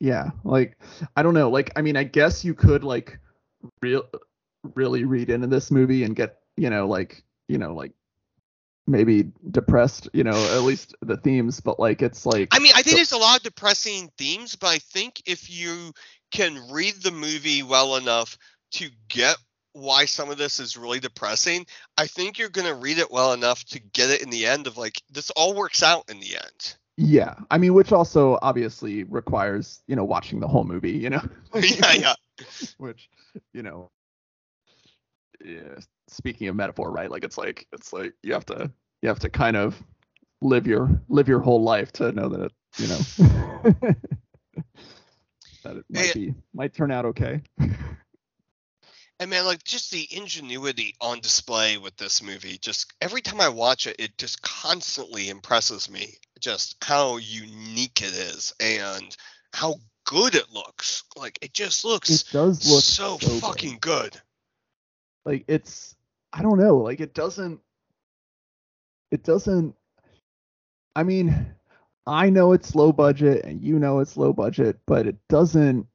Yeah, 0.00 0.30
like 0.44 0.78
I 1.16 1.22
don't 1.22 1.34
know. 1.34 1.50
Like 1.50 1.72
I 1.76 1.82
mean, 1.82 1.96
I 1.96 2.04
guess 2.04 2.44
you 2.44 2.54
could 2.54 2.84
like 2.84 3.18
real 3.82 4.04
really 4.74 5.04
read 5.04 5.30
into 5.30 5.46
this 5.46 5.70
movie 5.70 6.04
and 6.04 6.16
get 6.16 6.38
you 6.56 6.70
know 6.70 6.86
like 6.86 7.22
you 7.48 7.58
know 7.58 7.74
like 7.74 7.92
maybe 8.86 9.30
depressed. 9.50 10.08
You 10.12 10.24
know, 10.24 10.32
at 10.56 10.62
least 10.62 10.94
the 11.02 11.16
themes. 11.16 11.60
But 11.60 11.78
like 11.78 12.02
it's 12.02 12.24
like 12.26 12.48
I 12.52 12.58
mean, 12.58 12.72
I 12.74 12.82
think 12.82 12.92
So- 12.92 12.96
there's 12.96 13.12
a 13.12 13.18
lot 13.18 13.36
of 13.38 13.42
depressing 13.42 14.10
themes, 14.18 14.56
but 14.56 14.68
I 14.68 14.78
think 14.78 15.22
if 15.26 15.50
you 15.50 15.92
can 16.32 16.70
read 16.70 16.94
the 17.02 17.12
movie 17.12 17.62
well 17.62 17.96
enough 17.96 18.36
to 18.72 18.90
get 19.08 19.36
why 19.74 20.04
some 20.04 20.30
of 20.30 20.36
this 20.38 20.60
is 20.60 20.76
really 20.76 21.00
depressing, 21.00 21.66
I 21.96 22.06
think 22.06 22.38
you're 22.38 22.48
going 22.50 22.66
to 22.66 22.74
read 22.74 22.98
it 22.98 23.10
well 23.10 23.32
enough 23.32 23.64
to 23.66 23.80
get 23.80 24.10
it 24.10 24.22
in 24.22 24.30
the 24.30 24.46
end 24.46 24.66
of 24.66 24.76
like, 24.76 25.00
this 25.10 25.30
all 25.30 25.54
works 25.54 25.82
out 25.82 26.10
in 26.10 26.20
the 26.20 26.36
end. 26.36 26.76
yeah. 26.96 27.34
I 27.50 27.58
mean, 27.58 27.72
which 27.74 27.92
also 27.92 28.38
obviously 28.42 29.04
requires 29.04 29.82
you 29.86 29.96
know 29.96 30.04
watching 30.04 30.40
the 30.40 30.48
whole 30.48 30.64
movie. 30.64 30.92
You 30.92 31.10
know. 31.10 31.22
yeah, 31.54 31.92
yeah. 31.92 32.14
which 32.78 33.08
you 33.54 33.62
know 33.62 33.90
yeah, 35.44 35.78
speaking 36.08 36.48
of 36.48 36.56
metaphor 36.56 36.90
right 36.90 37.10
like 37.10 37.24
it's 37.24 37.38
like 37.38 37.66
it's 37.72 37.92
like 37.92 38.14
you 38.22 38.32
have 38.32 38.46
to 38.46 38.70
you 39.00 39.08
have 39.08 39.18
to 39.20 39.28
kind 39.28 39.56
of 39.56 39.82
live 40.40 40.66
your 40.66 41.00
live 41.08 41.28
your 41.28 41.40
whole 41.40 41.62
life 41.62 41.92
to 41.92 42.12
know 42.12 42.28
that 42.28 42.42
it, 42.42 42.52
you 42.78 42.88
know 42.88 43.94
that 45.62 45.76
it 45.76 45.84
might 45.88 46.14
be 46.14 46.34
might 46.54 46.74
turn 46.74 46.90
out 46.90 47.04
okay 47.04 47.42
And 49.20 49.30
man, 49.30 49.44
like 49.44 49.62
just 49.62 49.92
the 49.92 50.04
ingenuity 50.10 50.96
on 51.00 51.20
display 51.20 51.78
with 51.78 51.96
this 51.96 52.24
movie, 52.24 52.58
just 52.58 52.92
every 53.00 53.20
time 53.20 53.40
I 53.40 53.50
watch 53.50 53.86
it, 53.86 53.94
it 54.00 54.18
just 54.18 54.42
constantly 54.42 55.28
impresses 55.28 55.88
me 55.88 56.14
just 56.40 56.74
how 56.82 57.18
unique 57.18 58.02
it 58.02 58.12
is 58.12 58.52
and 58.58 59.16
how 59.52 59.76
good 60.04 60.34
it 60.34 60.50
looks. 60.52 61.04
Like 61.16 61.38
it 61.40 61.52
just 61.52 61.84
looks 61.84 62.10
it 62.10 62.24
does 62.32 62.68
look 62.68 62.82
so, 62.82 63.16
so 63.18 63.28
good. 63.28 63.40
fucking 63.40 63.78
good. 63.80 64.20
like 65.24 65.44
it's 65.46 65.94
i 66.32 66.42
don't 66.42 66.58
know 66.58 66.78
like 66.78 67.00
it 67.00 67.14
doesn't 67.14 67.60
it 69.10 69.22
doesn't 69.22 69.74
i 70.96 71.02
mean 71.02 71.54
i 72.06 72.28
know 72.30 72.52
it's 72.52 72.74
low 72.74 72.92
budget 72.92 73.44
and 73.44 73.62
you 73.62 73.78
know 73.78 73.98
it's 74.00 74.16
low 74.16 74.32
budget 74.32 74.78
but 74.86 75.06
it 75.06 75.16
doesn't 75.28 75.86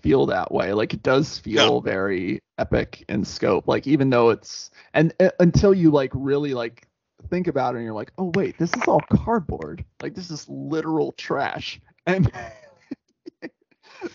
feel 0.00 0.26
that 0.26 0.52
way. 0.52 0.72
Like 0.72 0.92
it 0.94 1.02
does 1.02 1.38
feel 1.38 1.80
very 1.80 2.40
epic 2.58 3.04
in 3.08 3.24
scope. 3.24 3.66
Like 3.68 3.86
even 3.86 4.10
though 4.10 4.30
it's 4.30 4.70
and 4.94 5.12
uh, 5.20 5.30
until 5.40 5.72
you 5.74 5.90
like 5.90 6.10
really 6.14 6.54
like 6.54 6.86
think 7.28 7.46
about 7.48 7.74
it 7.74 7.78
and 7.78 7.84
you're 7.84 7.94
like 7.94 8.12
oh 8.18 8.26
wait 8.26 8.58
this 8.58 8.76
is 8.76 8.86
all 8.88 9.02
cardboard. 9.02 9.84
Like 10.00 10.14
this 10.14 10.30
is 10.30 10.48
literal 10.48 11.12
trash. 11.12 11.80
And 12.06 12.30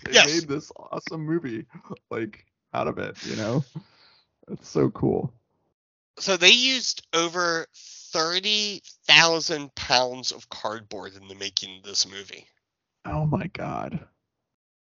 they 0.04 0.16
Yes. 0.16 0.18
made 0.18 0.48
this 0.48 0.72
awesome 0.78 1.22
movie 1.26 1.66
like 2.10 2.46
out 2.74 2.88
of 2.88 2.98
it 2.98 3.18
you 3.22 3.36
know? 3.36 3.66
It's 4.50 4.68
so 4.68 4.90
cool. 4.90 5.34
So 6.20 6.38
they 6.38 6.50
used 6.52 7.06
over 7.14 7.68
thirty 8.16 8.82
thousand 9.08 9.74
pounds 9.76 10.32
of 10.32 10.50
cardboard 10.50 11.16
in 11.16 11.28
the 11.28 11.36
making 11.36 11.78
of 11.78 11.84
this 11.84 12.10
movie. 12.10 12.48
oh 13.06 13.26
my 13.26 13.48
god 13.48 14.00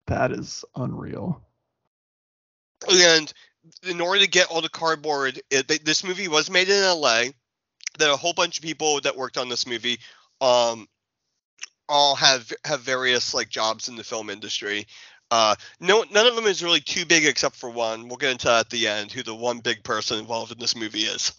that 0.06 0.30
is 0.32 0.64
unreal 0.76 1.42
And 2.88 3.32
in 3.82 4.00
order 4.00 4.20
to 4.20 4.28
get 4.28 4.46
all 4.46 4.60
the 4.60 4.68
cardboard, 4.68 5.40
it, 5.50 5.66
they, 5.68 5.78
this 5.78 6.04
movie 6.04 6.28
was 6.28 6.50
made 6.50 6.68
in 6.68 6.80
LA. 6.80 7.24
That 7.98 8.12
a 8.12 8.16
whole 8.16 8.32
bunch 8.32 8.58
of 8.58 8.64
people 8.64 9.00
that 9.00 9.16
worked 9.16 9.36
on 9.36 9.48
this 9.48 9.66
movie. 9.66 9.98
Um, 10.40 10.86
all 11.88 12.14
have 12.14 12.52
have 12.64 12.82
various 12.82 13.34
like 13.34 13.48
jobs 13.48 13.88
in 13.88 13.96
the 13.96 14.04
film 14.04 14.30
industry. 14.30 14.86
Uh, 15.30 15.56
no, 15.80 16.04
none 16.12 16.26
of 16.26 16.36
them 16.36 16.46
is 16.46 16.62
really 16.62 16.80
too 16.80 17.04
big 17.04 17.26
except 17.26 17.56
for 17.56 17.68
one. 17.68 18.06
We'll 18.06 18.16
get 18.16 18.30
into 18.30 18.46
that 18.46 18.60
at 18.60 18.70
the 18.70 18.86
end, 18.86 19.10
who 19.10 19.22
the 19.22 19.34
one 19.34 19.58
big 19.58 19.82
person 19.82 20.18
involved 20.18 20.52
in 20.52 20.58
this 20.58 20.76
movie 20.76 21.00
is. 21.00 21.32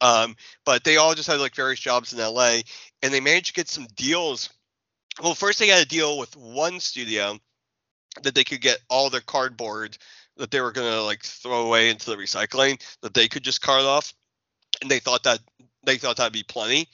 Um, 0.00 0.36
but 0.64 0.84
they 0.84 0.96
all 0.96 1.14
just 1.14 1.28
had 1.28 1.40
like 1.40 1.54
various 1.54 1.80
jobs 1.80 2.12
in 2.12 2.18
LA, 2.18 2.60
and 3.02 3.12
they 3.12 3.20
managed 3.20 3.48
to 3.48 3.52
get 3.52 3.68
some 3.68 3.86
deals. 3.94 4.50
Well, 5.22 5.34
first 5.34 5.58
they 5.58 5.68
got 5.68 5.82
a 5.82 5.88
deal 5.88 6.18
with 6.18 6.36
one 6.36 6.80
studio 6.80 7.38
that 8.22 8.34
they 8.34 8.44
could 8.44 8.60
get 8.60 8.78
all 8.90 9.10
their 9.10 9.20
cardboard 9.20 9.96
that 10.36 10.50
they 10.50 10.60
were 10.60 10.72
gonna 10.72 11.02
like 11.02 11.22
throw 11.22 11.66
away 11.66 11.90
into 11.90 12.10
the 12.10 12.16
recycling 12.16 12.82
that 13.02 13.14
they 13.14 13.28
could 13.28 13.44
just 13.44 13.62
cart 13.62 13.84
off, 13.84 14.12
and 14.80 14.90
they 14.90 14.98
thought 14.98 15.22
that 15.24 15.40
they 15.84 15.96
thought 15.98 16.16
that'd 16.16 16.32
be 16.32 16.42
plenty. 16.42 16.88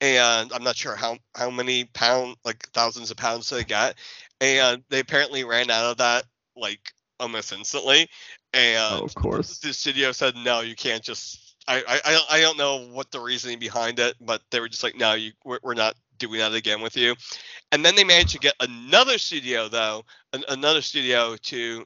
And 0.00 0.50
I'm 0.52 0.64
not 0.64 0.76
sure 0.76 0.96
how 0.96 1.18
how 1.36 1.50
many 1.50 1.84
pound 1.84 2.36
like 2.44 2.66
thousands 2.70 3.10
of 3.10 3.16
pounds 3.16 3.48
they 3.50 3.64
got, 3.64 3.94
and 4.40 4.82
they 4.88 5.00
apparently 5.00 5.44
ran 5.44 5.70
out 5.70 5.92
of 5.92 5.96
that 5.98 6.24
like 6.56 6.80
almost 7.20 7.52
instantly. 7.52 8.08
And 8.52 8.94
oh 8.94 9.04
of 9.04 9.14
course 9.14 9.58
the 9.58 9.72
studio 9.72 10.10
said 10.10 10.34
no, 10.36 10.62
you 10.62 10.74
can't 10.74 11.04
just 11.04 11.49
I, 11.68 12.00
I 12.04 12.20
I 12.30 12.40
don't 12.40 12.58
know 12.58 12.88
what 12.88 13.10
the 13.10 13.20
reasoning 13.20 13.58
behind 13.58 13.98
it, 13.98 14.16
but 14.20 14.42
they 14.50 14.60
were 14.60 14.68
just 14.68 14.82
like, 14.82 14.96
no, 14.96 15.14
you 15.14 15.32
we're, 15.44 15.74
not 15.74 15.94
doing 16.18 16.38
that 16.38 16.54
again 16.54 16.80
with 16.80 16.96
you. 16.96 17.14
And 17.72 17.84
then 17.84 17.94
they 17.96 18.04
managed 18.04 18.32
to 18.32 18.38
get 18.38 18.54
another 18.60 19.18
studio 19.18 19.68
though, 19.68 20.04
an, 20.32 20.44
another 20.48 20.82
studio 20.82 21.36
to 21.36 21.84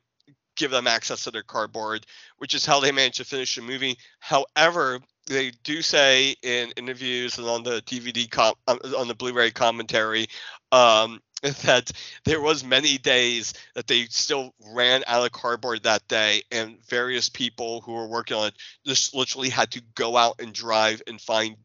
give 0.56 0.70
them 0.70 0.86
access 0.86 1.24
to 1.24 1.30
their 1.30 1.42
cardboard, 1.42 2.06
which 2.38 2.54
is 2.54 2.64
how 2.64 2.80
they 2.80 2.92
managed 2.92 3.16
to 3.16 3.24
finish 3.24 3.54
the 3.56 3.62
movie. 3.62 3.96
However, 4.20 5.00
they 5.26 5.52
do 5.62 5.82
say 5.82 6.34
in 6.42 6.70
interviews 6.72 7.38
and 7.38 7.46
on 7.48 7.62
the 7.62 7.80
DVD 7.82 8.30
com- 8.30 8.54
um, 8.68 8.78
on 8.96 9.08
the 9.08 9.14
Blu-ray 9.14 9.50
commentary 9.50 10.26
um, 10.72 11.20
that 11.64 11.92
there 12.24 12.40
was 12.40 12.64
many 12.64 12.96
days 12.96 13.52
that 13.74 13.86
they 13.86 14.06
still 14.06 14.54
ran 14.72 15.04
out 15.06 15.26
of 15.26 15.32
cardboard 15.32 15.82
that 15.82 16.06
day, 16.08 16.42
and 16.50 16.82
various 16.86 17.28
people 17.28 17.82
who 17.82 17.92
were 17.92 18.08
working 18.08 18.36
on 18.36 18.48
it 18.48 18.54
just 18.86 19.14
literally 19.14 19.50
had 19.50 19.70
to 19.72 19.82
go 19.94 20.16
out 20.16 20.40
and 20.40 20.54
drive 20.54 21.02
and 21.06 21.20
find 21.20 21.56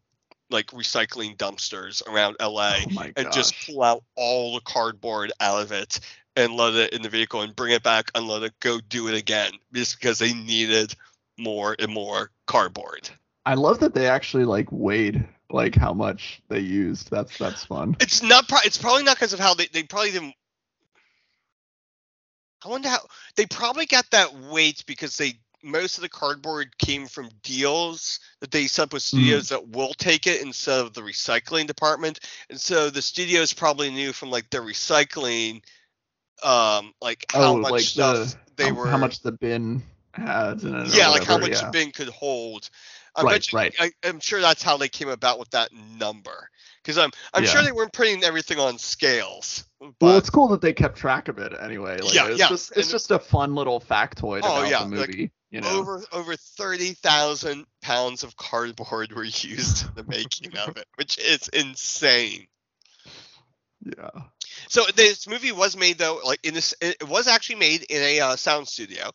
like 0.49 0.67
recycling 0.67 1.37
dumpsters 1.37 2.05
around 2.07 2.35
LA 2.41 2.79
Oh 2.97 3.05
and 3.15 3.31
just 3.31 3.53
pull 3.65 3.83
out 3.83 4.03
all 4.15 4.55
the 4.55 4.61
cardboard 4.61 5.31
out 5.39 5.61
of 5.61 5.71
it 5.71 5.99
and 6.35 6.53
load 6.53 6.75
it 6.75 6.91
in 6.93 7.01
the 7.01 7.09
vehicle 7.09 7.41
and 7.41 7.55
bring 7.55 7.73
it 7.73 7.83
back, 7.83 8.11
unload 8.15 8.43
it, 8.43 8.53
go 8.59 8.79
do 8.89 9.07
it 9.07 9.13
again, 9.13 9.51
just 9.73 9.99
because 9.99 10.19
they 10.19 10.33
needed 10.33 10.93
more 11.37 11.75
and 11.79 11.93
more 11.93 12.31
cardboard. 12.47 13.09
I 13.45 13.53
love 13.53 13.79
that 13.79 13.93
they 13.93 14.07
actually 14.07 14.45
like 14.45 14.71
weighed 14.71 15.25
like 15.49 15.75
how 15.75 15.93
much 15.93 16.41
they 16.49 16.59
used. 16.59 17.09
That's 17.09 17.37
that's 17.37 17.65
fun. 17.65 17.95
It's 17.99 18.21
not. 18.21 18.47
Pro- 18.47 18.59
it's 18.63 18.77
probably 18.77 19.03
not 19.03 19.15
because 19.15 19.33
of 19.33 19.39
how 19.39 19.53
they. 19.53 19.67
They 19.67 19.83
probably 19.83 20.11
didn't. 20.11 20.35
I 22.63 22.69
wonder 22.69 22.89
how 22.89 22.99
they 23.35 23.45
probably 23.45 23.85
got 23.85 24.05
that 24.11 24.33
weight 24.33 24.83
because 24.85 25.17
they 25.17 25.39
most 25.63 25.97
of 25.97 26.01
the 26.01 26.09
cardboard 26.09 26.77
came 26.77 27.05
from 27.05 27.29
deals 27.43 28.19
that 28.39 28.51
they 28.51 28.67
set 28.67 28.83
up 28.83 28.93
with 28.93 29.03
studios 29.03 29.49
that 29.49 29.69
will 29.69 29.93
take 29.93 30.25
it 30.25 30.41
instead 30.41 30.79
of 30.79 30.93
the 30.93 31.01
recycling 31.01 31.67
department, 31.67 32.19
and 32.49 32.59
so 32.59 32.89
the 32.89 33.01
studios 33.01 33.53
probably 33.53 33.89
knew 33.89 34.13
from 34.13 34.29
like 34.29 34.49
their 34.49 34.61
recycling, 34.61 35.61
um, 36.43 36.93
like 37.01 37.25
how 37.31 37.53
oh, 37.53 37.57
much 37.57 37.71
like 37.71 37.81
stuff 37.81 38.31
the 38.31 38.37
they 38.55 38.69
how, 38.69 38.75
were. 38.75 38.87
how 38.87 38.97
much 38.97 39.21
the 39.21 39.31
bin 39.31 39.81
had 40.13 40.61
in 40.63 40.75
it. 40.75 40.87
or 40.87 40.97
yeah, 40.97 41.09
like 41.09 41.23
how 41.23 41.37
much 41.37 41.51
yeah. 41.51 41.65
the 41.65 41.71
bin 41.71 41.91
could 41.91 42.09
hold. 42.09 42.69
I 43.15 43.23
Right, 43.23 43.31
bet 43.33 43.51
you, 43.51 43.57
right. 43.57 43.75
I, 43.79 43.91
I'm 44.03 44.19
sure 44.19 44.39
that's 44.41 44.63
how 44.63 44.77
they 44.77 44.89
came 44.89 45.09
about 45.09 45.39
with 45.39 45.49
that 45.51 45.71
number. 45.73 46.49
Because 46.83 46.97
I'm, 46.97 47.11
I'm 47.33 47.45
sure 47.45 47.61
they 47.61 47.71
weren't 47.73 47.91
putting 47.93 48.23
everything 48.23 48.57
on 48.59 48.77
scales. 48.77 49.65
But, 49.79 49.93
Well, 50.01 50.17
it's 50.17 50.29
cool 50.29 50.47
that 50.49 50.61
they 50.61 50.73
kept 50.73 50.97
track 50.97 51.27
of 51.27 51.37
it 51.37 51.53
anyway. 51.59 51.99
Like, 51.99 52.13
Yeah, 52.13 52.27
it's 52.27 52.39
yeah, 52.39 52.47
just 52.47 52.71
it's 52.71 52.87
and- 52.87 52.89
just 52.91 53.11
a 53.11 53.19
fun 53.19 53.53
little 53.55 53.79
factoid 53.81 54.41
Oh, 54.43 54.59
about 54.61 54.69
yeah, 54.69 54.83
the 54.85 54.95
like, 54.97 55.09
movie. 55.09 55.31
you 55.51 55.61
know, 55.61 55.69
over 55.69 56.03
over 56.13 56.35
thirty 56.35 56.93
thousand 56.93 57.65
pounds 57.81 58.23
of 58.23 58.35
cardboard 58.37 59.11
were 59.11 59.23
used 59.23 59.85
in 59.87 59.91
the 59.95 60.03
making 60.05 60.57
of 60.57 60.77
it, 60.77 60.85
which 60.95 61.17
is 61.17 61.47
insane. 61.49 62.47
yeah. 63.83 64.09
So 64.67 64.83
this 64.95 65.27
movie 65.27 65.51
was 65.51 65.75
made 65.77 65.97
though, 65.97 66.19
like 66.25 66.39
in 66.43 66.53
this, 66.53 66.73
it 66.81 67.07
was 67.07 67.27
actually 67.27 67.55
made 67.59 67.83
in 67.89 68.01
a 68.01 68.19
uh, 68.21 68.35
sound 68.35 68.67
studio. 68.67 69.11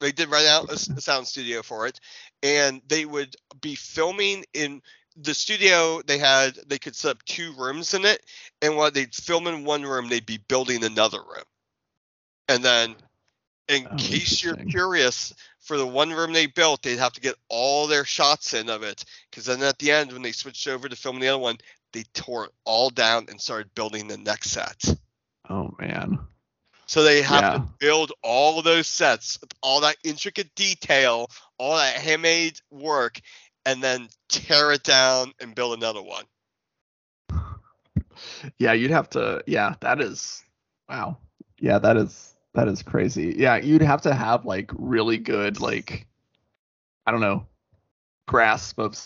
They 0.00 0.12
did 0.12 0.30
rent 0.30 0.46
out 0.46 0.70
a, 0.70 0.72
s- 0.72 0.88
a 0.88 1.00
sound 1.00 1.26
studio 1.26 1.62
for 1.62 1.86
it, 1.86 2.00
and 2.42 2.82
they 2.88 3.04
would 3.04 3.36
be 3.60 3.74
filming 3.74 4.44
in 4.54 4.82
the 5.16 5.34
studio. 5.34 6.02
They 6.02 6.18
had 6.18 6.54
they 6.66 6.78
could 6.78 6.96
set 6.96 7.12
up 7.12 7.24
two 7.24 7.52
rooms 7.58 7.94
in 7.94 8.04
it, 8.04 8.24
and 8.62 8.76
while 8.76 8.90
they'd 8.90 9.14
film 9.14 9.46
in 9.46 9.64
one 9.64 9.82
room, 9.82 10.08
they'd 10.08 10.26
be 10.26 10.38
building 10.48 10.84
another 10.84 11.18
room, 11.18 11.44
and 12.48 12.64
then. 12.64 12.96
In 13.68 13.86
Oh, 13.86 13.96
case 13.98 14.42
you're 14.42 14.56
curious, 14.68 15.32
for 15.60 15.76
the 15.76 15.86
one 15.86 16.10
room 16.10 16.32
they 16.32 16.46
built, 16.46 16.82
they'd 16.82 16.98
have 16.98 17.12
to 17.12 17.20
get 17.20 17.36
all 17.48 17.86
their 17.86 18.04
shots 18.04 18.52
in 18.52 18.68
of 18.68 18.82
it. 18.82 19.04
Because 19.30 19.44
then 19.44 19.62
at 19.62 19.78
the 19.78 19.92
end, 19.92 20.12
when 20.12 20.22
they 20.22 20.32
switched 20.32 20.66
over 20.66 20.88
to 20.88 20.96
filming 20.96 21.20
the 21.20 21.28
other 21.28 21.38
one, 21.38 21.56
they 21.92 22.02
tore 22.12 22.46
it 22.46 22.52
all 22.64 22.90
down 22.90 23.26
and 23.28 23.40
started 23.40 23.72
building 23.76 24.08
the 24.08 24.16
next 24.16 24.50
set. 24.50 24.92
Oh 25.48 25.72
man. 25.78 26.18
So 26.86 27.04
they 27.04 27.22
have 27.22 27.42
Yeah. 27.42 27.52
to 27.52 27.60
build 27.78 28.10
all 28.22 28.58
of 28.58 28.64
those 28.64 28.88
sets, 28.88 29.40
with 29.40 29.52
all 29.62 29.82
that 29.82 29.98
intricate 30.02 30.52
detail, 30.56 31.30
all 31.60 31.76
that 31.76 31.94
handmade 31.96 32.58
work, 32.70 33.20
and 33.66 33.82
then 33.82 34.08
tear 34.30 34.72
it 34.72 34.82
down 34.82 35.32
and 35.40 35.54
build 35.54 35.76
another 35.76 36.02
one. 36.02 36.24
Yeah, 38.58 38.72
you'd 38.72 38.90
have 38.90 39.10
to. 39.10 39.44
Yeah, 39.46 39.74
that 39.80 40.00
is. 40.00 40.42
Wow. 40.88 41.18
Yeah, 41.58 41.78
that 41.78 41.98
is 41.98 42.34
that 42.54 42.66
is 42.66 42.82
crazy. 42.82 43.34
Yeah, 43.36 43.56
you'd 43.56 43.82
have 43.82 44.02
to 44.02 44.14
have 44.14 44.46
like 44.46 44.70
really 44.74 45.18
good 45.18 45.60
like, 45.60 46.06
I 47.06 47.12
don't 47.12 47.20
know, 47.20 47.46
grasp 48.26 48.78
of 48.78 48.98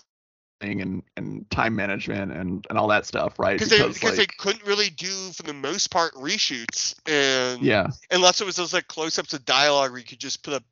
thing 0.61 0.81
and 0.81 1.03
and 1.17 1.51
time 1.51 1.75
management 1.75 2.31
and 2.31 2.65
and 2.71 2.79
all 2.79 2.89
that 2.89 3.05
stuff, 3.07 3.39
right? 3.41 3.59
Because 3.59 3.71
they, 3.71 3.87
because 3.87 4.13
they 4.13 4.23
like, 4.23 4.37
couldn't 4.39 4.65
really 4.65 4.91
do, 4.91 5.33
for 5.33 5.43
the 5.43 5.53
most 5.53 5.91
part, 5.91 6.15
reshoots, 6.15 6.95
and 7.07 7.61
yeah, 7.63 7.89
unless 8.13 8.41
it 8.41 8.45
was 8.45 8.55
those 8.55 8.73
like 8.73 8.87
close-ups 8.87 9.33
of 9.33 9.45
dialogue 9.45 9.91
where 9.91 9.99
you 9.99 10.07
could 10.07 10.21
just 10.21 10.45
put 10.45 10.55
up 10.55 10.63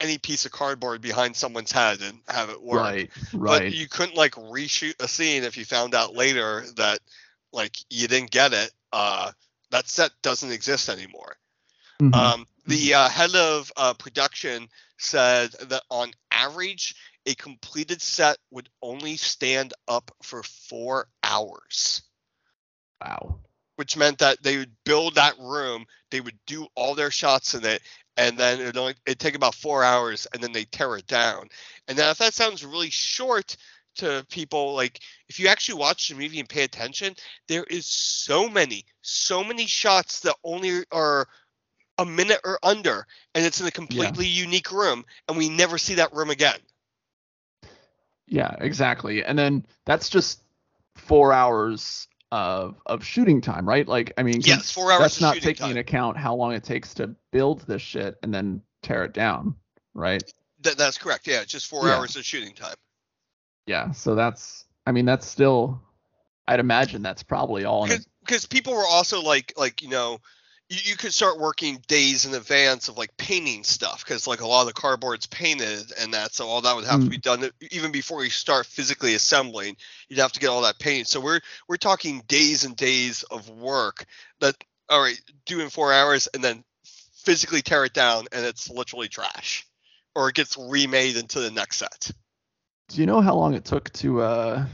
any 0.00 0.18
piece 0.18 0.46
of 0.46 0.52
cardboard 0.52 1.00
behind 1.00 1.36
someone's 1.36 1.72
head 1.72 2.00
and 2.02 2.20
have 2.28 2.50
it 2.50 2.62
work. 2.62 2.80
right, 2.80 3.10
right. 3.32 3.62
But 3.62 3.74
you 3.74 3.88
couldn't 3.88 4.16
like 4.16 4.32
reshoot 4.32 4.94
a 5.00 5.08
scene 5.08 5.44
if 5.44 5.56
you 5.56 5.64
found 5.64 5.94
out 5.94 6.14
later 6.14 6.64
that 6.76 7.00
like 7.52 7.76
you 7.90 8.08
didn't 8.08 8.30
get 8.30 8.52
it. 8.52 8.70
Uh, 8.92 9.32
that 9.70 9.88
set 9.88 10.10
doesn't 10.22 10.52
exist 10.52 10.88
anymore. 10.88 11.36
Mhm. 12.00 12.14
Um, 12.14 12.46
the 12.66 12.94
uh, 12.94 13.08
head 13.08 13.34
of 13.34 13.72
uh, 13.76 13.94
production 13.94 14.68
said 14.98 15.50
that 15.52 15.82
on 15.90 16.12
average, 16.30 16.94
a 17.26 17.34
completed 17.34 18.00
set 18.00 18.38
would 18.50 18.68
only 18.82 19.16
stand 19.16 19.74
up 19.88 20.10
for 20.22 20.42
four 20.42 21.08
hours, 21.22 22.02
wow. 23.00 23.40
which 23.76 23.96
meant 23.96 24.18
that 24.18 24.42
they 24.42 24.58
would 24.58 24.72
build 24.84 25.16
that 25.16 25.38
room, 25.38 25.86
they 26.10 26.20
would 26.20 26.38
do 26.46 26.66
all 26.74 26.94
their 26.94 27.10
shots 27.10 27.54
in 27.54 27.64
it, 27.64 27.82
and 28.16 28.38
then 28.38 28.60
it'd 28.60 28.76
only 28.76 28.94
it'd 29.06 29.20
take 29.20 29.34
about 29.34 29.54
four 29.54 29.82
hours, 29.82 30.26
and 30.32 30.42
then 30.42 30.52
they 30.52 30.64
tear 30.64 30.96
it 30.96 31.06
down. 31.06 31.48
And 31.88 31.98
now, 31.98 32.10
if 32.10 32.18
that 32.18 32.34
sounds 32.34 32.64
really 32.64 32.90
short 32.90 33.56
to 33.96 34.26
people, 34.30 34.74
like 34.74 35.00
if 35.28 35.40
you 35.40 35.48
actually 35.48 35.80
watch 35.80 36.08
the 36.08 36.14
movie 36.14 36.40
and 36.40 36.48
pay 36.48 36.62
attention, 36.62 37.14
there 37.48 37.64
is 37.64 37.86
so 37.86 38.48
many, 38.48 38.84
so 39.02 39.42
many 39.42 39.66
shots 39.66 40.20
that 40.20 40.36
only 40.44 40.84
are 40.92 41.26
a 41.98 42.04
minute 42.04 42.40
or 42.44 42.58
under, 42.62 43.06
and 43.34 43.44
it's 43.44 43.60
in 43.60 43.66
a 43.66 43.70
completely 43.70 44.26
unique 44.26 44.70
room, 44.70 45.04
and 45.28 45.38
we 45.38 45.48
never 45.48 45.78
see 45.78 45.94
that 45.94 46.12
room 46.12 46.30
again. 46.30 46.58
Yeah, 48.26 48.54
exactly. 48.58 49.24
And 49.24 49.38
then 49.38 49.64
that's 49.84 50.08
just 50.08 50.42
four 50.94 51.32
hours 51.32 52.08
of 52.32 52.76
of 52.86 53.04
shooting 53.04 53.40
time, 53.40 53.68
right? 53.68 53.86
Like, 53.86 54.12
I 54.18 54.22
mean, 54.22 54.40
Yes, 54.44 54.70
four 54.70 54.90
hours 54.92 55.00
That's 55.00 55.20
not 55.20 55.34
taking 55.34 55.54
time. 55.54 55.70
into 55.70 55.80
account 55.80 56.16
how 56.16 56.34
long 56.34 56.52
it 56.52 56.64
takes 56.64 56.94
to 56.94 57.14
build 57.32 57.60
this 57.66 57.82
shit 57.82 58.16
and 58.22 58.32
then 58.34 58.62
tear 58.82 59.04
it 59.04 59.12
down, 59.12 59.54
right? 59.94 60.22
That, 60.62 60.76
that's 60.76 60.98
correct. 60.98 61.26
Yeah, 61.26 61.42
it's 61.42 61.52
just 61.52 61.66
four 61.66 61.86
Yeah. 61.86 61.96
hours 61.96 62.16
of 62.16 62.24
shooting 62.24 62.54
time. 62.54 62.74
Yeah. 63.66 63.92
So 63.92 64.14
that's, 64.14 64.64
I 64.86 64.92
mean, 64.92 65.04
that's 65.04 65.26
still, 65.26 65.80
I'd 66.48 66.60
imagine 66.60 67.02
that's 67.02 67.22
probably 67.22 67.64
all. 67.64 67.86
Because 68.20 68.46
people 68.46 68.74
were 68.74 68.86
also 68.86 69.22
like 69.22 69.52
like 69.56 69.82
you 69.82 69.88
know 69.88 70.18
you, 70.68 70.78
you 70.84 70.96
could 70.96 71.14
start 71.14 71.38
working 71.38 71.82
days 71.86 72.26
in 72.26 72.34
advance 72.34 72.88
of 72.88 72.96
like 72.98 73.16
painting 73.16 73.64
stuff 73.64 74.04
because 74.04 74.26
like 74.26 74.40
a 74.40 74.46
lot 74.46 74.62
of 74.62 74.66
the 74.66 74.72
cardboard's 74.80 75.26
painted 75.26 75.92
and 76.00 76.14
that 76.14 76.34
so 76.34 76.46
all 76.46 76.60
that 76.60 76.74
would 76.74 76.84
have 76.84 77.00
to 77.00 77.06
Mm. 77.06 77.10
be 77.10 77.18
done 77.18 77.50
even 77.70 77.92
before 77.92 78.24
you 78.24 78.30
start 78.30 78.66
physically 78.66 79.14
assembling 79.14 79.76
you'd 80.08 80.18
have 80.18 80.32
to 80.32 80.40
get 80.40 80.48
all 80.48 80.62
that 80.62 80.78
painted 80.78 81.06
so 81.06 81.20
we're 81.20 81.40
we're 81.68 81.76
talking 81.76 82.22
days 82.26 82.64
and 82.64 82.76
days 82.76 83.22
of 83.24 83.48
work 83.50 84.04
that 84.40 84.54
all 84.88 85.00
right 85.00 85.20
do 85.44 85.60
in 85.60 85.70
four 85.70 85.92
hours 85.92 86.28
and 86.34 86.42
then 86.42 86.64
physically 87.14 87.62
tear 87.62 87.84
it 87.84 87.92
down 87.92 88.26
and 88.32 88.44
it's 88.46 88.70
literally 88.70 89.08
trash 89.08 89.66
or 90.14 90.28
it 90.28 90.34
gets 90.34 90.56
remade 90.56 91.16
into 91.16 91.40
the 91.40 91.50
next 91.50 91.76
set 91.78 92.10
do 92.88 93.00
you 93.00 93.06
know 93.06 93.20
how 93.20 93.34
long 93.34 93.54
it 93.54 93.64
took 93.64 93.92
to 93.92 94.20
uh 94.20 94.64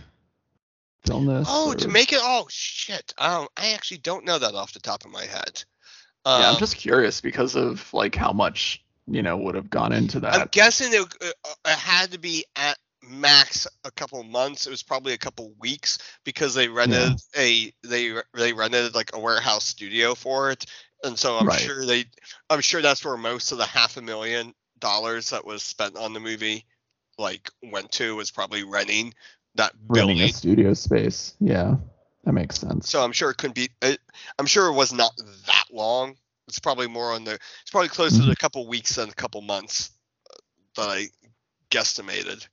oh 1.47 1.75
to 1.75 1.89
make 1.89 2.13
it 2.13 2.21
oh 2.23 2.47
shit 2.51 3.13
um 3.19 3.47
i 3.57 3.73
actually 3.73 3.99
don't 3.99 4.25
know 4.25 4.39
that 4.39 4.55
off 4.55 4.73
the 4.73 4.81
top 4.81 5.05
of 5.05 5.11
my 5.11 5.25
head 5.25 5.65
Yeah, 6.35 6.49
Um, 6.49 6.49
I'm 6.49 6.57
just 6.57 6.77
curious 6.77 7.21
because 7.21 7.57
of 7.57 7.93
like 7.93 8.15
how 8.15 8.33
much 8.33 8.85
you 9.07 9.23
know 9.23 9.37
would 9.39 9.55
have 9.55 9.71
gone 9.71 9.93
into 9.93 10.21
that. 10.21 10.49
I'm 10.49 10.49
guessing 10.51 10.93
it, 10.93 11.03
uh, 11.23 11.51
it 11.67 11.79
had 11.79 12.13
to 12.13 12.19
be 12.19 12.45
at 12.57 12.79
max 13.03 13.67
a 13.85 13.91
couple 13.93 14.23
months. 14.25 14.67
It 14.67 14.71
was 14.71 14.83
probably 14.83 15.13
a 15.13 15.19
couple 15.19 15.53
weeks 15.61 15.99
because 16.25 16.55
they 16.55 16.69
rented 16.69 17.21
a 17.37 17.73
they 17.85 18.15
they 18.35 18.53
rented 18.53 18.95
like 18.95 19.11
a 19.15 19.21
warehouse 19.21 19.65
studio 19.67 20.15
for 20.15 20.51
it, 20.51 20.67
and 21.05 21.19
so 21.19 21.39
I'm 21.39 21.49
Right. 21.49 21.51
sure 21.51 21.85
they 21.87 22.07
I'm 22.51 22.61
sure 22.61 22.83
that's 22.83 23.05
where 23.05 23.17
most 23.17 23.53
of 23.53 23.59
the 23.59 23.67
half 23.67 23.97
a 23.97 24.03
million 24.03 24.55
dollars 24.79 25.31
that 25.31 25.45
was 25.47 25.63
spent 25.63 25.97
on 25.97 26.13
the 26.13 26.21
movie 26.21 26.65
like 27.19 27.51
went 27.63 27.93
to 27.93 28.17
was 28.17 28.31
probably 28.31 28.65
renting 28.65 29.15
that 29.57 29.73
building. 29.93 30.21
a 30.21 30.29
studio 30.29 30.75
space. 30.75 31.35
Yeah, 31.41 31.77
that 32.25 32.33
makes 32.33 32.59
sense. 32.59 32.89
So 32.89 33.03
I'm 33.03 33.13
sure 33.13 33.31
it 33.31 33.37
couldn't 33.37 33.55
be. 33.55 33.71
It, 33.83 33.99
I'm 34.39 34.47
sure 34.47 34.69
it 34.69 34.75
was 34.75 34.93
not 34.93 35.13
that 35.47 35.65
long. 35.73 36.15
It's 36.49 36.59
probably 36.59 36.89
more 36.89 37.13
on 37.13 37.25
the. 37.25 37.35
It's 37.35 37.71
probably 37.71 37.89
closer 37.89 38.17
Mm-hmm. 38.17 38.27
to 38.27 38.33
a 38.33 38.37
couple 38.37 38.67
weeks 38.67 38.97
than 38.97 39.09
a 39.09 39.15
couple 39.15 39.41
months 39.43 39.91
uh, 40.31 40.37
that 40.83 40.89
I 40.89 41.07
guesstimated. 41.71 42.47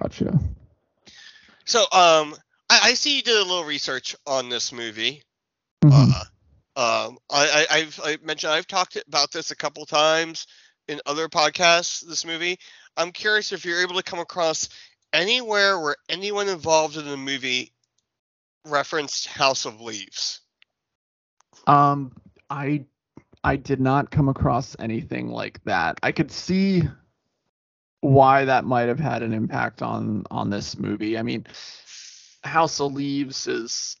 Gotcha. 0.00 0.38
So, 1.64 1.80
um, 1.80 2.34
I, 2.70 2.80
I 2.84 2.94
see 2.94 3.16
you 3.16 3.22
did 3.22 3.36
a 3.36 3.44
little 3.44 3.64
research 3.64 4.14
on 4.26 4.48
this 4.48 4.72
movie. 4.72 5.22
Mhm. 5.84 6.12
Uh, 6.76 7.06
um, 7.08 7.18
I, 7.30 7.66
I, 7.70 7.76
I've 7.78 8.00
I 8.04 8.18
mentioned 8.22 8.52
I've 8.52 8.66
talked 8.66 8.96
about 9.08 9.32
this 9.32 9.50
a 9.50 9.56
couple 9.56 9.84
times 9.86 10.46
in 10.86 11.00
other 11.06 11.28
podcasts. 11.28 12.06
This 12.06 12.24
movie. 12.24 12.58
I'm 12.96 13.12
curious 13.12 13.52
if 13.52 13.64
you're 13.64 13.82
able 13.82 13.94
to 13.96 14.02
come 14.02 14.18
across 14.18 14.68
anywhere 15.12 15.78
where 15.80 15.96
anyone 16.08 16.48
involved 16.48 16.96
in 16.96 17.06
the 17.06 17.16
movie 17.16 17.72
referenced 18.64 19.26
House 19.26 19.64
of 19.64 19.80
Leaves. 19.80 20.40
Um, 21.66 22.12
I 22.50 22.84
I 23.44 23.56
did 23.56 23.80
not 23.80 24.10
come 24.10 24.28
across 24.28 24.76
anything 24.78 25.28
like 25.28 25.62
that. 25.64 25.98
I 26.02 26.12
could 26.12 26.30
see 26.30 26.82
why 28.00 28.44
that 28.44 28.64
might 28.64 28.88
have 28.88 29.00
had 29.00 29.22
an 29.22 29.32
impact 29.32 29.82
on 29.82 30.24
on 30.30 30.50
this 30.50 30.78
movie. 30.78 31.18
I 31.18 31.22
mean, 31.22 31.46
House 32.42 32.80
of 32.80 32.92
Leaves 32.92 33.46
is 33.46 33.96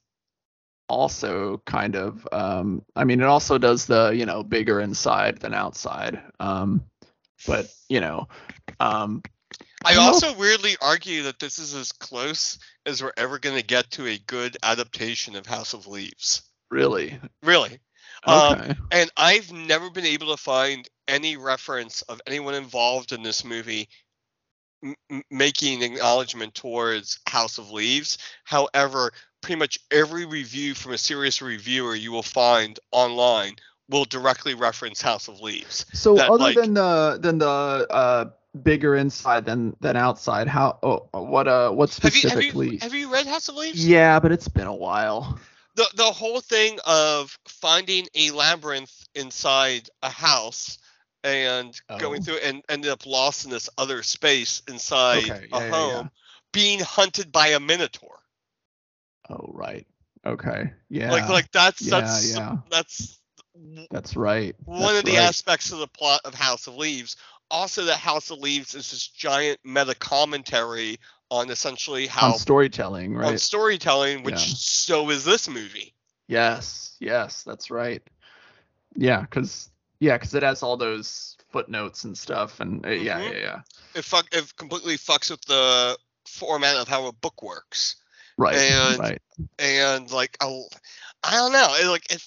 also 0.88 1.62
kind 1.66 1.96
of 1.96 2.26
um 2.32 2.82
I 2.96 3.04
mean 3.04 3.20
it 3.20 3.26
also 3.26 3.58
does 3.58 3.86
the, 3.86 4.10
you 4.10 4.24
know, 4.24 4.42
bigger 4.42 4.80
inside 4.80 5.38
than 5.38 5.54
outside. 5.54 6.22
Um 6.40 6.84
but, 7.46 7.66
you 7.88 8.00
know, 8.00 8.28
um 8.80 9.22
I 9.84 9.96
also 9.96 10.34
weirdly 10.34 10.76
argue 10.80 11.22
that 11.24 11.38
this 11.38 11.58
is 11.58 11.74
as 11.74 11.92
close 11.92 12.58
as 12.86 13.02
we're 13.02 13.12
ever 13.16 13.38
going 13.38 13.56
to 13.56 13.64
get 13.64 13.90
to 13.92 14.06
a 14.06 14.18
good 14.18 14.56
adaptation 14.62 15.36
of 15.36 15.46
House 15.46 15.72
of 15.74 15.86
Leaves. 15.86 16.42
really 16.70 17.18
Really. 17.42 17.78
Um, 18.24 18.58
okay. 18.58 18.74
And 18.90 19.10
I've 19.16 19.52
never 19.52 19.90
been 19.90 20.04
able 20.04 20.34
to 20.34 20.42
find 20.42 20.88
any 21.06 21.36
reference 21.36 22.02
of 22.02 22.20
anyone 22.26 22.54
involved 22.54 23.12
in 23.12 23.22
this 23.22 23.44
movie 23.44 23.88
m- 24.82 24.94
m- 25.10 25.22
making 25.30 25.82
acknowledgement 25.82 26.54
towards 26.54 27.20
House 27.28 27.58
of 27.58 27.70
Leaves. 27.70 28.18
However, 28.44 29.12
pretty 29.40 29.58
much 29.58 29.78
every 29.92 30.24
review 30.26 30.74
from 30.74 30.92
a 30.92 30.98
serious 30.98 31.40
reviewer 31.40 31.94
you 31.94 32.10
will 32.10 32.24
find 32.24 32.78
online 32.90 33.54
will 33.88 34.04
directly 34.04 34.54
reference 34.54 35.00
House 35.00 35.28
of 35.28 35.40
Leaves. 35.40 35.86
So 35.94 36.16
that, 36.16 36.28
other 36.28 36.38
like- 36.42 36.56
than 36.56 36.74
the 36.74 37.18
than 37.22 37.38
the 37.38 37.46
uh 37.48 38.30
bigger 38.62 38.94
inside 38.96 39.44
than 39.44 39.76
than 39.80 39.96
outside, 39.96 40.48
how 40.48 40.78
oh, 40.82 41.08
what 41.12 41.48
uh 41.48 41.70
what 41.70 41.90
Have 42.00 42.16
you, 42.16 42.22
have 42.28 42.40
specifically? 42.40 42.68
you 42.70 42.78
have 42.80 42.94
you 42.94 43.12
read 43.12 43.26
House 43.26 43.48
of 43.48 43.56
Leaves? 43.56 43.90
Yeah, 43.90 44.20
but 44.20 44.32
it's 44.32 44.48
been 44.48 44.66
a 44.66 44.74
while. 44.74 45.38
the 45.76 45.88
the 45.94 46.04
whole 46.12 46.40
thing 46.40 46.78
of 46.86 47.38
finding 47.48 48.06
a 48.14 48.30
labyrinth 48.30 49.06
inside 49.14 49.88
a 50.02 50.10
house 50.10 50.78
and 51.24 51.78
going 51.98 52.20
Oh. 52.20 52.22
through 52.22 52.38
and 52.38 52.62
ended 52.68 52.90
up 52.90 53.06
lost 53.06 53.44
in 53.44 53.50
this 53.50 53.68
other 53.78 54.02
space 54.02 54.62
inside 54.68 55.32
Okay, 55.32 55.48
a 55.52 55.60
yeah, 55.60 55.68
yeah, 55.68 55.80
home, 55.80 56.04
yeah. 56.04 56.08
being 56.52 56.80
hunted 56.80 57.32
by 57.32 57.48
a 57.48 57.60
minotaur. 57.60 58.20
Oh 59.28 59.50
right. 59.54 59.86
Okay. 60.26 60.72
Yeah. 60.88 61.08
Like 61.08 61.28
like 61.28 61.50
that's 61.52 61.88
Yeah, 61.88 61.90
that's 61.90 62.20
yeah. 62.20 62.56
that's 62.70 63.20
that's 63.90 64.16
right. 64.16 64.54
one 64.64 64.78
That's 64.78 64.96
of 64.96 65.04
the 65.04 65.16
right. 65.16 65.18
aspects 65.18 65.72
of 65.72 65.78
the 65.78 65.86
plot 65.88 66.20
of 66.24 66.34
House 66.34 66.66
of 66.66 66.76
Leaves. 66.76 67.16
Also, 67.50 67.84
the 67.84 67.96
House 67.96 68.30
of 68.30 68.38
Leaves 68.38 68.74
is 68.74 68.90
this 68.90 69.06
giant 69.08 69.58
meta 69.64 69.94
commentary 69.94 70.98
on 71.30 71.50
essentially 71.50 72.06
how 72.06 72.32
on 72.32 72.38
storytelling, 72.38 73.14
right? 73.14 73.28
on 73.28 73.38
storytelling, 73.38 74.22
which 74.22 74.34
Yeah. 74.34 74.54
so 74.56 75.10
is 75.10 75.24
this 75.24 75.48
movie. 75.48 75.94
Yes. 76.26 76.96
Yes, 77.00 77.42
that's 77.44 77.70
right. 77.70 78.02
Yeah, 78.96 79.24
cuz 79.26 79.70
yeah, 80.00 80.18
cuz 80.18 80.34
it 80.34 80.42
has 80.42 80.62
all 80.62 80.76
those 80.76 81.36
footnotes 81.50 82.04
and 82.04 82.16
stuff 82.16 82.60
and 82.60 82.84
uh, 82.84 82.90
yeah, 82.90 83.18
Mhm. 83.20 83.32
yeah, 83.32 83.38
yeah. 83.38 83.60
It 83.94 84.04
fuck 84.04 84.26
it 84.32 84.54
completely 84.56 84.98
fucks 84.98 85.30
with 85.30 85.42
the 85.42 85.98
format 86.26 86.76
of 86.76 86.88
how 86.88 87.06
a 87.06 87.12
book 87.12 87.42
works. 87.42 87.96
Right. 88.36 88.56
And- 88.56 88.98
right. 88.98 89.22
and 89.58 90.10
like 90.10 90.36
I'll, 90.40 90.68
I 91.24 91.32
don't 91.32 91.52
know, 91.52 91.74
it, 91.74 91.86
like 91.86 92.12
if 92.12 92.26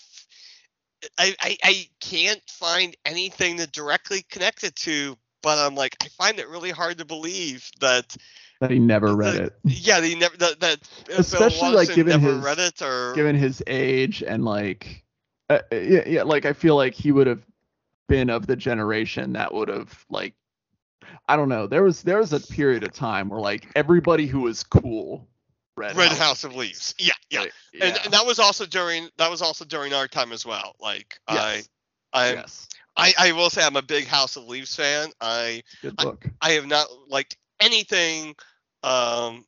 I, 1.18 1.36
I 1.42 1.58
I 1.64 1.88
can't 2.00 2.42
find 2.50 2.96
anything 3.06 3.58
to 3.58 3.68
directly 3.68 4.24
connect 4.30 4.64
it 4.64 4.76
to, 4.78 5.18
but 5.42 5.58
I'm 5.58 5.76
like 5.76 5.96
I 6.02 6.08
find 6.10 6.40
it 6.40 6.48
really 6.50 6.72
hard 6.72 6.98
to 7.00 7.06
believe 7.06 7.70
that 7.80 8.16
That 8.60 8.72
he 8.72 8.80
never 8.80 9.16
read 9.16 9.36
the- 9.36 9.44
it. 9.46 9.54
yeah 9.66 10.02
he 10.02 10.16
never 10.16 10.38
that, 10.38 10.60
that 10.60 10.80
Especially, 11.18 11.72
like, 11.72 11.94
given 11.94 12.22
never 12.22 12.36
his- 12.36 12.44
read 12.44 12.60
it 12.60 12.82
or 12.82 13.14
given 13.16 13.36
his 13.36 13.64
age 13.68 14.24
and 14.24 14.46
like 14.46 15.04
uh, 15.50 15.60
yeah, 15.72 16.04
yeah 16.08 16.24
like 16.24 16.46
i 16.46 16.54
feel 16.54 16.76
like 16.76 16.94
he 16.94 17.12
would 17.12 17.28
have 17.28 17.44
been 18.08 18.30
of 18.30 18.46
the 18.48 18.56
generation 18.56 19.34
that 19.34 19.54
would 19.54 19.68
have 19.70 20.06
like 20.10 20.34
i 21.28 21.36
don't 21.36 21.50
know 21.50 21.66
there 21.68 21.84
was 21.84 22.04
there 22.04 22.20
was 22.20 22.32
a 22.34 22.40
period 22.40 22.84
of 22.84 22.92
time 22.94 23.28
where 23.30 23.40
like 23.40 23.68
everybody 23.76 24.28
who 24.28 24.42
was 24.42 24.64
cool 24.64 25.28
read, 25.82 25.96
read 25.96 26.12
House 26.14 26.44
of 26.44 26.56
Leaves. 26.56 26.96
Yeah, 26.98 27.14
yeah. 27.30 27.42
And, 27.42 27.52
yeah. 27.74 27.98
and 28.04 28.14
that 28.14 28.26
was 28.26 28.40
also 28.40 28.66
during 28.66 29.10
that 29.18 29.30
was 29.30 29.42
also 29.42 29.66
during 29.66 29.94
our 29.94 30.08
time 30.08 30.32
as 30.32 30.46
well. 30.46 30.76
Like 30.80 31.20
Yes. 31.30 31.68
I 32.14 32.20
I, 32.30 32.34
yes 32.34 32.68
I 32.98 33.14
I 33.18 33.32
will 33.32 33.50
say 33.50 33.64
I'm 33.64 33.76
a 33.78 33.82
big 33.82 34.06
House 34.08 34.36
of 34.36 34.44
Leaves 34.46 34.76
fan. 34.76 35.10
I 35.22 35.64
good 35.82 35.96
I- 35.98 36.04
book 36.04 36.26
I 36.42 36.52
have 36.52 36.68
not 36.68 36.88
liked 37.08 37.38
anything. 37.60 38.36
Um, 38.84 39.46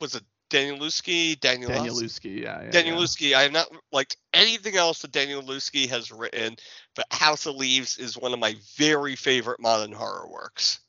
was 0.00 0.14
it 0.14 0.22
Danielewski? 0.50 1.38
Daniel 1.40 1.68
daniel 1.68 1.94
Lusky, 1.96 2.40
yeah, 2.42 2.62
yeah 2.62 2.70
Daniel 2.70 2.96
yeah. 2.96 3.02
Lusky. 3.02 3.34
I 3.34 3.42
have 3.42 3.52
not 3.52 3.68
liked 3.92 4.16
anything 4.32 4.76
else 4.76 5.02
that 5.02 5.12
Danielewski 5.12 5.88
has 5.88 6.10
written, 6.10 6.56
but 6.94 7.04
House 7.10 7.46
of 7.46 7.56
Leaves 7.56 7.98
is 7.98 8.16
one 8.16 8.32
of 8.32 8.38
my 8.38 8.54
very 8.76 9.16
favorite 9.16 9.60
modern 9.60 9.92
horror 9.92 10.28
works. 10.30 10.80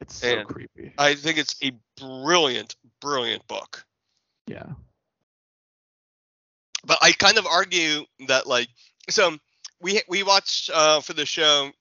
it's 0.00 0.16
so 0.16 0.28
and- 0.28 0.48
creepy 0.48 0.92
I 0.98 1.14
think 1.14 1.38
it's 1.38 1.54
a 1.62 1.72
brilliant, 1.96 2.74
brilliant 3.00 3.46
book. 3.46 3.85
Yeah 4.46 4.74
But 6.84 6.98
I 7.02 7.12
kind 7.12 7.38
of 7.38 7.46
argue 7.46 8.04
that 8.28 8.46
like 8.46 8.68
so 9.10 9.36
we 9.80 10.00
we 10.08 10.22
watched 10.22 10.70
uh, 10.72 11.00
for 11.00 11.12
the 11.12 11.26
show 11.26 11.66
a 11.68 11.72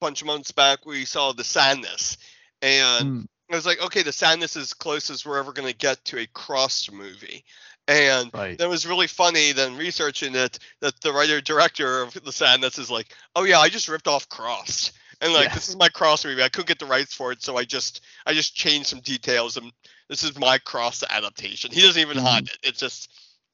bunch 0.00 0.20
of 0.20 0.26
months 0.26 0.52
back. 0.52 0.84
We 0.86 1.04
saw 1.04 1.32
the 1.32 1.44
Sadness, 1.44 2.18
and 2.62 3.06
Mm, 3.06 3.26
I 3.50 3.56
was 3.56 3.66
like, 3.66 3.82
okay, 3.82 4.02
the 4.02 4.12
sadness 4.12 4.56
is 4.56 4.74
close 4.74 5.10
as 5.10 5.24
we're 5.24 5.38
ever 5.38 5.52
going 5.52 5.68
to 5.68 5.76
get 5.76 6.04
to 6.06 6.18
a 6.18 6.26
crossed 6.26 6.92
movie. 6.92 7.44
And 7.86 8.32
right 8.34 8.58
that 8.58 8.68
was 8.68 8.86
really 8.86 9.06
funny 9.06 9.52
then 9.52 9.76
researching 9.76 10.34
it 10.34 10.58
that 10.80 11.00
the 11.00 11.12
writer 11.12 11.40
director 11.40 12.02
of 12.02 12.12
the 12.24 12.32
sadness 12.32 12.78
is 12.78 12.90
like, 12.90 13.14
oh 13.34 13.44
yeah, 13.44 13.58
I 13.58 13.68
just 13.68 13.88
ripped 13.88 14.08
off 14.08 14.28
Crossed. 14.28 14.92
And 15.20 15.32
like 15.32 15.48
Yeah. 15.48 15.54
this 15.54 15.68
is 15.68 15.76
my 15.76 15.88
Crossed 15.88 16.24
movie. 16.26 16.42
I 16.42 16.48
couldn't 16.48 16.68
get 16.68 16.78
the 16.78 16.86
rights 16.86 17.14
for 17.14 17.32
it, 17.32 17.42
so 17.42 17.56
I 17.56 17.64
just 17.64 18.02
I 18.26 18.34
just 18.34 18.54
changed 18.54 18.88
some 18.88 19.00
details 19.00 19.56
and 19.56 19.72
this 20.08 20.22
is 20.24 20.38
my 20.38 20.58
Crossed 20.58 21.04
adaptation. 21.08 21.70
He 21.72 21.82
doesn't 21.82 22.00
even 22.00 22.16
Mhm. 22.16 22.22
hide 22.22 22.46
it. 22.48 22.58
It's 22.62 22.80
just 22.80 23.10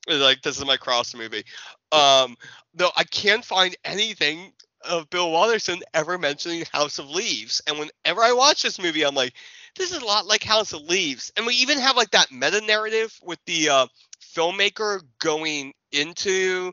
it's 0.06 0.20
like 0.22 0.42
this 0.42 0.58
is 0.58 0.64
my 0.64 0.76
Crossed 0.76 1.16
movie. 1.16 1.44
Um 1.92 2.36
though 2.74 2.90
I 2.96 3.04
can't 3.04 3.44
find 3.44 3.76
anything 3.84 4.52
of 4.82 5.08
Bill 5.10 5.30
Watterson 5.30 5.80
ever 5.94 6.18
mentioning 6.18 6.64
House 6.72 6.98
of 6.98 7.08
Leaves. 7.10 7.62
And 7.66 7.78
whenever 7.78 8.22
I 8.22 8.32
watch 8.32 8.62
this 8.62 8.78
movie, 8.80 9.04
I'm 9.04 9.14
like, 9.14 9.32
this 9.76 9.92
is 9.92 10.02
a 10.02 10.04
lot 10.04 10.26
like 10.26 10.42
House 10.42 10.72
of 10.72 10.82
Leaves. 10.82 11.32
And 11.36 11.46
we 11.46 11.54
even 11.54 11.78
have 11.78 11.96
like 11.96 12.10
that 12.10 12.30
meta 12.32 12.60
narrative 12.60 13.18
with 13.22 13.38
the 13.46 13.68
uh, 13.70 13.86
filmmaker 14.20 15.00
going 15.18 15.72
into 15.92 16.72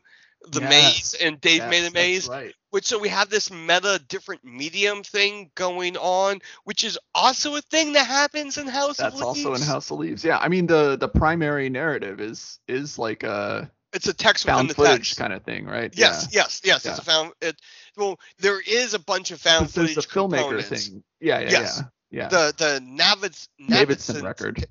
the 0.50 0.60
maze 0.60 1.14
and 1.20 1.40
Dave 1.40 1.58
yes, 1.58 1.70
made 1.70 1.86
a 1.86 1.90
maze. 1.92 2.28
right 2.28 2.54
Which 2.70 2.86
so 2.86 2.98
we 2.98 3.08
have 3.08 3.28
this 3.30 3.50
meta 3.50 4.00
different 4.08 4.44
medium 4.44 5.02
thing 5.02 5.50
going 5.54 5.96
on, 5.96 6.40
which 6.64 6.84
is 6.84 6.98
also 7.14 7.54
a 7.56 7.60
thing 7.60 7.92
that 7.94 8.06
happens 8.06 8.58
in 8.58 8.66
House 8.66 8.96
that's 8.96 9.14
of 9.14 9.20
Leaves. 9.20 9.36
That's 9.36 9.46
also 9.46 9.62
in 9.62 9.68
house 9.68 9.90
of 9.90 9.98
leaves 9.98 10.24
yeah 10.24 10.38
i 10.38 10.48
mean 10.48 10.66
the 10.66 10.96
the 10.96 11.08
primary 11.08 11.68
narrative 11.68 12.20
is 12.20 12.58
is 12.68 12.98
like 12.98 13.22
a 13.22 13.70
It's 13.92 14.08
a 14.08 14.14
text 14.14 14.44
within 14.44 14.56
found 14.56 14.70
the 14.70 14.74
footage 14.74 15.10
text. 15.10 15.18
kind 15.18 15.32
of 15.32 15.42
thing 15.44 15.66
right 15.66 15.92
Yes, 15.96 16.28
yes, 16.32 16.60
yes. 16.64 16.84
Yeah. 16.84 16.90
It's 16.92 16.98
a 17.00 17.04
found. 17.04 17.32
It 17.40 17.56
well, 17.96 18.18
there 18.38 18.60
is 18.60 18.94
a 18.94 18.98
bunch 18.98 19.30
of 19.30 19.40
found 19.40 19.66
This 19.66 19.76
is 19.76 19.94
footage 19.94 19.94
the 19.96 20.02
filmmaker 20.20 20.38
components. 20.62 20.88
thing 20.88 21.04
yeah 21.20 21.38
yeah 21.40 21.50
Yes. 21.50 21.82
yeah 22.10 22.22
yeah 22.22 22.28
The 22.28 22.54
the 22.56 22.80
Navitz, 22.82 23.48
Navidson 23.58 24.24
record 24.24 24.64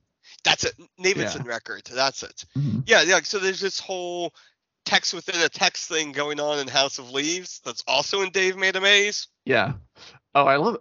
That's 0.44 0.64
it. 0.64 0.74
Navidson 0.98 1.44
record. 1.44 1.84
That's 1.94 2.24
it. 2.24 2.46
Mhm. 2.58 2.82
Yeah, 2.88 3.04
yeah. 3.04 3.20
So 3.24 3.38
there's 3.38 3.60
this 3.60 3.80
whole 3.80 4.34
text 4.86 5.14
within 5.14 5.42
a 5.42 5.50
text 5.50 5.90
thing 5.90 6.12
going 6.12 6.40
on 6.40 6.60
in 6.60 6.68
House 6.68 7.00
of 7.00 7.12
Leaves. 7.12 7.62
That's 7.64 7.84
also 7.88 8.22
in 8.22 8.30
Dave 8.32 8.58
Made 8.58 8.76
a 8.76 8.82
Maze. 8.82 9.28
Yeah. 9.46 9.74
Oh, 10.36 10.46
I 10.46 10.58
love 10.58 10.78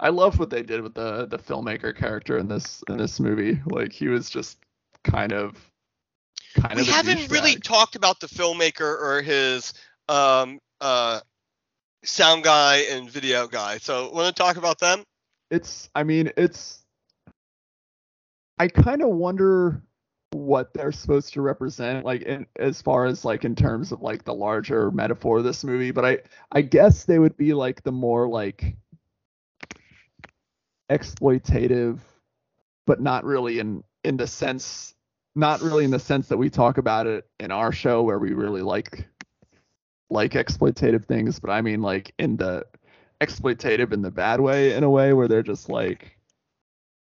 I 0.00 0.08
love 0.10 0.38
what 0.38 0.50
they 0.50 0.62
did 0.62 0.80
with 0.82 0.94
the 0.94 1.26
the 1.26 1.38
filmmaker 1.38 1.96
character 1.96 2.38
in 2.38 2.48
this 2.48 2.82
in 2.88 2.96
this 2.98 3.20
movie. 3.20 3.60
Like 3.66 3.92
he 3.92 4.08
was 4.08 4.30
just 4.30 4.58
kind 5.04 5.32
of 5.32 5.56
kind 6.54 6.74
we 6.74 6.82
of 6.82 6.86
We 6.86 6.92
haven't 6.92 7.30
really 7.30 7.56
talked 7.56 7.96
about 7.96 8.20
the 8.20 8.28
filmmaker 8.28 8.80
or 8.80 9.22
his 9.22 9.72
um 10.08 10.58
uh 10.80 11.20
sound 12.04 12.44
guy 12.44 12.84
and 12.90 13.10
video 13.10 13.46
guy. 13.46 13.78
So 13.78 14.10
want 14.10 14.34
to 14.34 14.42
talk 14.42 14.56
about 14.56 14.78
them? 14.78 15.04
it's 15.52 15.90
I 15.94 16.02
mean, 16.02 16.32
it's 16.36 16.80
I 18.58 18.68
kind 18.68 19.02
of 19.02 19.10
wonder 19.10 19.82
what 20.32 20.72
they're 20.72 20.92
supposed 20.92 21.32
to 21.34 21.42
represent 21.42 22.04
like 22.04 22.22
in 22.22 22.46
as 22.58 22.80
far 22.80 23.04
as 23.04 23.24
like 23.24 23.44
in 23.44 23.54
terms 23.54 23.92
of 23.92 24.00
like 24.00 24.24
the 24.24 24.34
larger 24.34 24.90
metaphor 24.90 25.38
of 25.38 25.44
this 25.44 25.62
movie, 25.64 25.90
but 25.90 26.04
I 26.04 26.18
I 26.50 26.62
guess 26.62 27.04
they 27.04 27.18
would 27.18 27.36
be 27.36 27.52
like 27.54 27.82
the 27.82 27.92
more 27.92 28.28
like 28.28 28.76
exploitative 30.90 31.98
but 32.86 33.00
not 33.00 33.24
really 33.24 33.58
in 33.58 33.82
in 34.04 34.16
the 34.16 34.26
sense 34.26 34.94
not 35.34 35.62
really 35.62 35.84
in 35.84 35.90
the 35.90 35.98
sense 35.98 36.28
that 36.28 36.36
we 36.36 36.50
talk 36.50 36.76
about 36.78 37.06
it 37.06 37.26
in 37.40 37.50
our 37.50 37.72
show 37.72 38.02
where 38.02 38.18
we 38.18 38.32
really 38.32 38.62
like 38.62 39.06
like 40.10 40.32
exploitative 40.32 41.06
things, 41.06 41.40
but 41.40 41.50
I 41.50 41.62
mean 41.62 41.80
like 41.80 42.14
in 42.18 42.36
the 42.36 42.66
exploitative 43.20 43.92
in 43.92 44.02
the 44.02 44.10
bad 44.10 44.40
way 44.40 44.74
in 44.74 44.84
a 44.84 44.90
way 44.90 45.12
where 45.12 45.28
they're 45.28 45.42
just 45.42 45.68
like 45.68 46.18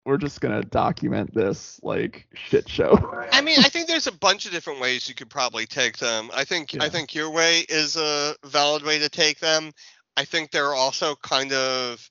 we're 0.05 0.17
just 0.17 0.41
gonna 0.41 0.63
document 0.63 1.33
this 1.33 1.79
like 1.83 2.27
shit 2.33 2.67
show. 2.67 2.93
I 3.31 3.41
mean, 3.41 3.59
I 3.59 3.69
think 3.69 3.87
there's 3.87 4.07
a 4.07 4.11
bunch 4.11 4.45
of 4.45 4.51
different 4.51 4.79
ways 4.79 5.07
you 5.07 5.15
could 5.15 5.29
probably 5.29 5.65
take 5.65 5.97
them. 5.97 6.29
I 6.33 6.43
think 6.43 6.73
Yeah. 6.73 6.83
I 6.83 6.89
think 6.89 7.13
your 7.13 7.29
way 7.29 7.59
is 7.69 7.95
a 7.95 8.35
valid 8.45 8.83
way 8.83 8.99
to 8.99 9.09
take 9.09 9.39
them. 9.39 9.71
I 10.17 10.25
think 10.25 10.51
they're 10.51 10.73
also 10.73 11.15
kind 11.15 11.53
of 11.53 12.09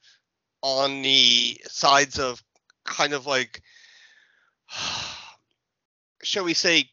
on 0.62 1.03
the 1.03 1.61
sides 1.68 2.18
of 2.18 2.43
kind 2.84 3.12
of 3.12 3.26
like 3.26 3.61
shall 6.22 6.45
we 6.45 6.55
say 6.55 6.88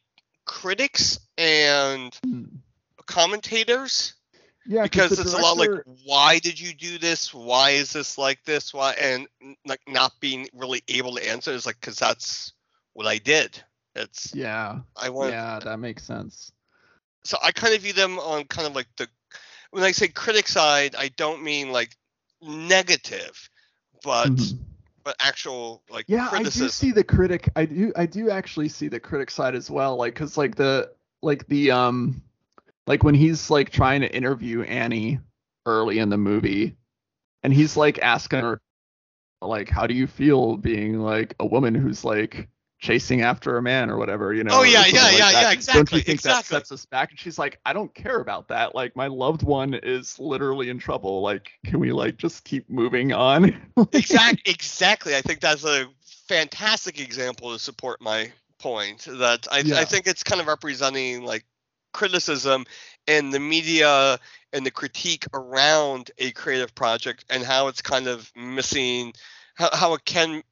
critics 0.46 1.20
and 1.38 2.14
Hmm. 2.24 2.44
commentators 3.06 4.14
yeah, 4.68 4.88
because 4.88 5.16
the 5.16 5.18
it's 5.20 5.34
a 5.34 5.38
lot 5.38 5.58
like 5.58 5.74
why 6.06 6.40
did 6.40 6.60
you 6.60 6.74
do 6.74 6.98
this 6.98 7.34
why 7.34 7.72
is 7.72 7.94
this 7.94 8.18
like 8.18 8.44
this 8.46 8.74
why 8.74 8.94
and 8.94 9.28
like 9.66 9.82
not 9.88 10.12
being 10.20 10.48
really 10.54 10.82
able 10.90 11.16
to 11.16 11.30
answer 11.30 11.52
is 11.52 11.66
like 11.66 11.80
because 11.80 11.98
that's 11.98 12.54
what 12.94 13.08
i 13.08 13.18
did 13.18 13.64
it's 13.96 14.36
yeah, 14.36 14.80
i 14.96 15.10
want 15.10 15.36
yeah, 15.36 15.60
that 15.60 15.80
makes 15.80 16.04
sense. 16.04 16.52
so 17.24 17.38
i 17.44 17.52
kind 17.52 17.74
of 17.76 17.82
view 17.82 17.94
them 17.94 18.20
on 18.20 18.44
kind 18.46 18.68
of 18.68 18.76
like 18.76 18.88
the 18.98 19.08
when 19.72 19.84
i 19.84 19.92
say 19.92 20.08
critic 20.08 20.48
side 20.48 20.96
i 20.98 21.10
don't 21.18 21.44
mean 21.44 21.72
like 21.72 21.96
negative 22.42 23.50
but 24.04 24.32
Mhm. 24.32 24.60
but 25.04 25.16
actual 25.20 25.84
like 25.90 26.08
Yeah, 26.08 26.30
I 26.32 26.44
do 26.44 26.70
see 26.70 26.92
the 26.92 27.04
critic. 27.04 27.50
I 27.56 27.66
do 27.66 27.92
I 27.96 28.06
do 28.06 28.30
actually 28.30 28.70
see 28.70 28.88
the 28.88 29.00
critic 29.00 29.30
side 29.32 29.56
as 29.56 29.70
well. 29.70 29.98
Like, 29.98 30.16
cause 30.16 30.38
like 30.38 30.56
the 30.56 30.92
like 31.22 31.48
the 31.48 31.72
um 31.72 32.22
like 32.88 33.04
when 33.04 33.16
he's 33.16 33.50
like 33.50 33.70
trying 33.70 34.02
to 34.02 34.16
interview 34.16 34.64
Annie 34.64 35.20
early 35.66 36.00
in 36.00 36.10
the 36.10 36.18
movie, 36.18 36.76
and 37.44 37.54
he's 37.54 37.78
like 37.78 38.00
asking 38.00 38.40
her 38.40 38.62
like, 39.42 39.70
how 39.70 39.86
do 39.86 39.94
you 39.94 40.08
feel 40.08 40.58
being 40.58 41.00
like 41.00 41.36
a 41.40 41.46
woman 41.46 41.76
who's 41.76 42.04
like 42.04 42.50
chasing 42.80 43.22
after 43.22 43.58
a 43.58 43.62
man 43.62 43.90
or 43.90 43.98
whatever, 43.98 44.34
you 44.34 44.44
know? 44.44 44.60
Oh, 44.60 44.64
yeah, 44.64 44.86
yeah, 44.86 44.86
like 44.86 44.94
yeah, 44.94 45.10
that. 45.10 45.32
yeah, 45.34 45.42
Don't 45.44 45.54
exactly, 45.54 45.98
you 45.98 46.04
think 46.04 46.16
exactly. 46.16 46.56
that 46.56 46.68
sets 46.68 46.72
us 46.72 46.86
back? 46.86 47.10
And 47.12 47.20
she's 47.20 47.38
like, 47.38 47.60
I 47.66 47.74
don't 47.74 47.94
care 47.94 48.20
about 48.20 48.48
that. 48.48 48.74
Like 48.74 48.96
my 48.96 49.08
loved 49.08 49.44
one 49.44 49.74
is 49.76 50.18
literally 50.20 50.70
in 50.70 50.80
trouble. 50.80 51.22
Like, 51.22 51.52
can 51.66 51.80
we 51.80 51.92
like 51.92 52.18
just 52.18 52.44
keep 52.46 52.70
moving 52.70 53.14
on? 53.14 53.56
exactly 53.94 54.42
exactly 54.52 55.16
i 55.16 55.22
think 55.22 55.40
that's 55.40 55.64
a 55.64 55.86
fantastic 56.28 57.00
example 57.00 57.54
to 57.54 57.60
support 57.60 58.02
my 58.02 58.32
point 58.60 59.08
that 59.10 59.48
I, 59.52 59.60
Yeah. 59.60 59.80
I 59.80 59.86
think 59.86 60.08
it's 60.08 60.24
kind 60.24 60.42
of 60.42 60.48
representing 60.48 61.24
like 61.24 61.46
criticism 61.98 62.64
and 63.08 63.34
the 63.34 63.40
media 63.40 64.20
and 64.54 64.64
the 64.64 64.70
critique 64.70 65.26
around 65.34 66.12
a 66.20 66.30
creative 66.32 66.76
project 66.76 67.26
and 67.28 67.44
how 67.44 67.70
it's 67.70 67.82
kind 67.82 68.06
of 68.06 68.32
missing 68.36 69.14
how, 69.56 69.70
how 69.74 69.94
it 69.96 70.06
can 70.06 70.44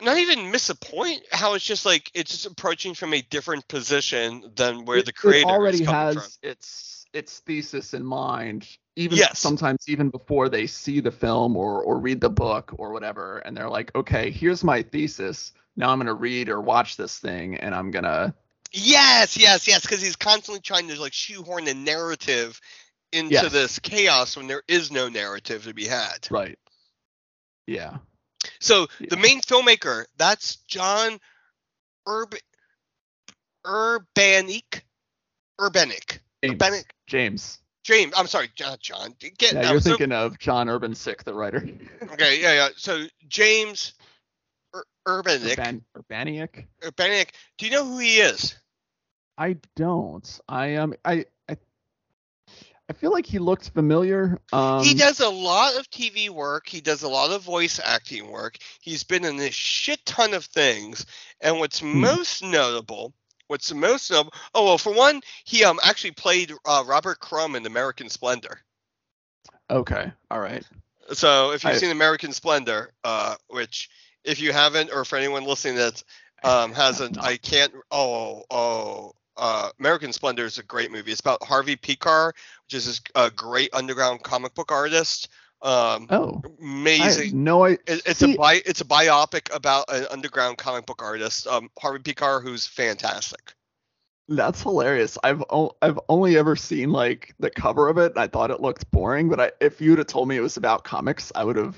not 0.00 0.16
even 0.16 0.50
miss 0.50 0.70
a 0.70 0.74
point 0.74 1.20
how 1.30 1.52
it's 1.52 1.64
just 1.64 1.84
like 1.84 2.10
it's 2.14 2.30
just 2.30 2.46
approaching 2.46 2.94
from 2.94 3.12
a 3.12 3.20
different 3.20 3.68
position 3.68 4.50
than 4.56 4.86
where 4.86 4.98
it, 4.98 5.04
the 5.04 5.12
creator 5.12 5.46
already 5.46 5.82
is 5.82 5.88
has 5.88 6.14
from 6.14 6.50
its 6.50 7.04
its 7.12 7.40
thesis 7.40 7.92
in 7.92 8.02
mind 8.02 8.66
even 8.96 9.18
Yes. 9.18 9.38
sometimes 9.38 9.84
even 9.88 10.08
before 10.08 10.48
they 10.48 10.66
see 10.66 11.00
the 11.00 11.10
film 11.10 11.54
or 11.54 11.82
or 11.82 11.98
read 11.98 12.22
the 12.22 12.30
book 12.30 12.74
or 12.78 12.92
whatever 12.92 13.38
and 13.40 13.54
they're 13.54 13.68
like 13.68 13.94
okay 13.94 14.30
here's 14.30 14.64
my 14.64 14.80
thesis 14.80 15.52
now 15.76 15.90
i'm 15.90 15.98
going 15.98 16.06
to 16.06 16.14
read 16.14 16.48
or 16.48 16.62
watch 16.62 16.96
this 16.96 17.18
thing 17.18 17.56
and 17.56 17.74
i'm 17.74 17.90
going 17.90 18.04
to 18.04 18.32
Yes, 18.72 19.36
yes, 19.36 19.66
yes, 19.68 19.82
because 19.82 20.02
he's 20.02 20.16
constantly 20.16 20.60
trying 20.60 20.88
to 20.88 21.00
like 21.00 21.12
shoehorn 21.12 21.64
the 21.64 21.74
narrative 21.74 22.60
into 23.12 23.32
Yes. 23.34 23.52
this 23.52 23.78
chaos 23.78 24.36
when 24.36 24.46
there 24.46 24.62
is 24.68 24.90
no 24.90 25.08
narrative 25.08 25.64
to 25.64 25.74
be 25.74 25.86
had. 25.86 26.26
right 26.30 26.58
yeah 27.66 27.98
So 28.60 28.86
Yeah. 29.00 29.06
the 29.10 29.16
main 29.16 29.40
filmmaker, 29.40 30.04
that's 30.16 30.56
John 30.68 31.18
Urb 32.06 32.34
Urbaniak. 33.64 34.82
Urbaniak. 35.60 36.18
james 36.42 36.58
Urbaniak. 36.58 36.84
james 37.06 37.58
James. 37.84 38.12
I'm 38.16 38.26
sorry, 38.26 38.50
John. 38.56 38.76
John. 38.80 39.14
Get. 39.20 39.52
yeah 39.52 39.70
you're 39.70 39.80
so- 39.80 39.90
thinking 39.90 40.10
of 40.12 40.38
john 40.38 40.68
urban 40.68 40.94
sick 40.94 41.22
the 41.24 41.32
writer 41.34 41.58
okay, 42.12 42.40
yeah, 42.40 42.52
yeah. 42.54 42.68
So 42.76 43.06
James 43.28 43.94
Ur- 45.06 45.22
Urbaniak. 45.22 45.58
Urban, 45.58 45.84
urbaniak 45.96 46.66
Urbanic. 46.82 47.30
Do 47.58 47.66
you 47.66 47.72
know 47.72 47.84
who 47.84 47.98
he 47.98 48.16
is? 48.18 48.54
i 49.38 49.56
don't 49.76 50.40
i 50.48 50.76
um 50.76 50.94
i 51.04 51.24
i 51.48 51.56
I 52.88 52.92
feel 52.92 53.10
like 53.10 53.26
he 53.26 53.40
looked 53.40 53.70
familiar. 53.70 54.38
Um, 54.52 54.84
he 54.84 54.94
does 54.94 55.18
a 55.18 55.28
lot 55.28 55.74
of 55.76 55.90
TV 55.90 56.30
work. 56.30 56.68
He 56.68 56.80
does 56.80 57.02
a 57.02 57.08
lot 57.08 57.32
of 57.32 57.42
voice 57.42 57.80
acting 57.84 58.30
work. 58.30 58.58
He's 58.80 59.02
been 59.02 59.24
in 59.24 59.40
a 59.40 59.50
shit 59.50 60.06
ton 60.06 60.34
of 60.34 60.44
things. 60.44 61.04
And 61.40 61.58
what's 61.58 61.80
Hmm. 61.80 62.00
most 62.00 62.44
notable, 62.44 63.12
what's 63.48 63.74
most 63.74 64.08
notable, 64.12 64.34
oh 64.54 64.64
well, 64.66 64.78
for 64.78 64.92
one, 64.94 65.20
he 65.44 65.64
um 65.64 65.80
actually 65.82 66.12
played 66.12 66.52
uh, 66.64 66.84
Robert 66.86 67.18
Crumb 67.18 67.56
in 67.56 67.66
American 67.66 68.08
Splendor. 68.08 68.60
Okay, 69.68 70.12
all 70.30 70.38
right. 70.40 70.64
So 71.12 71.50
if 71.52 71.64
you've 71.64 71.72
I- 71.74 71.78
seen 71.78 71.90
American 71.90 72.32
Splendor, 72.32 72.92
uh, 73.02 73.34
which 73.48 73.90
if 74.26 74.40
you 74.40 74.52
haven't, 74.52 74.90
or 74.92 75.04
for 75.04 75.16
anyone 75.16 75.44
listening 75.44 75.76
that 75.76 76.02
um, 76.44 76.72
hasn't. 76.72 77.18
I 77.18 77.36
can't. 77.36 77.72
Oh, 77.90 78.42
oh. 78.50 79.12
Uh, 79.38 79.68
American 79.78 80.12
Splendor 80.14 80.46
is 80.46 80.58
a 80.58 80.62
great 80.62 80.90
movie. 80.90 81.12
It's 81.12 81.20
about 81.20 81.42
Harvey 81.42 81.76
Pekar, 81.76 82.32
which 82.64 82.74
is 82.74 82.86
this 82.86 83.02
uh, 83.14 83.28
great 83.36 83.68
underground 83.74 84.22
comic 84.22 84.54
book 84.54 84.72
artist. 84.72 85.28
Um, 85.60 86.06
Oh, 86.10 86.42
amazing. 86.60 87.44
no 87.44 87.64
I. 87.64 87.70
It, 87.70 88.02
it's 88.06 88.20
see, 88.20 88.34
a 88.34 88.36
bi- 88.36 88.62
it's 88.64 88.80
a 88.80 88.84
biopic 88.84 89.54
about 89.54 89.86
an 89.92 90.06
underground 90.10 90.56
comic 90.58 90.86
book 90.86 91.02
artist, 91.02 91.46
um, 91.46 91.70
Harvey 91.78 91.98
Pekar, 91.98 92.42
who's 92.42 92.66
fantastic. 92.66 93.52
That's 94.28 94.62
hilarious. 94.62 95.18
I've 95.22 95.44
o- 95.50 95.76
I've 95.82 96.00
only 96.08 96.36
ever 96.36 96.56
seen 96.56 96.90
like 96.90 97.34
the 97.38 97.50
cover 97.50 97.88
of 97.88 97.98
it. 97.98 98.12
And 98.12 98.18
I 98.20 98.26
thought 98.26 98.50
it 98.50 98.60
looked 98.60 98.90
boring, 98.90 99.28
but 99.28 99.38
I, 99.38 99.52
if 99.60 99.80
you'd 99.80 99.98
have 99.98 100.08
told 100.08 100.28
me 100.28 100.36
it 100.36 100.40
was 100.40 100.56
about 100.56 100.84
comics, 100.84 101.30
I 101.34 101.44
would 101.44 101.56
have 101.56 101.76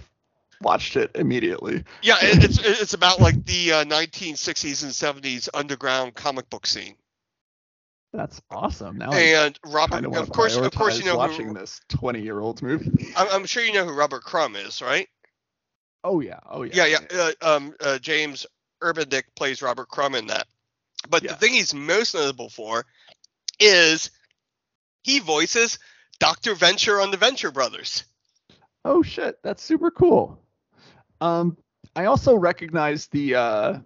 watched 0.62 0.96
it 0.96 1.10
immediately. 1.14 1.84
Yeah, 2.02 2.16
it's 2.20 2.58
it's 2.58 2.94
about 2.94 3.20
like 3.20 3.44
the 3.44 3.72
uh, 3.72 3.84
1960s 3.84 4.82
and 4.82 4.92
70s 4.92 5.48
underground 5.54 6.14
comic 6.14 6.48
book 6.50 6.66
scene. 6.66 6.96
That's 8.12 8.40
awesome. 8.50 8.96
Now 8.98 9.12
I 9.12 9.16
And 9.18 9.58
Robert, 9.66 10.04
of 10.04 10.12
want 10.12 10.22
of 10.22 10.32
to 10.32 10.32
course, 10.36 10.56
of 10.56 10.74
course, 10.74 10.98
you 10.98 11.04
prioritize 11.04 11.12
know 11.12 11.16
watching 11.18 11.48
who. 11.48 11.54
this 11.54 11.80
20 11.88 12.22
year 12.22 12.40
old 12.40 12.62
movie. 12.62 12.90
I'm, 13.16 13.28
I'm 13.30 13.46
sure 13.46 13.62
you 13.62 13.72
know 13.72 13.84
who 13.84 13.92
Robert 13.92 14.22
Crumb 14.22 14.56
is, 14.56 14.80
right? 14.82 15.08
Oh 16.04 16.20
yeah, 16.20 16.40
oh 16.48 16.62
yeah. 16.62 16.84
Yeah, 16.86 16.86
yeah. 16.86 17.32
Uh, 17.42 17.56
um, 17.56 17.74
uh, 17.80 17.98
James 17.98 18.46
Urbaniak 18.82 19.24
plays 19.36 19.62
Robert 19.62 19.88
Crumb 19.88 20.14
in 20.14 20.28
that. 20.28 20.46
But 21.08 21.22
Yeah. 21.22 21.32
the 21.32 21.36
thing 21.36 21.52
he's 21.52 21.74
most 21.74 22.14
notable 22.14 22.48
for 22.48 22.86
is 23.60 24.10
he 25.02 25.18
voices 25.20 25.78
Dr. 26.18 26.54
Venture 26.54 27.00
on 27.00 27.10
the 27.10 27.16
Venture 27.16 27.50
Brothers. 27.50 28.04
Oh 28.84 29.02
shit, 29.02 29.42
that's 29.42 29.62
super 29.62 29.90
cool. 29.90 30.40
Um, 31.20 31.56
I 31.96 32.04
also 32.06 32.34
recognize 32.36 33.06
the 33.08 33.34
uh 33.34 33.78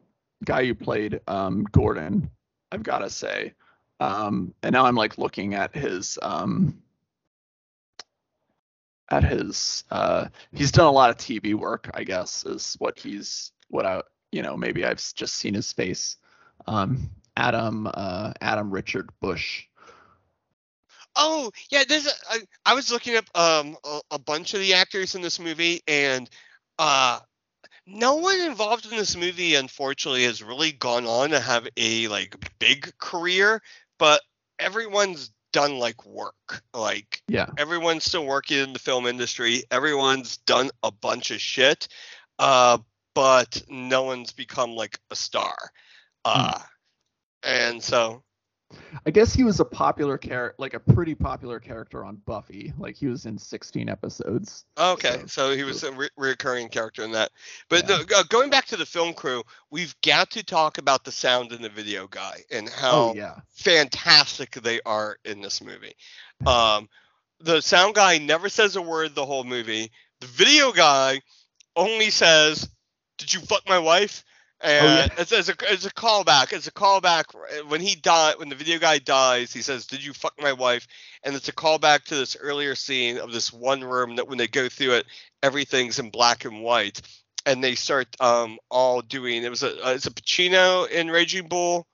guy 0.45 0.67
who 0.67 0.75
played 0.75 1.21
um 1.27 1.65
Gordon. 1.65 2.31
I've 2.71 2.83
got 2.83 2.99
to 2.99 3.11
say. 3.11 3.55
Um, 4.01 4.55
and 4.63 4.73
now 4.73 4.87
I'm 4.87 4.97
like 4.97 5.19
looking 5.19 5.55
at 5.55 5.75
his 5.75 6.19
um 6.23 6.83
at 9.11 9.23
his 9.25 9.85
uh 9.91 10.27
he's 10.53 10.73
done 10.73 10.87
a 10.87 10.93
lot 10.93 11.11
of 11.11 11.17
TV 11.17 11.55
work, 11.55 11.91
I 11.95 12.05
guess, 12.05 12.45
is 12.45 12.77
what 12.79 12.99
he's 12.99 13.53
what 13.69 13.87
I 13.87 14.03
you 14.33 14.43
know 14.43 14.57
maybe 14.57 14.85
I've 14.85 15.03
just 15.15 15.35
seen 15.35 15.55
his 15.55 15.73
face. 15.73 16.17
Um, 16.67 17.11
Adam 17.37 17.89
uh 17.93 18.33
Adam 18.41 18.71
Richard 18.71 19.11
Busch. 19.21 19.65
Oh 21.15 21.51
yeah, 21.71 21.85
there's 21.89 22.07
a, 22.07 22.11
I, 22.31 22.39
I 22.67 22.75
was 22.75 22.91
looking 22.91 23.17
up 23.17 23.27
um 23.35 23.77
a, 23.85 24.01
a 24.13 24.19
bunch 24.19 24.55
of 24.55 24.61
the 24.61 24.75
actors 24.75 25.15
in 25.15 25.23
this 25.23 25.39
movie, 25.39 25.83
and 25.87 26.29
uh, 26.83 27.21
no 27.87 28.17
one 28.17 28.41
involved 28.41 28.87
in 28.91 28.97
this 28.97 29.17
movie, 29.17 29.55
unfortunately, 29.55 30.25
has 30.25 30.43
really 30.43 30.73
gone 30.73 31.07
on 31.07 31.31
to 31.31 31.39
have 31.39 31.69
a 31.77 32.09
like 32.09 32.35
big 32.59 32.93
career. 32.99 33.63
But 34.01 34.21
everyone's 34.59 35.31
done 35.53 35.79
like 35.79 36.05
work, 36.05 36.63
like 36.75 37.23
Yeah. 37.29 37.47
everyone's 37.57 38.05
still 38.05 38.27
working 38.27 38.59
in 38.59 38.73
the 38.73 38.81
film 38.81 39.07
industry. 39.07 39.63
Everyone's 39.71 40.39
done 40.39 40.71
a 40.83 40.91
bunch 40.91 41.31
of 41.31 41.41
shit, 41.41 41.87
uh, 42.41 42.79
but 43.15 43.63
no 43.69 44.03
one's 44.03 44.33
become 44.33 44.73
like 44.73 44.99
a 45.13 45.17
star. 45.17 45.57
Uh, 46.25 46.59
and 47.45 47.81
so 47.83 48.25
I 49.07 49.11
guess 49.11 49.33
he 49.33 49.45
was 49.45 49.61
a 49.61 49.65
popular 49.65 50.19
character, 50.19 50.55
like 50.59 50.75
a 50.75 50.81
pretty 50.81 51.15
popular 51.15 51.59
character 51.61 52.05
on 52.05 52.17
Buffy. 52.27 52.73
Like 52.79 52.97
he 52.97 53.07
was 53.07 53.27
in 53.27 53.39
16 53.39 53.89
episodes. 53.89 54.65
Okay, 54.79 55.21
So- 55.27 55.51
so, 55.51 55.57
he 55.57 55.65
was 55.65 55.83
a 55.83 55.93
re- 55.93 56.09
recurring 56.17 56.69
character 56.69 57.03
in 57.05 57.13
that. 57.13 57.31
But 57.69 57.89
Yeah. 57.89 58.03
the, 58.03 58.17
uh, 58.19 58.23
going 58.25 58.51
back 58.51 58.67
to 58.67 58.77
the 58.77 58.87
film 58.87 59.15
crew, 59.15 59.43
we've 59.71 59.95
got 60.03 60.31
to 60.33 60.43
talk 60.43 60.79
about 60.79 61.05
the 61.05 61.13
sound 61.13 61.53
and 61.53 61.65
the 61.65 61.69
video 61.69 62.07
guy 62.07 62.45
and 62.51 62.69
how 62.69 62.93
Oh 62.93 63.15
yeah. 63.15 63.41
fantastic 63.55 64.53
they 64.53 64.81
are 64.87 65.19
in 65.25 65.41
this 65.41 65.61
movie. 65.63 65.95
Um, 66.47 66.89
the 67.41 67.61
sound 67.61 67.95
guy 67.95 68.19
never 68.19 68.49
says 68.49 68.77
a 68.77 68.83
word 68.83 69.15
the 69.15 69.27
whole 69.27 69.45
movie. 69.45 69.91
The 70.21 70.27
video 70.29 70.73
guy 70.73 71.21
only 71.75 72.11
says, 72.11 72.69
"Did 73.19 73.35
you 73.35 73.41
fuck 73.41 73.69
my 73.69 73.79
wife?" 73.79 74.25
And 74.63 75.11
it's, 75.19 75.33
it's 75.33 75.49
a 75.49 75.55
it's 75.73 75.87
a 75.87 75.91
callback. 75.91 76.53
It's 76.53 76.69
a 76.69 76.73
callback 76.73 77.25
when 77.69 77.81
he 77.81 77.97
died. 77.97 78.35
When 78.39 78.49
the 78.49 78.55
video 78.55 78.79
guy 78.79 78.99
dies, 78.99 79.53
he 79.53 79.61
says, 79.61 79.87
"Did 79.87 80.05
you 80.05 80.13
fuck 80.13 80.35
my 80.41 80.53
wife?" 80.53 80.87
And 81.25 81.35
it's 81.35 81.49
a 81.49 81.53
callback 81.53 82.05
to 82.05 82.15
this 82.15 82.37
earlier 82.37 82.77
scene 82.77 83.19
of 83.19 83.33
this 83.33 83.53
one 83.53 83.83
room 83.83 84.17
that 84.17 84.29
when 84.29 84.39
they 84.39 84.47
go 84.47 84.69
through 84.69 84.93
it, 84.95 85.07
everything's 85.43 85.99
in 85.99 86.11
black 86.11 86.45
and 86.45 86.63
white, 86.63 87.03
and 87.45 87.63
they 87.63 87.75
start 87.75 88.07
um 88.21 88.59
all 88.71 89.01
doing. 89.03 89.43
It 89.43 89.51
was 89.51 89.65
a 89.65 89.85
uh, 89.85 89.91
it's 89.91 90.07
a 90.07 90.13
Pacino 90.13 90.89
in 90.89 91.11
Raging 91.11 91.49
Bull. 91.49 91.87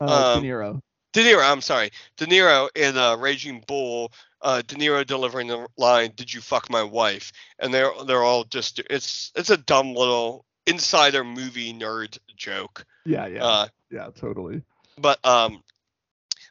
Uh, 0.00 0.34
Um, 0.36 0.42
De 0.42 0.48
Niro. 0.48 0.80
De 1.14 1.24
Niro, 1.24 1.50
I'm 1.50 1.62
sorry, 1.62 1.90
De 2.18 2.26
Niro 2.26 2.68
in 2.76 2.98
uh, 2.98 3.16
Raging 3.16 3.64
Bull. 3.66 4.12
Uh, 4.42 4.62
De 4.66 4.76
Niro 4.76 5.06
delivering 5.06 5.48
the 5.48 5.66
line, 5.78 6.12
"Did 6.14 6.32
you 6.32 6.40
fuck 6.42 6.70
my 6.70 6.82
wife?" 6.82 7.32
And 7.58 7.72
they're 7.72 7.90
they're 8.06 8.22
all 8.22 8.44
just 8.44 8.78
it's 8.90 9.32
it's 9.34 9.50
a 9.50 9.56
dumb 9.56 9.94
little 9.94 10.44
insider 10.68 11.24
movie 11.24 11.72
nerd 11.72 12.18
joke. 12.36 12.84
Yeah, 13.04 13.26
yeah, 13.26 13.44
Uh, 13.44 13.66
yeah, 13.90 14.08
totally. 14.14 14.62
but 14.98 15.24
um, 15.24 15.62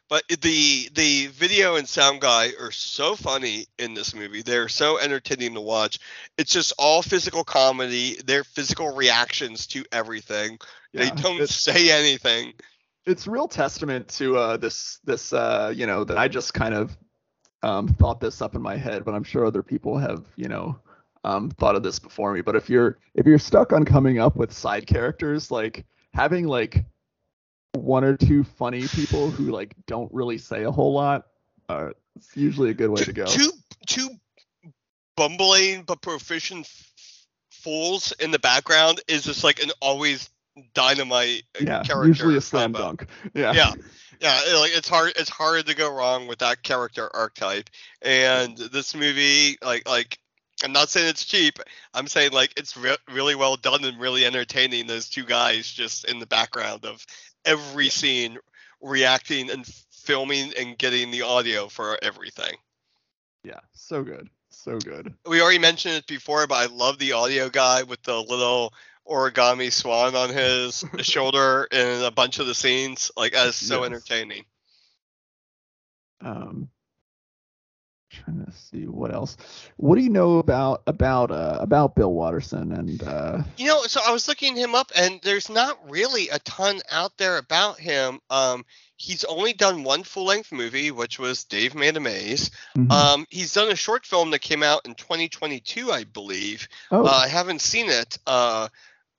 but 0.08 0.22
the 0.28 0.88
the 0.94 1.26
video 1.28 1.76
and 1.76 1.86
sound 1.88 2.20
guy 2.20 2.52
are 2.60 2.70
so 2.70 3.14
funny 3.14 3.66
in 3.78 3.94
this 3.94 4.14
movie. 4.14 4.42
They're 4.42 4.68
so 4.68 4.98
entertaining 4.98 5.54
to 5.54 5.60
watch. 5.60 5.98
It's 6.38 6.52
just 6.52 6.72
all 6.78 7.02
physical 7.02 7.44
comedy. 7.44 8.16
Their 8.24 8.44
physical 8.44 8.94
reactions 8.94 9.66
to 9.68 9.84
everything. 9.92 10.58
Yeah. 10.92 11.10
They 11.10 11.22
don't 11.22 11.48
say 11.48 11.90
anything. 11.90 12.54
it's 13.06 13.26
real 13.26 13.48
testament 13.48 14.08
to 14.08 14.36
uh, 14.36 14.56
this 14.56 14.98
this 15.04 15.32
uh, 15.32 15.72
you 15.76 15.86
know 15.86 16.04
that 16.04 16.16
I 16.18 16.28
just 16.28 16.54
kind 16.54 16.74
of 16.74 16.96
um, 17.62 17.88
thought 17.88 18.20
this 18.20 18.40
up 18.40 18.54
in 18.54 18.62
my 18.62 18.76
head, 18.76 19.04
but 19.04 19.14
I'm 19.14 19.24
sure 19.24 19.44
other 19.44 19.62
people 19.62 19.98
have 19.98 20.24
you 20.36 20.48
know 20.48 20.78
um, 21.24 21.50
thought 21.50 21.76
of 21.76 21.82
this 21.82 21.98
before 21.98 22.32
me. 22.32 22.40
But 22.40 22.56
if 22.56 22.68
you're 22.70 22.98
if 23.14 23.26
you're 23.26 23.38
stuck 23.38 23.72
on 23.72 23.84
coming 23.84 24.18
up 24.18 24.36
with 24.36 24.52
side 24.52 24.86
characters, 24.86 25.50
like 25.50 25.84
having 26.12 26.46
like 26.46 26.84
one 27.72 28.04
or 28.04 28.16
two 28.16 28.44
funny 28.44 28.86
people 28.88 29.30
who 29.30 29.50
like 29.50 29.74
don't 29.86 30.12
really 30.12 30.38
say 30.38 30.64
a 30.64 30.70
whole 30.70 30.92
lot, 30.92 31.26
uh, 31.68 31.90
it's 32.16 32.36
usually 32.36 32.70
a 32.70 32.74
good 32.74 32.90
way 32.90 33.02
to 33.02 33.12
go. 33.12 33.24
Two 33.26 33.50
two 33.86 34.08
bumbling 35.16 35.82
but 35.82 36.00
proficient 36.00 36.66
f- 36.66 37.26
fools 37.50 38.12
in 38.20 38.30
the 38.30 38.38
background 38.38 39.00
is 39.08 39.24
just 39.24 39.42
like 39.42 39.62
an 39.62 39.70
always 39.80 40.30
dynamite 40.74 41.42
uh, 41.60 41.64
yeah, 41.64 41.82
character. 41.82 42.06
usually 42.06 42.36
a 42.36 42.40
slam 42.40 42.72
combo. 42.72 42.78
dunk. 42.78 43.06
Yeah. 43.34 43.52
Yeah. 43.52 43.72
Yeah, 44.20 44.40
it- 44.46 44.58
like 44.58 44.72
it's 44.76 44.88
hard 44.88 45.12
it's 45.16 45.30
hard 45.30 45.66
to 45.66 45.74
go 45.74 45.92
wrong 45.94 46.26
with 46.26 46.38
that 46.40 46.62
character 46.62 47.08
archetype. 47.14 47.70
And 48.02 48.56
this 48.56 48.94
movie 48.94 49.58
like 49.62 49.88
like 49.88 50.18
I'm 50.64 50.72
not 50.72 50.90
saying 50.90 51.08
it's 51.08 51.24
cheap. 51.24 51.58
I'm 51.94 52.06
saying 52.06 52.32
like 52.32 52.52
it's 52.58 52.76
re- 52.76 52.96
really 53.12 53.34
well 53.34 53.56
done 53.56 53.84
and 53.84 53.98
really 54.00 54.24
entertaining. 54.24 54.86
Those 54.86 55.08
two 55.08 55.24
guys 55.24 55.70
just 55.70 56.04
in 56.04 56.18
the 56.18 56.26
background 56.26 56.84
of 56.84 57.04
every 57.44 57.88
scene, 57.88 58.38
reacting 58.80 59.50
and 59.50 59.66
filming 59.90 60.52
and 60.58 60.76
getting 60.78 61.10
the 61.10 61.22
audio 61.22 61.68
for 61.68 61.98
everything. 62.02 62.56
yeah, 63.44 63.60
so 63.72 64.02
good, 64.02 64.28
so 64.50 64.80
good. 64.80 65.14
We 65.26 65.40
already 65.40 65.58
mentioned 65.58 65.94
it 65.94 66.06
before, 66.06 66.46
but 66.46 66.54
I 66.56 66.66
love 66.66 66.98
the 66.98 67.12
audio 67.12 67.48
guy 67.50 67.82
with 67.82 68.02
the 68.02 68.20
little 68.20 68.72
origami 69.08 69.72
swan 69.72 70.14
on 70.14 70.30
his 70.30 70.84
shoulder 71.00 71.66
in 71.70 72.02
a 72.02 72.10
bunch 72.10 72.38
of 72.38 72.46
the 72.46 72.54
scenes. 72.54 73.10
Like 73.16 73.32
that 73.32 73.48
is 73.48 73.56
so 73.56 73.82
Yes. 73.82 73.86
entertaining. 73.86 74.44
Um, 76.20 76.68
trying 78.24 78.44
to 78.44 78.52
see 78.52 78.86
what 78.86 79.12
else. 79.12 79.36
What 79.76 79.96
do 79.96 80.02
you 80.02 80.10
know 80.10 80.38
about 80.38 80.82
about 80.86 81.30
uh, 81.30 81.58
about 81.60 81.94
Bill 81.94 82.12
Watterson 82.12 82.72
and 82.72 83.02
uh, 83.02 83.42
You 83.56 83.66
know, 83.66 83.82
so 83.82 84.00
I 84.06 84.12
was 84.12 84.28
looking 84.28 84.56
him 84.56 84.74
up, 84.74 84.90
and 84.96 85.20
there's 85.22 85.48
not 85.48 85.78
really 85.90 86.28
a 86.28 86.38
ton 86.40 86.80
out 86.90 87.16
there 87.18 87.38
about 87.38 87.78
him. 87.78 88.20
Um, 88.30 88.64
he's 88.96 89.24
only 89.24 89.52
done 89.52 89.84
one 89.84 90.02
full-length 90.02 90.52
movie, 90.52 90.90
which 90.90 91.18
was 91.18 91.44
Dave 91.44 91.74
Made 91.74 91.96
a 91.96 92.00
Maze. 92.00 92.50
mhm. 92.76 92.90
Um, 92.90 93.26
he's 93.30 93.54
done 93.54 93.70
a 93.70 93.76
short 93.76 94.04
film 94.04 94.30
that 94.32 94.40
came 94.40 94.62
out 94.62 94.86
in 94.86 94.94
2022, 94.94 95.90
I 95.92 96.04
believe. 96.04 96.68
oh 96.90 97.06
Uh, 97.06 97.10
I 97.10 97.28
haven't 97.28 97.60
seen 97.60 97.88
it. 97.88 98.18
Uh, 98.26 98.68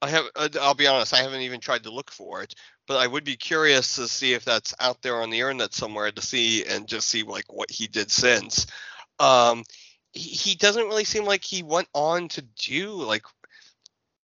I 0.02 0.10
have. 0.10 0.26
Uh, 0.36 0.50
I'll 0.62 0.76
be 0.76 0.88
honest. 0.88 1.14
I 1.14 1.24
haven't 1.24 1.42
even 1.42 1.60
tried 1.60 1.84
to 1.84 1.92
look 1.92 2.12
for 2.12 2.42
it, 2.42 2.56
but 2.90 2.98
I 2.98 3.06
would 3.06 3.24
be 3.24 3.36
curious 3.36 3.96
to 3.96 4.08
see 4.08 4.34
if 4.34 4.44
that's 4.44 4.74
out 4.80 5.04
there 5.04 5.22
on 5.22 5.30
the 5.30 5.38
internet 5.38 5.76
somewhere 5.76 6.12
to 6.12 6.22
see 6.24 6.66
and 6.66 6.88
just 6.88 7.08
see 7.08 7.22
like 7.22 7.54
what 7.54 7.70
he 7.70 7.86
did 7.86 8.10
since. 8.10 8.66
Um, 9.20 9.64
he, 10.12 10.32
he 10.32 10.56
doesn't 10.56 10.88
really 10.88 11.04
seem 11.04 11.24
like 11.24 11.44
he 11.44 11.62
went 11.62 11.88
on 11.94 12.30
to 12.30 12.42
do 12.42 12.90
like 12.94 13.26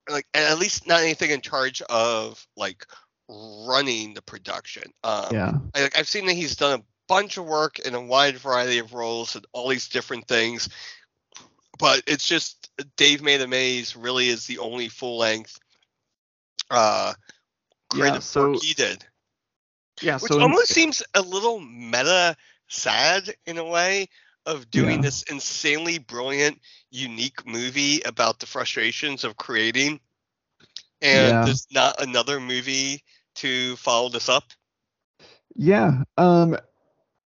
like 0.09 0.27
at 0.33 0.59
least 0.59 0.87
not 0.87 0.99
anything 0.99 1.31
in 1.31 1.39
charge 1.39 1.81
of 1.83 2.45
like 2.57 2.85
running 3.29 4.13
the 4.13 4.21
production. 4.21 4.91
Um, 5.05 5.27
yeah, 5.31 5.53
I, 5.73 5.83
like, 5.83 5.97
I've 5.97 6.09
seen 6.09 6.25
that 6.25 6.33
he's 6.33 6.57
done 6.57 6.81
a 6.81 6.83
bunch 7.07 7.37
of 7.37 7.45
work 7.45 7.79
in 7.79 7.95
a 7.95 8.01
wide 8.01 8.39
variety 8.39 8.79
of 8.79 8.93
roles 8.93 9.35
and 9.35 9.45
all 9.53 9.69
these 9.69 9.87
different 9.87 10.27
things, 10.27 10.67
but 11.79 12.03
it's 12.07 12.27
just 12.27 12.69
Dave 12.97 13.21
Made 13.21 13.39
a 13.39 13.47
Maze 13.47 13.95
really 13.95 14.27
is 14.27 14.47
the 14.47 14.57
only 14.57 14.89
full 14.89 15.17
length 15.17 15.57
uh 16.69 17.13
Yeah, 17.95 18.19
so- 18.19 18.51
work 18.51 18.61
he 18.63 18.73
did, 18.73 19.05
yeah. 20.01 20.17
which 20.19 20.31
so 20.31 20.37
in- 20.37 20.43
almost 20.43 20.73
seems 20.73 21.01
a 21.13 21.21
little 21.21 21.59
meta 21.59 22.35
sad 22.67 23.33
in 23.45 23.57
a 23.57 23.65
way 23.65 24.07
of 24.45 24.69
doing 24.71 24.97
Yeah. 24.97 25.01
this 25.01 25.23
insanely 25.23 25.97
brilliant, 25.97 26.59
unique 26.91 27.45
movie 27.45 28.01
about 28.01 28.39
the 28.39 28.45
frustrations 28.45 29.23
of 29.23 29.37
creating, 29.37 29.99
and 31.01 31.29
Yeah. 31.29 31.45
there's 31.45 31.67
not 31.71 32.01
another 32.01 32.39
movie 32.39 33.03
to 33.35 33.75
follow 33.77 34.09
this 34.09 34.29
up. 34.29 34.43
Yeah. 35.55 36.03
Um 36.17 36.57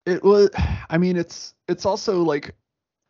it 0.06 0.22
was 0.22 0.50
I 0.88 0.98
mean 0.98 1.16
it's 1.16 1.54
it's 1.68 1.84
also 1.86 2.22
like 2.22 2.54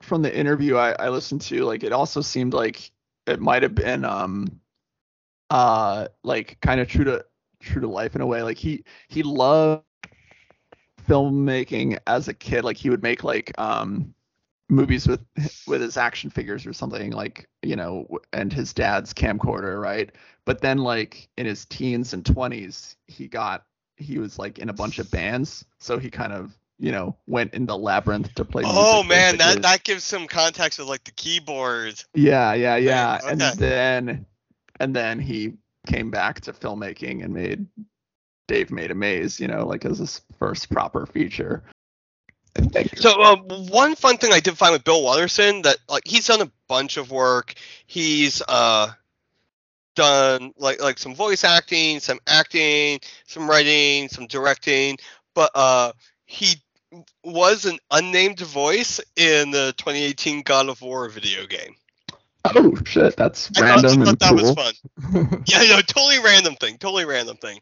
from 0.02 0.22
the 0.22 0.34
interview 0.34 0.76
I, 0.76 0.92
I 0.92 1.08
listened 1.10 1.42
to, 1.42 1.64
like 1.64 1.82
it 1.82 1.92
also 1.92 2.20
seemed 2.20 2.52
like 2.54 2.90
it 3.26 3.40
might 3.40 3.62
have 3.62 3.74
been 3.74 4.04
um 4.04 4.60
uh 5.50 6.08
like 6.24 6.58
kind 6.60 6.80
of 6.80 6.88
true 6.88 7.04
to 7.04 7.24
true 7.60 7.82
to 7.82 7.88
life 7.88 8.14
in 8.14 8.20
a 8.22 8.26
way. 8.26 8.42
Like 8.42 8.58
he 8.58 8.84
he 9.08 9.22
loved 9.22 9.84
filmmaking 11.06 11.98
as 12.06 12.28
a 12.28 12.34
kid. 12.34 12.64
Like 12.64 12.76
he 12.76 12.90
would 12.90 13.02
make 13.02 13.24
like 13.24 13.52
um 13.58 14.14
movies 14.68 15.06
with 15.08 15.20
with 15.66 15.80
his 15.80 15.96
action 15.96 16.30
figures 16.30 16.66
or 16.66 16.72
something 16.72 17.10
like 17.12 17.48
you 17.62 17.76
know 17.76 18.06
and 18.32 18.52
his 18.52 18.72
dad's 18.72 19.12
camcorder 19.12 19.80
right 19.80 20.12
but 20.44 20.60
then 20.60 20.78
like 20.78 21.28
in 21.36 21.44
his 21.46 21.66
teens 21.66 22.14
and 22.14 22.24
20s 22.24 22.96
he 23.08 23.26
got 23.26 23.66
he 23.96 24.18
was 24.18 24.38
like 24.38 24.58
in 24.58 24.68
a 24.68 24.72
bunch 24.72 24.98
of 25.00 25.10
bands 25.10 25.64
so 25.80 25.98
he 25.98 26.08
kind 26.08 26.32
of 26.32 26.56
you 26.78 26.92
know 26.92 27.16
went 27.26 27.52
into 27.52 27.66
the 27.66 27.76
labyrinth 27.76 28.32
to 28.34 28.44
play 28.44 28.64
Oh 28.64 29.02
man, 29.02 29.38
that 29.38 29.62
basically. 29.62 29.62
that 29.62 29.84
gives 29.84 30.04
some 30.04 30.26
context 30.26 30.78
of 30.78 30.86
like 30.88 31.04
the 31.04 31.12
keyboard. 31.12 32.02
yeah 32.14 32.52
yeah 32.54 32.76
yeah 32.76 33.20
Okay. 33.22 33.32
and 33.32 33.56
then 33.58 34.26
and 34.80 34.94
then 34.94 35.18
he 35.18 35.54
came 35.90 36.10
back 36.10 36.40
to 36.40 36.52
filmmaking 36.52 37.24
and 37.24 37.34
made 37.34 37.66
dave 38.48 38.70
made 38.70 38.90
a 38.90 38.94
maze 38.94 39.40
you 39.40 39.48
know 39.48 39.66
like 39.66 39.84
as 39.84 39.98
his 39.98 40.20
first 40.38 40.70
proper 40.70 41.06
feature 41.06 41.62
So 42.98 43.22
uh, 43.22 43.36
one 43.36 43.94
fun 43.94 44.16
thing 44.16 44.32
I 44.32 44.40
did 44.40 44.58
find 44.58 44.72
with 44.72 44.84
Bill 44.84 45.02
Watterson 45.02 45.62
that 45.62 45.78
like 45.88 46.02
he's 46.06 46.26
done 46.26 46.40
a 46.42 46.50
bunch 46.68 46.96
of 46.96 47.10
work. 47.10 47.54
He's 47.86 48.42
uh 48.48 48.90
done 49.94 50.52
like 50.56 50.80
like 50.80 50.98
some 50.98 51.14
voice 51.14 51.44
acting, 51.44 52.00
some 52.00 52.18
acting, 52.26 53.00
some 53.26 53.48
writing, 53.48 54.08
some 54.08 54.26
directing, 54.26 54.98
but 55.34 55.50
uh 55.54 55.92
he 56.26 56.56
was 57.24 57.66
an 57.66 57.78
unnamed 57.90 58.40
voice 58.40 59.00
in 59.16 59.52
the 59.52 59.72
2018 59.76 60.42
God 60.42 60.68
of 60.68 60.82
War 60.82 61.08
video 61.08 61.46
game. 61.46 61.76
Oh 62.44 62.74
shit 62.84 63.16
that's 63.16 63.50
I 63.56 63.62
random 63.62 64.04
thought 64.04 64.08
and 64.08 64.18
that 64.18 64.34
was 64.34 64.42
cool 64.42 64.54
fun. 64.54 65.42
Yeah, 65.46 65.62
no, 65.64 65.80
totally 65.82 66.18
random 66.20 66.54
thing, 66.56 66.78
totally 66.78 67.04
random 67.04 67.36
thing. 67.36 67.60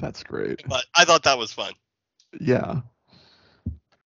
that's 0.00 0.22
great 0.22 0.62
But 0.68 0.84
I 0.94 1.04
thought 1.04 1.22
that 1.24 1.38
was 1.38 1.52
fun. 1.52 1.72
Yeah. 2.40 2.80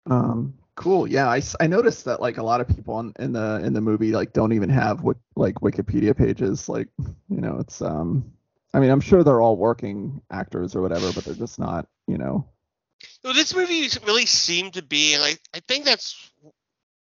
Um. 0.07 0.55
Cool. 0.75 1.07
Yeah. 1.07 1.29
I, 1.29 1.43
I 1.61 1.67
noticed 1.67 2.07
that 2.07 2.21
like 2.21 2.39
a 2.39 2.43
lot 2.43 2.61
of 2.61 2.69
people 2.69 2.99
in, 3.01 3.13
in 3.19 3.33
the 3.33 3.61
in 3.63 3.73
the 3.73 3.81
movie 3.81 4.13
like 4.13 4.33
don't 4.33 4.53
even 4.53 4.71
have 4.71 5.03
what 5.03 5.17
like 5.37 5.57
Wikipedia 5.57 6.17
pages. 6.17 6.69
Like 6.69 6.89
you 6.99 7.41
know, 7.41 7.59
it's 7.59 7.83
um. 7.83 8.33
I 8.75 8.81
mean, 8.81 8.91
I'm 8.91 9.01
sure 9.01 9.23
they're 9.23 9.43
all 9.43 9.57
working 9.57 10.23
actors 10.31 10.75
or 10.75 10.81
whatever, 10.81 11.13
but 11.13 11.25
they're 11.25 11.35
just 11.35 11.59
not 11.59 11.87
you 12.07 12.17
know 12.17 12.47
Well, 13.23 13.35
this 13.35 13.55
movie 13.55 13.89
really 14.07 14.27
seemed 14.27 14.75
to 14.75 14.83
be 14.83 15.19
like 15.19 15.41
I 15.55 15.61
think 15.69 15.85
that's 15.85 16.31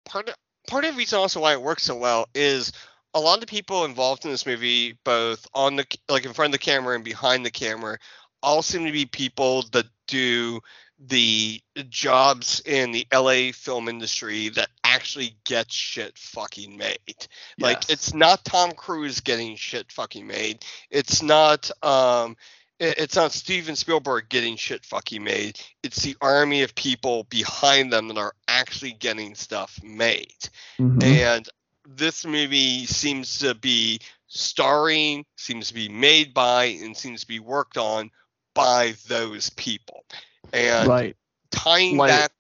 part 0.06 0.30
of 0.30 0.36
part 0.68 0.86
of 0.86 0.92
the 0.94 0.98
reason 0.98 1.20
also 1.20 1.42
why 1.42 1.54
it 1.54 1.62
works 1.62 1.84
so 1.84 1.96
well 1.96 2.28
is 2.34 2.72
a 3.14 3.20
lot 3.20 3.36
of 3.36 3.42
the 3.42 3.48
people 3.48 3.86
involved 3.86 4.26
in 4.26 4.32
this 4.32 4.46
movie, 4.46 4.98
both 5.04 5.48
on 5.54 5.76
the 5.76 5.86
like 6.10 6.26
in 6.26 6.34
front 6.34 6.54
of 6.54 6.60
the 6.60 6.66
camera 6.66 6.96
and 6.96 7.04
behind 7.04 7.46
the 7.46 7.52
camera, 7.52 7.98
all 8.42 8.62
seem 8.62 8.86
to 8.86 8.92
be 8.92 9.06
people 9.06 9.64
that 9.72 9.86
do 10.08 10.60
the 11.00 11.62
jobs 11.90 12.62
in 12.66 12.92
the 12.92 13.06
LA 13.14 13.52
film 13.52 13.90
industry 13.90 14.50
that 14.50 14.70
actually 14.84 15.36
get 15.44 15.72
shit 15.72 16.18
fucking 16.18 16.78
made. 16.78 17.28
Like 17.60 17.78
Yes. 17.82 17.90
it's 17.90 18.14
not 18.14 18.46
Tom 18.46 18.72
Cruise 18.72 19.20
getting 19.20 19.56
shit 19.56 19.92
fucking 19.92 20.26
made. 20.26 20.64
It's 20.90 21.22
not 21.22 21.70
um 21.84 22.38
it's 22.84 23.16
not 23.16 23.32
Steven 23.32 23.76
Spielberg 23.76 24.30
getting 24.30 24.56
shit 24.56 24.86
fucking 24.86 25.24
made. 25.24 25.60
It's 25.84 26.02
the 26.02 26.16
army 26.22 26.62
of 26.64 26.76
people 26.76 27.24
behind 27.26 27.92
them 27.94 28.08
that 28.10 28.18
are 28.18 28.34
actually 28.48 28.94
getting 28.94 29.36
stuff 29.36 29.80
made. 29.84 30.38
Mhm. 30.80 31.04
And 31.04 31.50
this 31.88 32.26
movie 32.26 32.86
seems 32.86 33.40
to 33.40 33.54
be 33.56 34.00
starring, 34.28 35.26
seems 35.38 35.68
to 35.68 35.74
be 35.74 35.90
made 35.90 36.34
by, 36.34 36.66
and 36.66 36.96
seems 36.96 37.22
to 37.22 37.28
be 37.28 37.40
worked 37.40 37.78
on 37.78 38.10
by 38.54 38.96
those 39.08 39.50
people. 39.52 40.04
And 40.52 40.88
right. 40.88 41.16
tying 41.52 41.98
Like- 41.98 42.10
back. 42.10 42.32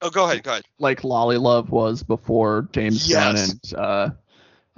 Oh, 0.00 0.10
go 0.10 0.24
ahead. 0.26 0.44
Go 0.44 0.52
ahead. 0.52 0.64
Like 0.78 1.00
LolliLove 1.02 1.70
was 1.70 2.04
before 2.04 2.68
James 2.72 3.08
Gunn 3.08 3.36
and 3.36 3.72
uh 3.76 4.10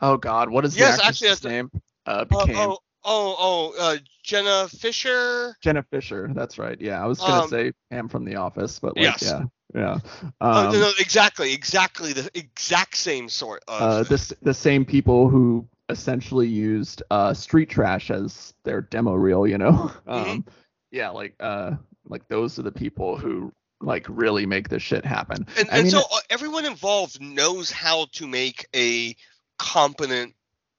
oh 0.01 0.17
god, 0.17 0.49
what 0.49 0.65
is 0.65 0.75
Yes, 0.77 0.97
the 0.97 1.05
actually, 1.05 1.51
name? 1.51 1.71
Uh 2.07 2.25
became 2.25 2.57
oh, 2.57 2.79
oh, 3.05 3.37
oh, 3.39 3.75
uh, 3.79 3.97
Jenna 4.23 4.69
Fischer. 4.69 5.57
Jenna 5.63 5.83
Fischer. 5.91 6.31
That's 6.35 6.59
right. 6.59 6.81
Yeah, 6.81 7.03
I 7.03 7.07
was 7.07 7.19
gonna 7.19 7.43
Um, 7.45 7.49
say 7.49 7.73
Pam 7.91 8.09
from 8.09 8.25
The 8.25 8.37
Office, 8.37 8.79
but 8.79 8.97
like 8.97 9.05
Yes. 9.21 9.23
yeah, 9.23 9.43
yeah. 9.75 9.99
Oh, 10.41 10.67
Um, 10.69 10.73
no, 10.73 10.81
no, 10.81 10.93
exactly, 10.99 11.53
exactly 11.53 12.13
the 12.13 12.31
exact 12.35 12.97
same 12.97 13.29
sort 13.29 13.63
of. 13.69 13.83
uh, 13.83 14.03
this 14.05 14.33
the 14.43 14.55
same 14.55 14.85
people 14.85 15.29
who 15.29 15.67
essentially 15.89 16.47
used 16.49 17.03
uh, 17.11 17.35
Street 17.35 17.69
Trash 17.69 18.11
as 18.11 18.55
their 18.65 18.81
demo 18.81 19.15
reel, 19.15 19.47
you 19.47 19.59
know. 19.59 19.91
Mm-hmm. 20.07 20.31
Um, 20.31 20.45
yeah, 20.93 21.11
like 21.11 21.35
uh, 21.41 21.73
like 22.07 22.27
those 22.29 22.59
are 22.59 22.63
the 22.63 22.73
people 22.73 23.17
who 23.17 23.53
like 23.81 24.05
really 24.09 24.45
make 24.45 24.69
this 24.69 24.83
shit 24.83 25.05
happen. 25.05 25.47
and 25.57 25.69
and 25.71 25.83
mean, 25.85 25.91
so 25.91 26.01
uh, 26.01 26.19
everyone 26.29 26.65
involved 26.65 27.21
knows 27.21 27.71
how 27.71 28.07
to 28.13 28.27
make 28.27 28.67
a 28.75 29.15
competent 29.59 30.35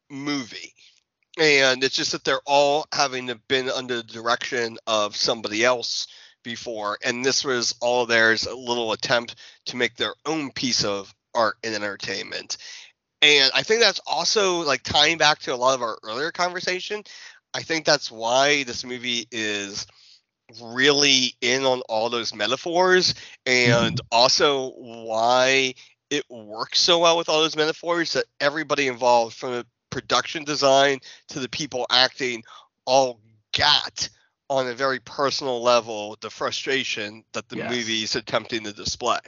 movie 0.09 0.74
and 1.39 1.84
it's 1.84 1.95
just 1.95 2.11
that 2.11 2.23
they're 2.23 2.41
all 2.45 2.86
having 2.93 3.27
to 3.27 3.36
been 3.47 3.69
under 3.69 3.97
the 3.97 4.03
direction 4.03 4.77
of 4.88 5.15
somebody 5.15 5.63
else 5.63 6.07
before. 6.43 6.97
And 7.03 7.23
this 7.23 7.43
was 7.45 7.75
all 7.82 8.05
theirs 8.05 8.45
a 8.45 8.55
little 8.55 8.91
attempt 8.91 9.36
to 9.67 9.77
make 9.77 9.95
their 9.95 10.13
own 10.25 10.51
piece 10.51 10.84
of 10.84 11.13
art 11.34 11.55
and 11.63 11.73
entertainment. 11.75 12.57
And 13.21 13.51
i 13.53 13.61
think 13.61 13.82
that's 13.82 14.01
also 14.07 14.61
like 14.61 14.84
tying 14.84 15.17
back 15.17 15.39
to 15.39 15.53
a 15.53 15.55
lot 15.55 15.75
of 15.75 15.84
our 15.84 15.97
earlier 16.03 16.32
conversation 16.32 17.03
i 17.53 17.61
think 17.61 17.86
that's 17.86 18.11
why 18.11 18.63
this 18.63 18.84
movie 18.84 19.27
is 19.32 19.86
really 20.61 21.36
in 21.41 21.63
on 21.65 21.82
all 21.88 22.09
those 22.09 22.34
metaphors 22.34 23.13
and 23.45 23.97
mm-hmm. 23.97 24.07
also 24.11 24.71
why 24.71 25.73
it 26.09 26.25
works 26.29 26.79
so 26.79 26.99
well 26.99 27.17
with 27.17 27.29
all 27.29 27.41
those 27.41 27.55
metaphors 27.55 28.13
that 28.13 28.25
everybody 28.39 28.88
involved 28.88 29.36
from 29.36 29.51
the 29.51 29.65
production 29.91 30.45
design 30.45 30.99
to 31.29 31.39
the 31.39 31.49
people 31.49 31.87
acting 31.91 32.43
all 32.85 33.19
got 33.57 34.09
on 34.49 34.67
a 34.67 34.73
very 34.73 34.99
personal 34.99 35.61
level 35.61 36.17
the 36.21 36.31
frustration 36.31 37.23
that 37.33 37.49
the 37.49 37.57
Yes. 37.57 37.71
movie 37.71 38.03
is 38.03 38.15
attempting 38.15 38.63
to 38.65 38.73
display 38.73 39.19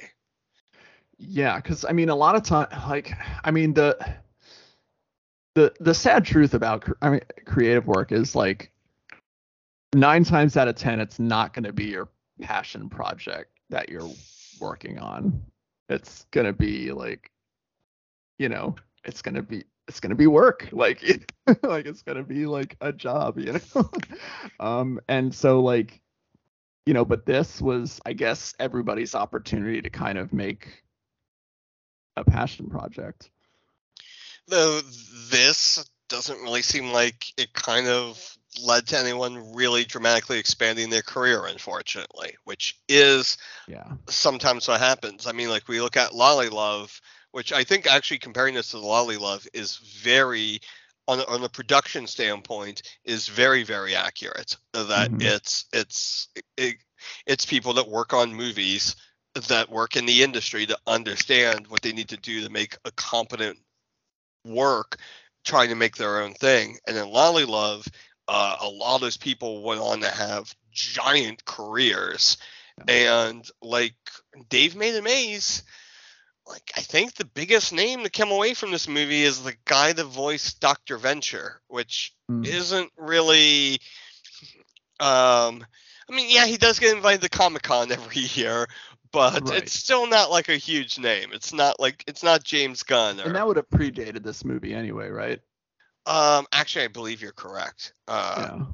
Yeah, 1.20 1.58
because 1.58 1.86
I 1.86 1.94
mean, 1.94 2.10
a 2.10 2.16
lot 2.16 2.36
of 2.36 2.44
time, 2.44 2.68
like, 2.90 3.14
I 3.44 3.52
mean, 3.52 3.74
the 3.74 3.98
the 5.56 5.74
the 5.80 5.94
sad 5.94 6.26
truth 6.26 6.54
about 6.54 6.88
I 7.02 7.10
mean, 7.10 7.22
creative 7.46 7.88
work 7.88 8.12
is 8.12 8.36
like 8.36 8.72
nine 9.96 10.24
times 10.24 10.58
out 10.58 10.68
of 10.68 10.76
ten, 10.76 11.00
it's 11.00 11.20
not 11.20 11.54
going 11.54 11.64
to 11.66 11.74
be 11.74 11.86
your 11.86 12.10
passion 12.42 12.90
project 12.90 13.52
that 13.70 13.90
you're 13.90 14.12
working 14.60 15.00
on. 15.00 15.44
It's 15.90 16.26
going 16.32 16.48
to 16.48 16.54
be 16.54 16.92
like, 16.92 17.32
you 18.40 18.50
know, 18.50 18.76
it's 19.04 19.22
going 19.22 19.36
to 19.36 19.44
be 19.44 19.64
it's 19.88 20.00
going 20.00 20.12
to 20.12 20.16
be 20.16 20.28
work, 20.28 20.70
like, 20.74 21.04
it, 21.04 21.32
like 21.64 21.86
it's 21.86 22.02
going 22.04 22.18
to 22.18 22.24
be 22.24 22.46
like 22.46 22.76
a 22.82 22.94
job, 22.94 23.38
you 23.40 23.54
know. 23.54 23.90
um, 24.60 25.00
and 25.08 25.34
so 25.34 25.62
like, 25.62 26.02
you 26.86 26.94
know, 26.94 27.06
but 27.06 27.26
this 27.26 27.62
was, 27.62 28.00
I 28.06 28.14
guess, 28.14 28.54
everybody's 28.60 29.16
opportunity 29.16 29.82
to 29.82 29.90
kind 29.90 30.18
of 30.18 30.34
make 30.34 30.84
a 32.18 32.24
passion 32.24 32.70
project. 32.70 33.32
though 34.48 34.82
this 35.30 35.84
doesn't 36.10 36.42
really 36.42 36.62
seem 36.62 36.92
like 36.92 37.26
it 37.38 37.54
kind 37.54 37.88
of 37.88 38.38
led 38.64 38.86
to 38.88 39.00
anyone 39.00 39.54
really 39.56 39.84
dramatically 39.84 40.38
expanding 40.38 40.90
their 40.90 41.02
career 41.02 41.46
unfortunately 41.48 42.36
which 42.44 42.78
is 42.88 43.38
Yeah. 43.68 43.94
sometimes 44.10 44.68
what 44.68 44.80
happens. 44.80 45.26
I 45.26 45.32
mean, 45.32 45.50
like 45.50 45.68
we 45.68 45.82
look 45.82 45.98
at 45.98 46.12
LolliLove, 46.12 47.00
which 47.34 47.52
I 47.52 47.64
think 47.64 47.86
actually 47.88 48.20
comparing 48.20 48.54
this 48.56 48.70
to 48.72 48.78
the 48.78 48.84
LolliLove 48.84 49.48
is 49.54 49.78
very, 49.78 50.62
on 51.08 51.20
a, 51.20 51.24
on 51.26 51.44
a 51.44 51.50
production 51.50 52.08
standpoint, 52.08 52.84
is 53.04 53.28
very 53.28 53.64
very 53.64 53.96
accurate. 53.96 54.56
That 54.72 55.12
Mhm. 55.12 55.22
it's 55.22 55.66
it's 55.74 56.30
it, 56.58 56.78
it's 57.26 57.46
people 57.46 57.74
that 57.74 57.90
work 57.90 58.14
on 58.14 58.34
movies 58.34 58.96
that 59.50 59.70
work 59.70 59.96
in 59.96 60.06
the 60.06 60.24
industry 60.24 60.66
to 60.68 60.78
understand 60.86 61.68
what 61.68 61.82
they 61.82 61.92
need 61.92 62.10
to 62.10 62.18
do 62.18 62.42
to 62.42 62.50
make 62.50 62.78
a 62.86 62.92
competent 62.92 63.60
work, 64.46 64.98
trying 65.44 65.70
to 65.70 65.76
make 65.76 65.98
their 65.98 66.22
own 66.22 66.34
thing. 66.36 66.78
And 66.88 66.96
then 66.96 67.08
LolliLove, 67.08 67.88
uh, 68.28 68.58
a 68.62 68.70
lot 68.70 68.96
of 68.96 69.02
those 69.02 69.18
people 69.18 69.64
went 69.64 69.82
on 69.82 70.02
to 70.02 70.10
have 70.10 70.56
giant 70.72 71.44
careers 71.46 72.38
and 72.88 73.50
like 73.62 73.96
Dave 74.50 74.76
made 74.76 74.96
a 74.96 75.02
maze. 75.02 75.64
Like 76.48 76.72
I 76.76 76.82
think 76.82 77.14
the 77.16 77.26
biggest 77.26 77.74
name 77.74 78.04
to 78.04 78.10
come 78.10 78.32
away 78.32 78.54
from 78.54 78.72
this 78.72 78.88
movie 78.88 79.24
is 79.24 79.44
the 79.44 79.56
guy 79.66 79.94
that 79.94 80.04
voiced 80.06 80.60
Doctor 80.60 80.98
Venture, 80.98 81.62
which 81.68 82.14
Mm. 82.30 82.46
isn't 82.46 82.92
really. 82.98 83.80
Um, 85.00 85.66
I 86.10 86.16
mean, 86.16 86.28
yeah, 86.30 86.46
he 86.46 86.58
does 86.58 86.80
get 86.80 86.96
invited 86.96 87.22
to 87.22 87.30
Comic 87.30 87.64
Con 87.64 87.92
every 87.92 88.22
year, 88.36 88.68
but 89.12 89.50
Right. 89.50 89.64
it's 89.64 89.74
still 89.74 90.08
not 90.08 90.30
like 90.32 90.50
a 90.50 90.58
huge 90.58 91.00
name. 91.00 91.30
It's 91.34 91.54
not 91.54 91.80
like 91.80 92.04
it's 92.08 92.24
not 92.24 92.44
James 92.44 92.84
Gunn 92.84 93.20
or. 93.20 93.26
And 93.26 93.36
that 93.36 93.48
would 93.48 93.58
have 93.58 93.70
predated 93.70 94.24
this 94.24 94.44
movie 94.46 94.74
anyway, 94.74 95.10
right? 95.10 95.40
um, 96.06 96.46
actually, 96.52 96.86
I 96.86 96.90
believe 96.90 97.22
you're 97.22 97.32
correct. 97.32 97.94
Uh, 98.08 98.50
yeah. 98.50 98.66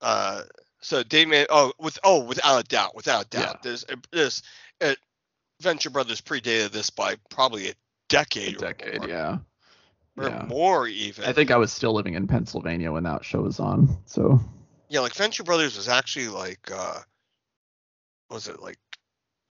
uh 0.00 0.42
so 0.80 1.02
Dave 1.02 1.32
oh 1.50 1.72
with 1.78 1.98
oh 2.04 2.24
without 2.24 2.60
a 2.60 2.64
doubt 2.64 2.94
without 2.94 3.26
a 3.26 3.28
doubt 3.28 3.56
Yeah. 3.56 3.56
there's 3.62 3.84
there's 4.10 4.42
uh, 4.80 4.94
Venture 5.62 5.90
Brothers 5.90 6.20
predated 6.20 6.70
this 6.72 6.90
by 6.90 7.16
probably 7.30 7.68
a 7.68 7.70
A 7.70 7.74
decade, 8.08 8.58
decade, 8.58 9.02
or, 9.04 9.08
yeah. 9.08 9.38
or 10.18 10.24
Yeah. 10.28 10.44
more 10.46 10.86
even 10.86 11.24
I 11.24 11.32
think 11.32 11.50
I 11.50 11.56
was 11.56 11.72
still 11.72 11.94
living 11.94 12.14
in 12.14 12.26
Pennsylvania 12.26 12.92
when 12.92 13.04
that 13.04 13.24
show 13.24 13.40
was 13.40 13.58
on. 13.60 13.88
So 14.04 14.38
yeah 14.90 15.00
like 15.00 15.14
Venture 15.14 15.44
Brothers 15.44 15.76
was 15.76 15.88
actually 15.88 16.28
like 16.28 16.70
uh 16.70 17.00
was 18.30 18.48
it 18.48 18.60
like 18.60 18.78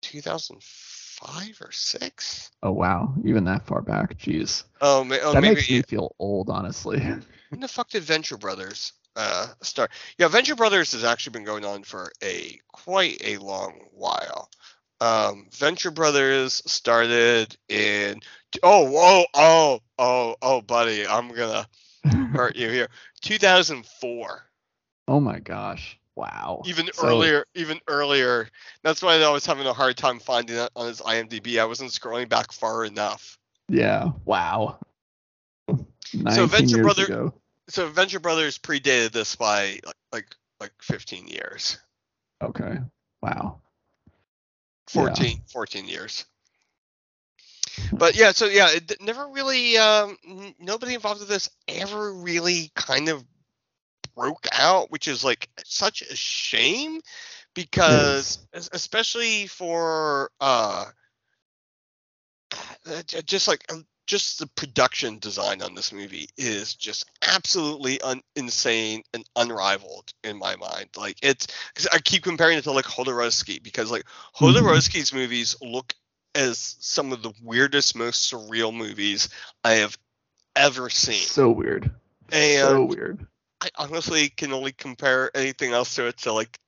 2005 0.03 1.61
or 1.61 1.71
6 1.71 2.51
oh 2.63 2.71
wow, 2.71 3.13
even 3.23 3.45
that 3.45 3.65
far 3.65 3.81
back. 3.81 4.17
Jeez. 4.17 4.63
oh, 4.81 5.03
ma- 5.03 5.17
oh 5.23 5.33
that 5.33 5.41
maybe 5.41 5.55
makes 5.55 5.69
me 5.69 5.81
feel 5.83 6.15
old, 6.19 6.49
honestly. 6.49 6.99
when 7.49 7.59
the 7.59 7.67
fuck 7.67 7.89
did 7.89 8.03
Venture 8.03 8.37
Brothers 8.37 8.93
uh 9.15 9.47
start 9.61 9.91
yeah 10.17 10.27
Venture 10.29 10.55
Brothers 10.55 10.93
has 10.93 11.03
actually 11.03 11.31
been 11.33 11.43
going 11.43 11.65
on 11.65 11.83
for 11.83 12.11
a 12.23 12.57
quite 12.71 13.21
a 13.25 13.37
long 13.37 13.81
while 13.91 14.49
um 15.01 15.47
Venture 15.51 15.91
Brothers 15.91 16.61
started 16.65 17.57
in 17.67 18.19
oh 18.63 18.89
whoa 18.89 19.25
oh 19.33 19.79
oh 19.99 20.35
oh 20.41 20.61
buddy 20.61 21.05
I'm 21.05 21.27
gonna 21.29 21.67
hurt 22.33 22.55
you 22.55 22.69
here 22.69 22.87
2004 23.21 24.43
oh 25.07 25.19
my 25.19 25.39
gosh. 25.39 25.97
Wow. 26.15 26.61
even 26.65 26.87
So- 26.93 27.07
earlier 27.07 27.45
even 27.55 27.79
earlier 27.87 28.47
that's 28.83 29.01
why 29.01 29.15
I 29.15 29.29
was 29.29 29.45
having 29.45 29.65
a 29.65 29.73
hard 29.73 29.97
time 29.97 30.19
finding 30.19 30.57
it 30.57 30.69
on 30.75 30.87
his 30.87 31.01
IMDb 31.01 31.59
I 31.59 31.65
wasn't 31.65 31.91
scrolling 31.91 32.29
back 32.29 32.51
far 32.51 32.85
enough 32.85 33.37
Yeah. 33.69 34.11
Wow. 34.25 34.79
so 36.31 36.45
Venture 36.45 36.83
Brothers. 36.83 37.09
Ago. 37.09 37.33
so 37.69 37.87
Venture 37.87 38.19
Brothers 38.19 38.57
predated 38.59 39.11
this 39.13 39.35
by 39.35 39.79
like 39.85 39.95
like, 40.11 40.35
like 40.59 40.73
15 40.81 41.27
years 41.27 41.79
Okay. 42.43 42.77
Wow. 43.23 43.60
14 44.91 45.39
14 45.47 45.87
years. 45.87 46.25
But 47.97 48.15
yeah 48.15 48.31
so 48.31 48.45
yeah 48.47 48.69
it 48.71 49.01
never 49.01 49.27
really 49.29 49.77
um 49.77 50.17
n- 50.27 50.55
nobody 50.59 50.93
involved 50.95 51.19
with 51.21 51.29
this 51.29 51.49
ever 51.67 52.13
really 52.13 52.71
kind 52.75 53.09
of 53.09 53.23
broke 54.15 54.47
out 54.51 54.91
which 54.91 55.07
is 55.07 55.23
like 55.23 55.49
such 55.65 56.01
a 56.01 56.15
shame 56.15 56.99
because 57.53 58.39
es- 58.53 58.69
especially 58.73 59.47
for 59.47 60.31
uh 60.41 60.85
uh, 62.87 63.01
just 63.25 63.47
like 63.47 63.63
um, 63.71 63.85
just 64.11 64.39
the 64.39 64.47
production 64.47 65.19
design 65.19 65.61
on 65.61 65.73
this 65.73 65.93
movie 65.93 66.27
is 66.37 66.75
just 66.75 67.09
absolutely 67.21 68.01
un- 68.01 68.21
insane 68.35 69.01
and 69.13 69.23
unrivaled 69.37 70.11
in 70.25 70.37
my 70.37 70.53
mind. 70.57 70.89
Like 70.97 71.15
it's 71.23 71.47
'cause 71.73 71.87
I 71.93 71.99
keep 71.99 72.21
comparing 72.21 72.57
it 72.57 72.65
to 72.65 72.73
like 72.73 72.83
Jodorowsky 72.83 73.63
because 73.63 73.89
like 73.89 74.03
Mhm. 74.03 74.53
Jodorowsky's 74.53 75.13
movies 75.13 75.55
look 75.61 75.95
as 76.35 76.75
some 76.81 77.13
of 77.13 77.23
the 77.23 77.31
weirdest, 77.41 77.95
most 77.95 78.29
surreal 78.29 78.75
movies 78.75 79.29
I 79.63 79.75
have 79.75 79.97
ever 80.57 80.89
seen. 80.89 81.25
So 81.25 81.49
weird. 81.49 81.89
and 82.33 82.67
so 82.67 82.83
weird. 82.83 83.25
I 83.61 83.69
honestly 83.77 84.27
can 84.27 84.51
only 84.51 84.73
compare 84.73 85.31
anything 85.35 85.71
else 85.71 85.95
to 85.95 86.07
it 86.07 86.17
to 86.19 86.33
like 86.33 86.59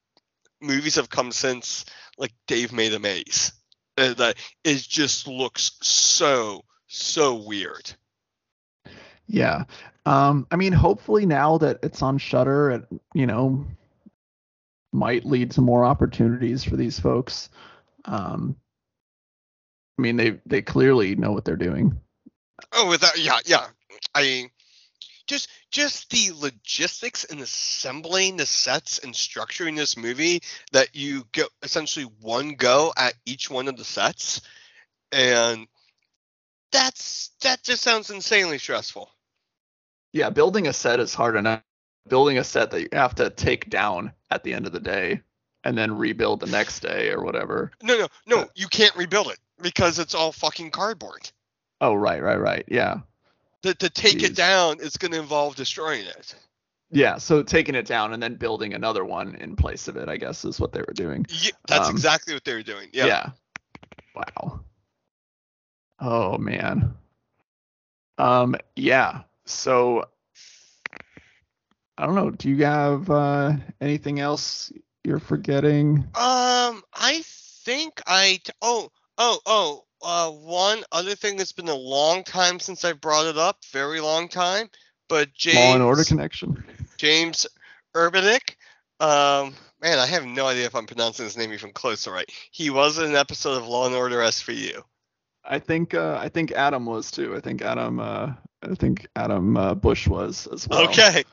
movies 0.62 0.96
have 0.96 1.10
come 1.10 1.34
since 1.34 1.84
like 2.18 2.32
Dave 2.48 2.72
made 2.72 2.94
a 2.94 3.00
maze. 3.00 3.52
Uh, 3.98 4.14
that 4.14 4.38
it 4.64 4.78
just 4.78 5.28
looks 5.28 5.72
so 5.82 6.64
so 6.94 7.36
weird. 7.36 7.92
Yeah. 9.28 9.64
Um, 10.06 10.48
I 10.52 10.56
mean, 10.58 10.74
hopefully 10.74 11.26
now 11.26 11.58
that 11.60 11.80
it's 11.84 12.02
on 12.02 12.18
Shudder, 12.18 12.72
it 12.72 12.88
you 13.14 13.26
know 13.26 13.66
might 14.92 15.26
lead 15.26 15.52
to 15.52 15.62
more 15.62 15.86
opportunities 15.86 16.64
for 16.64 16.76
these 16.76 17.00
folks. 17.00 17.50
Um, 18.06 18.56
I 19.98 20.02
mean, 20.02 20.18
they 20.18 20.40
they 20.46 20.62
clearly 20.62 21.16
know 21.16 21.32
what 21.32 21.46
they're 21.46 21.56
doing. 21.56 22.00
Oh, 22.74 22.90
without 22.90 23.18
yeah 23.18 23.40
yeah. 23.46 23.68
I 24.14 24.50
just 25.26 25.50
just 25.72 26.10
the 26.10 26.32
logistics 26.36 27.24
and 27.24 27.40
assembling 27.40 28.38
the 28.38 28.46
sets 28.46 29.00
and 29.00 29.14
structuring 29.14 29.76
this 29.76 29.98
movie 29.98 30.42
that 30.74 30.96
you 30.96 31.26
get 31.32 31.48
essentially 31.64 32.06
one 32.22 32.56
go 32.56 32.94
at 32.98 33.14
each 33.26 33.50
one 33.50 33.68
of 33.68 33.78
the 33.78 33.86
sets, 33.86 34.42
and 35.12 35.68
that's 36.74 37.32
that 37.42 37.64
just 37.64 37.82
sounds 37.82 38.10
insanely 38.10 38.58
stressful. 38.58 39.10
Yeah, 40.12 40.30
building 40.30 40.68
a 40.68 40.74
set 40.74 41.00
is 41.00 41.14
hard 41.14 41.38
enough. 41.38 41.62
Building 42.10 42.38
a 42.38 42.44
set 42.44 42.72
that 42.72 42.82
you 42.82 42.90
have 42.92 43.16
to 43.16 43.30
take 43.30 43.70
down 43.70 44.12
at 44.30 44.44
the 44.44 44.54
end 44.54 44.68
of 44.68 44.74
the 44.74 44.80
day 44.82 45.22
and 45.64 45.78
then 45.78 45.98
rebuild 45.98 46.42
the 46.42 46.48
next 46.48 46.82
day 46.82 47.12
or 47.12 47.24
whatever. 47.24 47.72
No, 47.82 47.98
no, 47.98 48.08
no. 48.28 48.50
You 48.56 48.68
can't 48.68 48.94
rebuild 48.98 49.28
it 49.28 49.40
because 49.62 50.00
it's 50.00 50.14
all 50.14 50.34
fucking 50.34 50.72
cardboard. 50.72 51.32
Oh, 51.80 51.94
right, 51.94 52.22
right, 52.22 52.40
right. 52.40 52.66
Yeah. 52.68 52.98
To, 53.62 53.74
to 53.76 53.90
take 53.90 54.18
Jeez. 54.18 54.32
it 54.32 54.36
down, 54.36 54.78
it's 54.82 54.98
going 54.98 55.14
to 55.14 55.20
involve 55.20 55.56
destroying 55.56 56.06
it. 56.06 56.36
Yeah, 56.92 57.18
so 57.18 57.42
taking 57.42 57.74
it 57.76 57.86
down 57.86 58.14
and 58.14 58.22
then 58.22 58.36
building 58.36 58.74
another 58.74 59.06
one 59.06 59.36
in 59.36 59.56
place 59.56 59.88
of 59.88 59.96
it, 59.96 60.10
I 60.10 60.18
guess, 60.18 60.44
is 60.44 60.60
what 60.60 60.74
they 60.74 60.82
were 60.82 60.94
doing. 60.94 61.26
Yeah, 61.30 61.52
that's 61.68 61.88
Um, 61.88 61.96
exactly 61.96 62.34
what 62.34 62.44
they 62.44 62.54
were 62.54 62.62
doing. 62.64 62.90
Yeah. 62.92 63.30
Wow. 64.14 64.60
Oh 66.04 66.38
man. 66.38 66.94
Um 68.18 68.56
yeah. 68.76 69.22
So 69.46 70.06
I 71.98 72.06
don't 72.06 72.16
know. 72.16 72.30
Do 72.30 72.50
you 72.50 72.66
have 72.66 73.10
uh 73.10 73.54
anything 73.80 74.20
else 74.20 74.72
you're 75.04 75.20
forgetting? 75.20 75.98
Um, 76.16 76.82
I 76.94 77.24
think 77.26 78.02
I. 78.08 78.40
T- 78.44 78.54
oh, 78.62 78.90
oh, 79.18 79.40
oh. 79.46 79.84
Uh, 80.06 80.30
one 80.32 80.84
other 80.92 81.16
thing 81.16 81.38
that's 81.38 81.54
been 81.54 81.70
a 81.70 81.76
long 81.76 82.26
time 82.26 82.60
since 82.60 82.84
I 82.84 82.92
brought 82.92 83.26
it 83.26 83.38
up, 83.38 83.64
very 83.72 84.02
long 84.02 84.28
time. 84.28 84.70
But 85.08 85.34
James 85.34 85.56
Law 85.56 85.74
and 85.76 85.84
order 85.84 86.04
connection. 86.04 86.62
James 86.98 87.48
Urbaniak. 87.96 88.56
Um, 89.00 89.54
man, 89.82 90.00
I 90.00 90.06
have 90.08 90.26
no 90.26 90.48
idea 90.48 90.66
if 90.66 90.76
I'm 90.76 90.88
pronouncing 90.88 91.26
his 91.26 91.38
name 91.38 91.54
even 91.54 91.72
close 91.72 92.04
to 92.04 92.12
right. 92.12 92.30
He 92.52 92.70
was 92.70 92.98
in 92.98 93.06
an 93.06 93.16
episode 93.16 93.58
of 93.58 93.68
Law 93.68 93.86
and 93.86 93.96
Order 93.96 94.18
SVU. 94.18 94.84
I 95.46 95.60
think 95.60 95.94
uh 95.94 96.18
I 96.22 96.30
think 96.30 96.52
Adam 96.52 96.86
was 96.86 97.12
too. 97.12 97.36
I 97.36 97.40
think 97.40 97.62
Adam 97.62 98.00
uh 98.00 98.34
I 98.62 98.76
think 98.76 99.08
Adam 99.16 99.58
uh, 99.58 99.76
Busch 99.76 100.08
was 100.08 100.48
as 100.48 100.68
well. 100.68 100.88
Okay. 100.90 101.24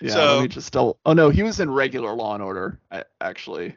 Yeah, 0.00 0.10
so- 0.12 0.34
let 0.36 0.42
me 0.42 0.48
just 0.48 0.72
double 0.72 0.98
Oh 1.06 1.12
no, 1.14 1.30
he 1.30 1.42
was 1.42 1.58
in 1.60 1.70
regular 1.70 2.12
Law 2.12 2.34
and 2.34 2.42
Order 2.42 2.78
actually. 3.20 3.76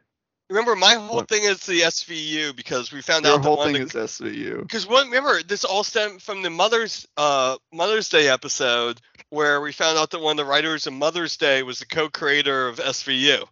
Remember, 0.50 0.76
my 0.76 0.96
whole 0.96 1.18
What- 1.18 1.30
thing 1.30 1.44
is 1.44 1.66
the 1.68 1.82
SVU 1.82 2.56
because 2.56 2.92
we 2.92 3.02
found 3.04 3.24
Your 3.24 3.36
out 3.36 3.44
that 3.44 3.48
whole 3.48 3.64
thing 3.64 3.74
the 3.76 3.82
is 3.84 3.92
SVU. 3.94 4.64
because 4.64 4.88
one 4.88 5.06
remember 5.08 5.44
this 5.44 5.64
all 5.64 5.84
stemmed 5.84 6.22
from 6.24 6.42
the 6.42 6.50
mother's 6.50 7.08
uh 7.18 7.56
mother's 7.72 8.10
day 8.10 8.28
episode 8.28 9.00
where 9.30 9.62
we 9.62 9.72
found 9.72 9.98
out 10.00 10.10
that 10.10 10.20
one 10.22 10.40
of 10.40 10.46
the 10.46 10.50
writers 10.50 10.88
of 10.88 10.94
mother's 10.94 11.38
day 11.38 11.62
was 11.64 11.80
the 11.80 11.86
co-creator 11.86 12.68
of 12.68 12.78
svu 12.80 13.46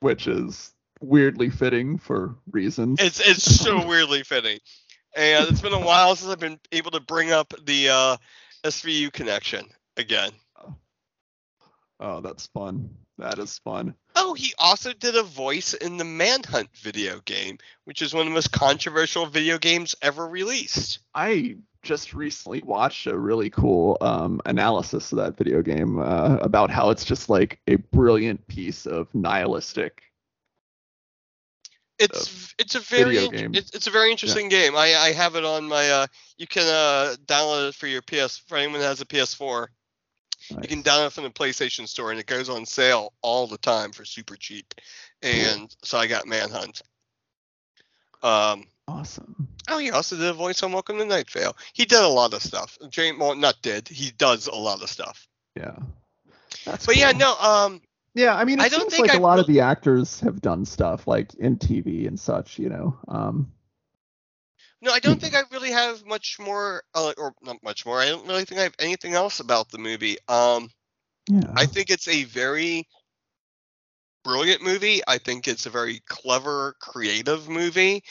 which 0.00 0.26
is 0.26 0.70
weirdly 1.00 1.48
fitting 1.48 1.96
for 1.98 2.36
reasons. 2.52 3.00
it's 3.00 3.20
it's 3.20 3.42
so 3.42 3.84
weirdly 3.88 4.22
fitting 4.22 4.58
and 5.16 5.48
it's 5.48 5.60
been 5.60 5.72
a 5.72 5.80
while 5.80 6.14
since 6.16 6.30
i've 6.30 6.40
been 6.40 6.58
able 6.72 6.90
to 6.90 7.00
bring 7.00 7.32
up 7.32 7.52
the 7.64 7.88
uh 7.88 8.16
svu 8.64 9.12
connection 9.12 9.64
again 9.96 10.30
oh, 12.00 12.20
that's 12.20 12.46
fun. 12.48 12.90
That 13.18 13.38
is 13.38 13.58
fun. 13.58 13.94
oh 14.16 14.34
he 14.34 14.52
also 14.58 14.92
did 14.92 15.14
a 15.14 15.22
voice 15.22 15.72
in 15.72 15.96
the 15.96 16.04
manhunt 16.04 16.68
video 16.76 17.20
game 17.24 17.58
which 17.84 18.02
is 18.02 18.12
one 18.12 18.22
of 18.22 18.30
the 18.30 18.34
most 18.34 18.52
controversial 18.52 19.26
video 19.26 19.56
games 19.58 19.94
ever 20.02 20.26
released 20.26 20.98
I 21.14 21.56
just 21.84 22.14
recently 22.14 22.62
watched 22.64 23.06
a 23.06 23.16
really 23.16 23.50
cool 23.50 23.98
um, 24.00 24.40
analysis 24.46 25.12
of 25.12 25.18
that 25.18 25.36
video 25.36 25.62
game 25.62 26.00
uh, 26.00 26.38
about 26.40 26.70
how 26.70 26.90
it's 26.90 27.04
just 27.04 27.28
like 27.28 27.60
a 27.68 27.76
brilliant 27.76 28.44
piece 28.48 28.86
of 28.86 29.06
nihilistic. 29.14 30.02
It's 31.98 32.54
it's 32.58 32.74
a 32.74 32.80
very 32.80 33.16
it's, 33.16 33.70
it's 33.70 33.86
a 33.86 33.90
very 33.90 34.10
interesting 34.10 34.48
game. 34.48 34.74
I, 34.74 34.94
I 34.96 35.12
have 35.12 35.36
it 35.36 35.44
on 35.44 35.68
my 35.68 35.88
uh 35.90 36.06
you 36.36 36.46
can 36.46 36.64
uh 36.64 37.14
download 37.26 37.68
it 37.68 37.74
for 37.74 37.86
your 37.86 38.02
PS 38.02 38.38
for 38.38 38.56
anyone 38.56 38.80
that 38.80 38.86
has 38.86 39.00
a 39.00 39.06
PS4. 39.06 39.68
You 40.50 40.68
can 40.68 40.82
download 40.82 41.06
it 41.06 41.12
from 41.12 41.24
the 41.24 41.30
PlayStation 41.30 41.86
Store 41.86 42.10
and 42.10 42.18
it 42.18 42.26
goes 42.26 42.48
on 42.48 42.66
sale 42.66 43.12
all 43.22 43.46
the 43.46 43.58
time 43.58 43.92
for 43.92 44.04
super 44.04 44.36
cheap. 44.36 44.74
And 45.22 45.74
so 45.84 45.96
I 45.96 46.06
got 46.06 46.26
Manhunt. 46.26 46.82
Um 48.22 48.64
Awesome. 48.86 49.48
oh 49.70 49.78
he 49.78 49.90
also 49.92 50.16
did 50.16 50.26
a 50.26 50.34
voice 50.34 50.62
on 50.62 50.72
Welcome 50.72 50.98
to 50.98 51.04
Night 51.04 51.30
Vale. 51.30 51.56
He 51.72 51.84
did 51.84 52.00
a 52.00 52.08
lot 52.08 52.34
of 52.34 52.42
stuff. 52.42 52.76
James 52.90 53.18
well 53.20 53.36
not 53.36 53.62
did, 53.62 53.88
he 53.88 54.10
does 54.18 54.48
a 54.48 54.54
lot 54.54 54.82
of 54.82 54.90
stuff. 54.90 55.28
Yeah. 55.54 55.76
That's 56.64 56.86
But 56.86 56.96
yeah, 56.96 57.12
no, 57.12 57.36
um 57.36 57.80
Yeah, 58.14 58.34
I 58.34 58.44
mean, 58.44 58.60
it 58.60 58.64
I 58.64 58.68
seems 58.68 58.98
like 58.98 59.10
a 59.10 59.14
I 59.14 59.18
lot 59.18 59.40
of 59.40 59.46
the 59.46 59.60
actors 59.60 60.20
have 60.20 60.40
done 60.40 60.64
stuff 60.64 61.06
like 61.08 61.34
in 61.34 61.56
TV 61.56 62.06
and 62.06 62.18
such. 62.18 62.58
You 62.58 62.68
know. 62.68 62.98
Um. 63.08 63.52
No, 64.80 64.92
I 64.92 65.00
don't 65.00 65.20
think 65.20 65.34
I 65.34 65.42
really 65.50 65.70
have 65.70 66.04
much 66.04 66.38
more, 66.38 66.82
uh, 66.94 67.14
or 67.16 67.34
not 67.42 67.62
much 67.62 67.86
more. 67.86 68.00
I 68.00 68.06
don't 68.06 68.26
really 68.28 68.44
think 68.44 68.60
I 68.60 68.64
have 68.64 68.74
anything 68.78 69.14
else 69.14 69.40
about 69.40 69.70
the 69.70 69.78
movie. 69.78 70.18
Um, 70.28 70.70
Yeah. 71.28 71.52
I 71.56 71.66
think 71.66 71.90
it's 71.90 72.06
a 72.08 72.24
very 72.24 72.86
brilliant 74.24 74.62
movie. 74.62 75.00
I 75.06 75.18
think 75.18 75.48
it's 75.48 75.66
a 75.66 75.70
very 75.70 76.00
clever, 76.06 76.76
creative 76.80 77.48
movie. 77.48 78.04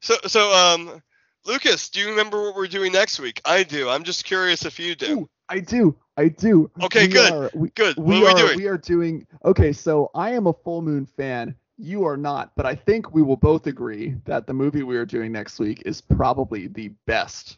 So, 0.00 0.14
so, 0.26 0.52
um, 0.52 1.02
Lucas, 1.46 1.88
do 1.88 2.00
you 2.00 2.08
remember 2.10 2.42
what 2.42 2.56
we're 2.56 2.66
doing 2.66 2.92
next 2.92 3.18
week? 3.18 3.40
I 3.44 3.62
do. 3.62 3.88
I'm 3.88 4.04
just 4.04 4.24
curious 4.24 4.64
if 4.64 4.78
you 4.78 4.94
do. 4.94 5.20
Ooh, 5.20 5.30
I 5.48 5.60
do. 5.60 5.96
I 6.16 6.28
do. 6.28 6.70
Okay, 6.82 7.06
We 7.06 7.12
good, 7.12 7.32
are- 7.32 7.50
we, 7.54 7.70
Good. 7.70 7.96
we 7.96 8.20
what 8.20 8.34
are 8.34 8.40
are 8.40 8.42
we 8.42 8.48
doing? 8.48 8.58
we 8.58 8.66
are 8.66 8.76
doing 8.78 9.26
okay 9.44 9.72
so 9.72 10.10
i 10.14 10.30
am 10.30 10.46
a 10.46 10.52
full 10.52 10.82
moon 10.82 11.06
fan 11.06 11.54
you 11.78 12.04
are 12.04 12.16
not 12.18 12.52
but 12.56 12.66
i 12.66 12.74
think 12.74 13.14
we 13.14 13.22
will 13.22 13.36
both 13.38 13.66
agree 13.66 14.14
that 14.26 14.46
the 14.46 14.52
movie 14.52 14.82
we 14.82 14.98
are 14.98 15.06
doing 15.06 15.32
next 15.32 15.58
week 15.58 15.82
is 15.86 16.02
probably 16.02 16.66
the 16.66 16.88
best 17.06 17.56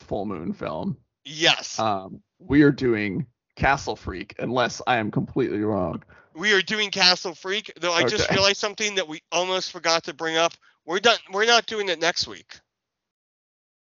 full 0.00 0.26
moon 0.26 0.52
film 0.52 0.96
yes, 1.24 1.78
um 1.78 2.20
we 2.40 2.62
are 2.62 2.72
doing 2.72 3.24
castle 3.54 3.94
freak 3.94 4.34
unless 4.40 4.82
i 4.88 4.96
am 4.96 5.12
completely 5.12 5.60
wrong 5.60 6.02
we 6.34 6.54
are 6.54 6.62
doing 6.62 6.90
Castle 6.90 7.34
Freak. 7.34 7.72
Though 7.80 7.92
I 7.92 8.04
just 8.04 8.30
realized 8.30 8.56
something 8.56 8.94
that 8.94 9.06
we 9.06 9.20
almost 9.30 9.70
forgot 9.70 10.04
to 10.04 10.14
bring 10.14 10.36
up. 10.38 10.54
We're 10.86 10.98
done. 10.98 11.18
We're 11.30 11.44
not 11.44 11.66
doing 11.66 11.90
it 11.90 12.00
next 12.00 12.26
week. 12.26 12.58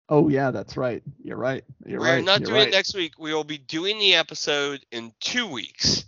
Oh 0.08 0.28
yeah, 0.28 0.50
that's 0.50 0.76
right. 0.76 1.02
You're 1.22 1.36
right. 1.36 1.64
You're 1.86 2.00
We're 2.00 2.16
right. 2.16 2.24
not 2.24 2.40
You're 2.40 2.48
doing 2.48 2.58
right. 2.60 2.68
it 2.68 2.72
next 2.72 2.94
week. 2.94 3.12
We 3.18 3.32
will 3.32 3.44
be 3.44 3.58
doing 3.58 3.98
the 3.98 4.14
episode 4.14 4.84
in 4.92 5.12
two 5.20 5.46
weeks. 5.46 6.04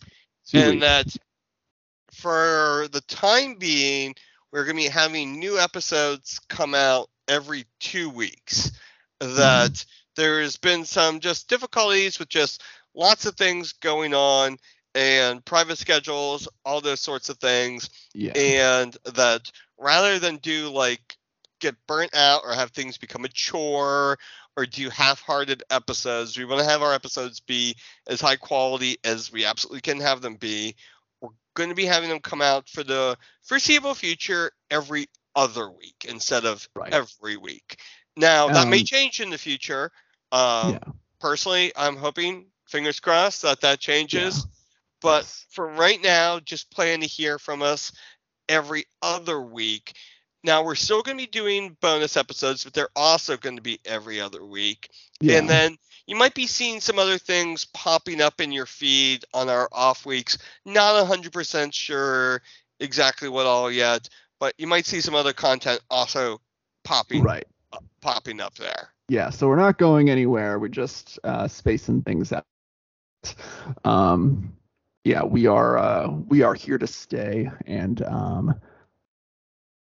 Two 0.46 0.58
and 0.58 0.70
weeks. 0.72 0.82
that 0.82 1.16
for 2.12 2.88
the 2.92 3.02
time 3.08 3.56
being, 3.56 4.14
we're 4.52 4.64
going 4.64 4.76
to 4.76 4.82
be 4.82 4.88
having 4.88 5.38
new 5.38 5.58
episodes 5.58 6.40
come 6.48 6.74
out 6.74 7.08
every 7.28 7.64
two 7.80 8.10
weeks. 8.10 8.72
That 9.20 9.70
mm-hmm. 9.70 9.88
there's 10.16 10.56
been 10.56 10.84
some 10.84 11.20
just 11.20 11.48
difficulties 11.48 12.18
with 12.18 12.28
just 12.28 12.62
lots 12.94 13.26
of 13.26 13.34
things 13.36 13.72
going 13.72 14.14
on 14.14 14.58
and 14.94 15.44
private 15.44 15.78
schedules, 15.78 16.48
all 16.64 16.80
those 16.80 17.00
sorts 17.00 17.28
of 17.28 17.38
things, 17.38 17.90
yeah. 18.14 18.32
and 18.32 18.96
that 19.14 19.50
rather 19.78 20.18
than 20.18 20.36
do 20.38 20.70
like 20.70 21.16
get 21.60 21.74
burnt 21.86 22.14
out 22.14 22.42
or 22.44 22.52
have 22.52 22.70
things 22.70 22.98
become 22.98 23.24
a 23.24 23.28
chore 23.28 24.18
or 24.56 24.66
do 24.66 24.88
half-hearted 24.90 25.62
episodes 25.70 26.36
we 26.36 26.44
want 26.44 26.60
to 26.60 26.68
have 26.68 26.82
our 26.82 26.92
episodes 26.94 27.40
be 27.40 27.74
as 28.08 28.20
high 28.20 28.36
quality 28.36 28.96
as 29.04 29.32
we 29.32 29.44
absolutely 29.44 29.80
can 29.80 30.00
have 30.00 30.20
them 30.20 30.36
be 30.36 30.74
we're 31.20 31.30
going 31.54 31.68
to 31.70 31.74
be 31.74 31.84
having 31.86 32.08
them 32.08 32.20
come 32.20 32.42
out 32.42 32.68
for 32.68 32.82
the 32.82 33.16
foreseeable 33.42 33.94
future 33.94 34.50
every 34.70 35.06
other 35.34 35.70
week 35.70 36.06
instead 36.08 36.44
of 36.44 36.68
Right. 36.74 36.92
every 36.92 37.36
week 37.36 37.78
now 38.16 38.48
that 38.50 38.68
may 38.68 38.82
Um, 38.82 38.82
change 38.82 39.20
in 39.20 39.30
the 39.30 39.38
future 39.38 39.90
um, 40.32 40.80
yeah. 40.84 40.92
personally 41.20 41.72
i'm 41.76 41.96
hoping 41.96 42.46
fingers 42.68 43.00
crossed 43.00 43.42
that 43.42 43.60
that 43.60 43.80
changes 43.80 44.46
but 45.00 45.26
Yes. 45.26 45.46
for 45.50 45.66
right 45.66 46.00
now, 46.02 46.40
just 46.40 46.70
plan 46.70 47.00
to 47.00 47.06
hear 47.06 47.38
from 47.38 47.62
us 47.62 47.92
every 48.48 48.84
other 49.02 49.40
week. 49.40 49.94
Now 50.46 50.62
we're 50.62 50.76
still 50.76 51.02
going 51.02 51.18
to 51.18 51.24
be 51.24 51.30
doing 51.30 51.76
bonus 51.80 52.16
episodes, 52.16 52.62
but 52.62 52.72
they're 52.72 52.88
also 52.94 53.36
going 53.36 53.56
to 53.56 53.62
be 53.62 53.80
every 53.84 54.20
other 54.20 54.46
week. 54.46 54.90
Yeah. 55.20 55.38
And 55.38 55.50
then 55.50 55.76
you 56.06 56.14
might 56.14 56.34
be 56.34 56.46
seeing 56.46 56.80
some 56.80 57.00
other 57.00 57.18
things 57.18 57.64
popping 57.74 58.20
up 58.20 58.40
in 58.40 58.52
your 58.52 58.64
feed 58.64 59.24
on 59.34 59.48
our 59.48 59.68
off 59.72 60.06
weeks. 60.06 60.38
Not 60.64 61.04
100% 61.04 61.74
sure 61.74 62.42
exactly 62.78 63.28
what 63.28 63.46
all 63.46 63.72
yet, 63.72 64.08
but 64.38 64.54
you 64.56 64.68
might 64.68 64.86
see 64.86 65.00
some 65.00 65.16
other 65.16 65.32
content 65.32 65.80
also 65.90 66.40
popping 66.84 67.24
right. 67.24 67.46
popping 68.00 68.40
up 68.40 68.54
there. 68.54 68.90
Yeah. 69.08 69.30
So 69.30 69.48
we're 69.48 69.56
not 69.56 69.78
going 69.78 70.10
anywhere. 70.10 70.60
We're 70.60 70.68
just 70.68 71.18
uh, 71.24 71.48
spacing 71.48 72.02
things 72.02 72.32
out. 72.32 72.44
Um, 73.84 74.52
yeah, 75.02 75.24
we 75.24 75.46
are. 75.46 75.78
Uh, 75.78 76.08
we 76.28 76.42
are 76.42 76.54
here 76.54 76.78
to 76.78 76.86
stay, 76.86 77.48
and 77.64 78.02
um, 78.02 78.54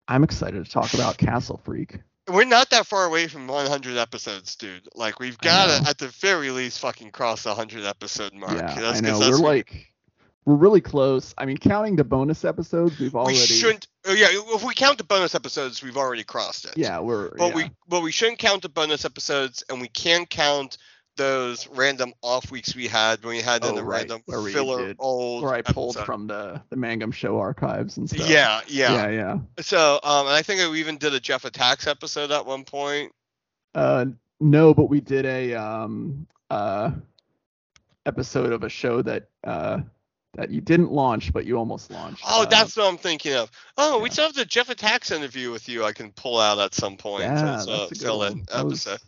I'm 0.07 0.23
excited 0.23 0.63
to 0.63 0.69
talk 0.69 0.93
about 0.93 1.17
Castle 1.17 1.59
Freak. 1.63 1.99
We're 2.27 2.45
not 2.45 2.69
that 2.69 2.85
far 2.87 3.05
away 3.05 3.27
from 3.27 3.47
100 3.47 3.97
episodes, 3.97 4.55
dude. 4.55 4.87
Like 4.95 5.19
we've 5.19 5.37
got 5.39 5.67
to, 5.67 5.89
at 5.89 5.97
the 5.97 6.07
very 6.07 6.51
least, 6.51 6.79
fucking 6.79 7.11
cross 7.11 7.43
the 7.43 7.49
100 7.49 7.85
episode 7.85 8.33
mark. 8.33 8.53
yeah, 8.53 8.75
That's 8.79 8.99
I 8.99 9.01
know. 9.01 9.19
We're 9.19 9.37
like, 9.37 9.93
we're 10.45 10.55
really 10.55 10.81
close. 10.81 11.33
I 11.37 11.45
mean, 11.45 11.57
counting 11.57 11.95
the 11.95 12.03
bonus 12.03 12.45
episodes, 12.45 12.99
we've 12.99 13.15
already. 13.15 13.37
we 13.37 13.45
shouldn't. 13.45 13.87
Oh 14.05 14.13
yeah, 14.13 14.27
if 14.31 14.63
we 14.63 14.73
count 14.73 14.97
the 14.97 15.03
bonus 15.03 15.35
episodes, 15.35 15.83
we've 15.83 15.97
already 15.97 16.23
crossed 16.23 16.65
it. 16.65 16.73
Yeah, 16.77 16.99
we're. 16.99 17.35
But 17.35 17.49
yeah. 17.49 17.55
we 17.55 17.71
but 17.87 18.03
we 18.03 18.11
shouldn't 18.11 18.39
count 18.39 18.61
the 18.61 18.69
bonus 18.69 19.05
episodes, 19.05 19.63
and 19.69 19.81
we 19.81 19.87
can't 19.87 20.29
count 20.29 20.77
those 21.15 21.67
random 21.67 22.13
off 22.21 22.49
weeks 22.51 22.75
we 22.75 22.87
had 22.87 23.23
when 23.23 23.35
we 23.35 23.41
had 23.41 23.63
in 23.63 23.71
Oh, 23.71 23.75
the 23.75 23.83
right, 23.83 23.99
random 23.99 24.21
where 24.25 24.41
filler 24.51 24.87
did- 24.87 24.95
old. 24.99 25.43
where 25.43 25.53
I 25.53 25.61
pulled 25.61 25.95
episode. 25.97 26.05
from 26.05 26.27
the 26.27 26.61
the 26.69 26.75
Mangum 26.75 27.11
Show 27.11 27.37
archives 27.39 27.97
and 27.97 28.09
stuff. 28.09 28.27
Yeah, 28.29 28.61
yeah, 28.67 28.93
yeah, 28.93 29.09
yeah. 29.09 29.37
So 29.61 29.99
um, 30.03 30.25
and 30.27 30.35
I 30.35 30.41
think 30.41 30.59
we 30.71 30.79
even 30.79 30.97
did 30.97 31.13
a 31.13 31.19
Jeff 31.19 31.45
Attacks 31.45 31.87
episode 31.87 32.31
at 32.31 32.45
one 32.45 32.63
point. 32.63 33.11
Uh, 33.75 34.05
no, 34.39 34.73
but 34.73 34.85
we 34.89 34.99
did 35.01 35.25
a 35.25 35.53
um 35.53 36.27
uh 36.49 36.91
episode 38.05 38.51
of 38.51 38.63
a 38.63 38.69
show 38.69 39.01
that 39.01 39.29
uh 39.43 39.79
that 40.35 40.49
you 40.49 40.61
didn't 40.61 40.91
launch, 40.91 41.31
but 41.31 41.45
you 41.45 41.57
almost 41.59 41.91
launched. 41.91 42.23
Oh, 42.27 42.41
Uh, 42.41 42.45
that's 42.45 42.75
what 42.75 42.87
I'm 42.87 42.97
thinking 42.97 43.35
of. 43.35 43.51
Oh, 43.77 43.99
we 43.99 44.09
still 44.09 44.25
have 44.25 44.33
the 44.33 44.45
Jeff 44.45 44.71
Attacks 44.71 45.11
interview 45.11 45.51
with 45.51 45.69
you. 45.69 45.83
I 45.85 45.91
can 45.91 46.11
pull 46.11 46.39
out 46.39 46.57
at 46.57 46.73
some 46.73 46.97
point. 46.97 47.21
yeah, 47.21 47.57
It's, 47.57 47.67
that's 47.67 47.91
a 47.91 48.03
good 48.05 48.17
one. 48.17 48.43
That 48.51 48.65
was- 48.65 48.87
episode. 48.87 49.07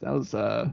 That 0.00 0.12
was 0.12 0.34
uh 0.34 0.68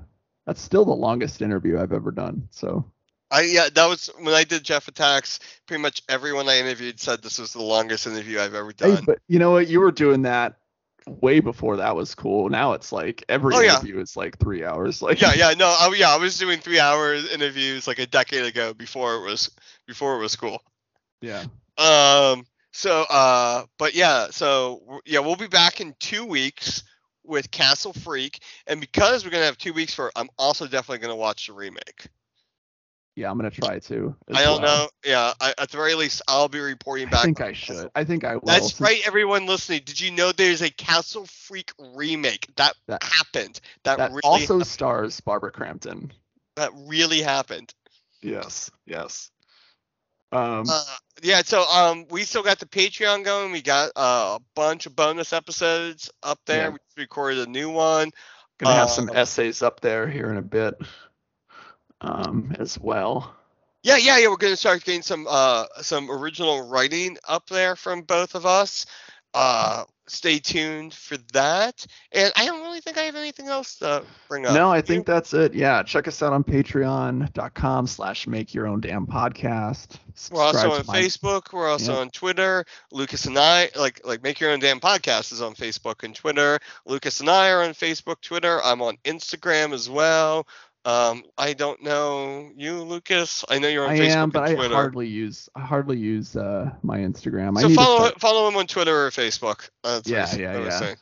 that's 0.46 0.62
still 0.62 0.86
the 0.86 0.92
longest 0.92 1.42
interview 1.42 1.80
I've 1.80 1.94
ever 1.94 2.12
done. 2.12 2.48
So 2.52 2.86
I 3.30 3.42
yeah, 3.44 3.70
that 3.74 3.86
was 3.88 4.10
when 4.20 4.34
I 4.34 4.44
did 4.44 4.64
Jeff 4.64 4.88
Attacks. 4.88 5.40
Pretty 5.68 5.82
much 5.82 6.02
everyone 6.10 6.50
I 6.50 6.60
interviewed 6.60 7.00
said 7.00 7.22
this 7.22 7.40
was 7.40 7.54
the 7.54 7.62
longest 7.62 8.08
interview 8.08 8.40
I've 8.40 8.54
ever 8.56 8.74
hey, 8.82 8.96
done. 8.96 9.04
but 9.06 9.20
you 9.28 9.40
know 9.40 9.52
what? 9.52 9.68
You 9.68 9.80
were 9.80 9.92
doing 9.92 10.24
that 10.24 10.58
way 11.08 11.40
before 11.40 11.78
that 11.78 11.96
was 11.96 12.14
cool. 12.14 12.50
Now 12.50 12.74
it's 12.74 12.92
like 12.92 13.24
every 13.30 13.56
Oh, 13.56 13.60
yeah. 13.62 13.76
interview 13.76 14.00
is 14.00 14.16
like 14.18 14.38
three 14.38 14.64
hours. 14.64 15.02
Like 15.02 15.22
yeah, 15.22 15.34
yeah, 15.34 15.54
no, 15.58 15.66
I, 15.68 15.94
yeah, 15.96 16.14
I 16.14 16.18
was 16.18 16.38
doing 16.38 16.60
three 16.60 16.80
hour 16.80 17.14
interviews 17.16 17.88
like 17.88 18.00
a 18.00 18.06
decade 18.06 18.46
ago 18.46 18.74
before 18.74 19.16
it 19.16 19.24
was 19.30 19.50
before 19.88 20.16
it 20.16 20.20
was 20.20 20.36
cool. 20.36 20.62
yeah. 21.22 21.46
Um. 21.78 22.46
So, 22.74 23.06
uh, 23.10 23.66
but 23.78 23.96
yeah, 23.96 24.28
so 24.32 25.02
yeah, 25.06 25.20
we'll 25.20 25.36
be 25.36 25.48
back 25.48 25.82
in 25.82 25.94
two 26.00 26.26
weeks 26.26 26.84
with 27.24 27.52
Castle 27.52 27.94
Freak, 27.94 28.42
and 28.68 28.80
because 28.80 29.24
we're 29.24 29.32
gonna 29.32 29.46
have 29.46 29.58
two 29.58 29.74
weeks 29.74 29.94
for, 29.94 30.08
it, 30.08 30.14
I'm 30.16 30.30
also 30.38 30.66
definitely 30.68 31.00
gonna 31.00 31.16
watch 31.16 31.48
the 31.48 31.54
remake. 31.54 32.08
Yeah, 33.16 33.30
I'm 33.30 33.38
gonna 33.38 33.52
try 33.52 33.80
to. 33.80 34.16
I 34.34 34.44
don't 34.44 34.62
well. 34.62 34.84
know. 34.84 34.90
Yeah, 35.06 35.34
I, 35.42 35.54
at 35.58 35.70
the 35.70 35.78
very 35.78 35.96
least, 35.96 36.22
I'll 36.28 36.48
be 36.48 36.60
reporting 36.60 37.10
back. 37.10 37.20
I 37.20 37.24
think 37.24 37.42
I 37.42 37.52
Castle 37.52 37.76
should. 37.76 37.92
I 37.94 38.04
think 38.04 38.24
I 38.24 38.36
will. 38.36 38.42
That's 38.46 38.80
right, 38.80 39.02
everyone 39.06 39.46
listening. 39.46 39.82
Did 39.86 40.00
you 40.00 40.12
know 40.12 40.32
there's 40.32 40.62
a 40.62 40.70
Castle 40.70 41.26
Freak 41.26 41.72
remake 41.94 42.48
that, 42.56 42.74
That- 42.88 43.04
happened? 43.04 43.60
That, 43.84 43.98
That 43.98 44.12
really, 44.12 44.22
also 44.24 44.60
stars 44.62 45.20
Barbara 45.20 45.52
Crampton. 45.52 46.14
that 46.56 46.72
really 46.88 47.22
happened. 47.22 47.74
Yes. 48.22 48.72
Yes. 48.86 49.30
Um. 50.32 50.66
Uh, 50.70 50.84
yeah, 51.22 51.42
so 51.44 51.64
um, 51.64 52.06
we 52.10 52.24
still 52.24 52.42
got 52.44 52.60
the 52.60 52.66
Patreon 52.66 53.24
going. 53.24 53.52
We 53.52 53.62
got 53.62 53.92
uh, 53.96 54.38
a 54.38 54.40
bunch 54.56 54.86
of 54.86 54.96
bonus 54.96 55.34
episodes 55.34 56.10
up 56.24 56.40
there. 56.46 56.70
Yeah. 56.70 56.70
We 56.70 56.78
recorded 56.98 57.48
a 57.48 57.52
new 57.52 57.70
one. 57.70 58.12
Gonna 58.58 58.76
have 58.76 58.90
some 58.92 59.10
Uh, 59.10 59.14
essays 59.14 59.62
up 59.62 59.82
there 59.82 60.08
here 60.08 60.30
in 60.30 60.38
a 60.38 60.42
bit, 60.42 60.76
um, 62.02 62.56
as 62.60 62.80
well. 62.80 63.36
Yeah, 63.84 63.98
yeah, 63.98 64.18
yeah. 64.20 64.28
We're 64.28 64.38
gonna 64.38 64.56
start 64.56 64.84
getting 64.84 65.02
some 65.02 65.26
uh 65.30 65.66
some 65.82 66.10
original 66.12 66.68
writing 66.68 67.18
up 67.28 67.48
there 67.48 67.76
from 67.76 68.04
both 68.04 68.36
of 68.36 68.46
us. 68.46 68.86
Uh, 69.34 69.86
stay 70.08 70.40
tuned 70.40 70.94
for 70.94 71.18
that. 71.34 71.86
And 72.12 72.32
I 72.36 72.46
don't 72.46 72.62
really 72.62 72.82
think 72.82 72.98
I 72.98 73.04
have 73.04 73.16
anything 73.16 73.48
else 73.48 73.76
to 73.78 74.04
bring 74.28 74.46
up. 74.46 74.54
No, 74.54 74.72
I 74.72 74.78
You- 74.78 74.82
think 74.82 75.06
that's 75.06 75.34
it. 75.34 75.54
Yeah, 75.54 75.84
check 75.84 76.08
us 76.08 76.22
out 76.22 76.34
on 76.34 76.44
patreon.com 76.44 77.88
slash 77.88 78.28
make 78.28 78.54
your 78.54 78.68
own 78.68 78.82
damn 78.82 79.06
podcast. 79.08 79.96
We're 80.32 80.42
also 80.44 80.72
on 80.72 80.84
my- 80.88 81.02
Facebook. 81.02 81.54
We're 81.54 81.70
also 81.70 81.94
Yeah. 81.94 82.00
on 82.00 82.10
Twitter. 82.10 82.66
Lucas 82.92 83.26
and 83.26 83.38
I, 83.38 83.70
like 83.76 84.02
like 84.04 84.22
Make 84.24 84.40
Your 84.40 84.52
Own 84.52 84.60
Damn 84.60 84.80
Podcast, 84.80 85.32
is 85.32 85.42
on 85.42 85.56
Facebook 85.56 86.04
and 86.04 86.14
Twitter. 86.16 86.60
Lucas 86.86 87.20
and 87.22 87.30
I 87.30 87.50
are 87.52 87.64
on 87.64 87.72
Facebook, 87.74 88.22
Twitter. 88.22 88.62
I'm 88.64 88.82
on 88.82 88.98
Instagram 89.06 89.74
as 89.74 89.90
well. 89.90 90.48
Um, 90.84 91.24
I 91.38 91.54
don't 91.54 91.84
know 91.84 92.52
you, 92.56 92.82
Lucas. 92.82 93.46
I 93.50 93.60
know 93.60 93.68
you're 93.68 93.84
on 93.86 93.92
I 93.92 94.00
Facebook 94.00 94.16
am, 94.16 94.24
and 94.24 94.34
but 94.34 94.44
I 94.44 94.56
Twitter. 94.56 94.74
hardly 94.74 95.08
use 95.08 95.48
I 95.56 95.62
hardly 95.62 95.98
use 95.98 96.36
uh, 96.36 96.72
my 96.82 97.00
Instagram. 97.00 97.58
I 97.58 97.62
so 97.62 97.70
follow 97.70 98.12
follow 98.20 98.48
him 98.48 98.58
on 98.58 98.66
Twitter 98.66 99.06
or 99.06 99.12
Facebook. 99.12 99.70
That's 99.84 100.10
Yeah, 100.10 100.34
yeah, 100.36 100.64
yeah. 100.64 100.80
saying. 100.80 100.98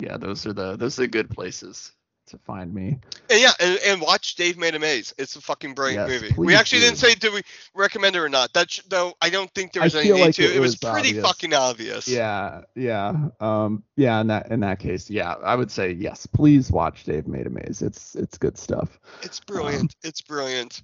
yeah, 0.00 0.16
those 0.18 0.46
are 0.46 0.52
the 0.52 0.76
those 0.76 0.98
are 0.98 1.02
the 1.02 1.08
good 1.08 1.30
places 1.30 1.92
to 2.26 2.38
find 2.38 2.72
me. 2.72 2.98
And 3.30 3.40
yeah, 3.40 3.52
and, 3.60 3.78
and 3.86 4.00
watch 4.00 4.34
Dave 4.36 4.56
Made 4.58 4.74
a 4.74 4.78
Maze. 4.78 5.14
It's 5.18 5.36
a 5.36 5.40
fucking 5.40 5.74
brilliant 5.74 6.08
Yes, 6.10 6.22
movie. 6.22 6.34
We 6.36 6.54
actually 6.54 6.80
do. 6.80 6.86
didn't 6.86 6.98
say 6.98 7.14
do 7.14 7.32
we 7.32 7.42
recommend 7.74 8.16
it 8.16 8.20
or 8.20 8.28
not. 8.28 8.52
That 8.52 8.70
sh- 8.70 8.80
though 8.88 9.14
I 9.20 9.30
don't 9.30 9.52
think 9.54 9.72
there 9.72 9.82
I 9.82 9.86
was 9.86 9.92
feel 9.94 10.02
anything 10.02 10.20
like 10.20 10.34
to 10.36 10.42
it 10.44 10.56
it. 10.56 10.60
Was, 10.60 10.72
was 10.80 10.90
pretty 10.92 11.08
obvious. 11.10 11.26
fucking 11.26 11.54
obvious. 11.54 12.08
Yeah, 12.08 12.62
yeah, 12.74 13.28
um, 13.40 13.84
yeah. 13.96 14.20
In 14.20 14.26
that 14.28 14.50
in 14.50 14.60
that 14.60 14.78
case, 14.78 15.08
yeah, 15.10 15.34
I 15.34 15.54
would 15.54 15.70
say 15.70 15.92
yes. 15.92 16.26
Please 16.26 16.70
watch 16.70 17.04
Dave 17.04 17.26
Made 17.26 17.46
a 17.46 17.50
Maze. 17.50 17.82
It's 17.82 18.14
it's 18.14 18.38
good 18.38 18.58
stuff. 18.58 18.98
It's 19.22 19.40
brilliant. 19.40 19.94
it's 20.02 20.22
brilliant. 20.22 20.82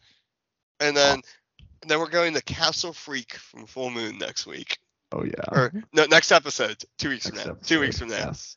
And 0.80 0.96
then 0.96 1.20
and 1.82 1.90
then 1.90 1.98
we're 1.98 2.08
going 2.08 2.34
to 2.34 2.42
Castle 2.42 2.92
Freak 2.92 3.34
from 3.34 3.66
Full 3.66 3.90
Moon 3.90 4.18
next 4.18 4.46
week. 4.46 4.78
Oh 5.12 5.24
yeah. 5.24 5.32
Or 5.50 5.72
no, 5.92 6.06
next 6.06 6.32
episode. 6.32 6.82
Two 6.98 7.10
weeks 7.10 7.26
Next 7.26 7.42
from 7.42 7.52
now. 7.52 7.58
Two 7.62 7.80
weeks 7.80 7.98
from 7.98 8.08
now. 8.08 8.16
Yes. 8.16 8.56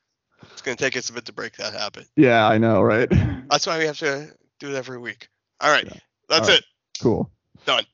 It's 0.54 0.62
gonna 0.62 0.76
take 0.78 0.96
us 0.98 1.10
a 1.10 1.14
bit 1.14 1.26
to 1.26 1.34
break 1.34 1.58
that 1.58 1.74
habit. 1.74 2.08
Yeah, 2.16 2.48
I 2.48 2.58
know, 2.58 2.82
right? 2.82 3.10
That's 3.50 3.68
why 3.68 3.78
we 3.78 3.86
have 3.86 4.00
to 4.00 4.32
do 4.60 4.70
it 4.70 4.76
every 4.76 4.98
week. 4.98 5.30
All 5.62 5.72
right. 5.72 5.86
Yeah. 5.86 6.00
That's 6.30 6.48
All 6.48 6.54
right. 6.54 6.60
it. 6.60 6.66
cool. 7.02 7.32
Done. 7.66 7.86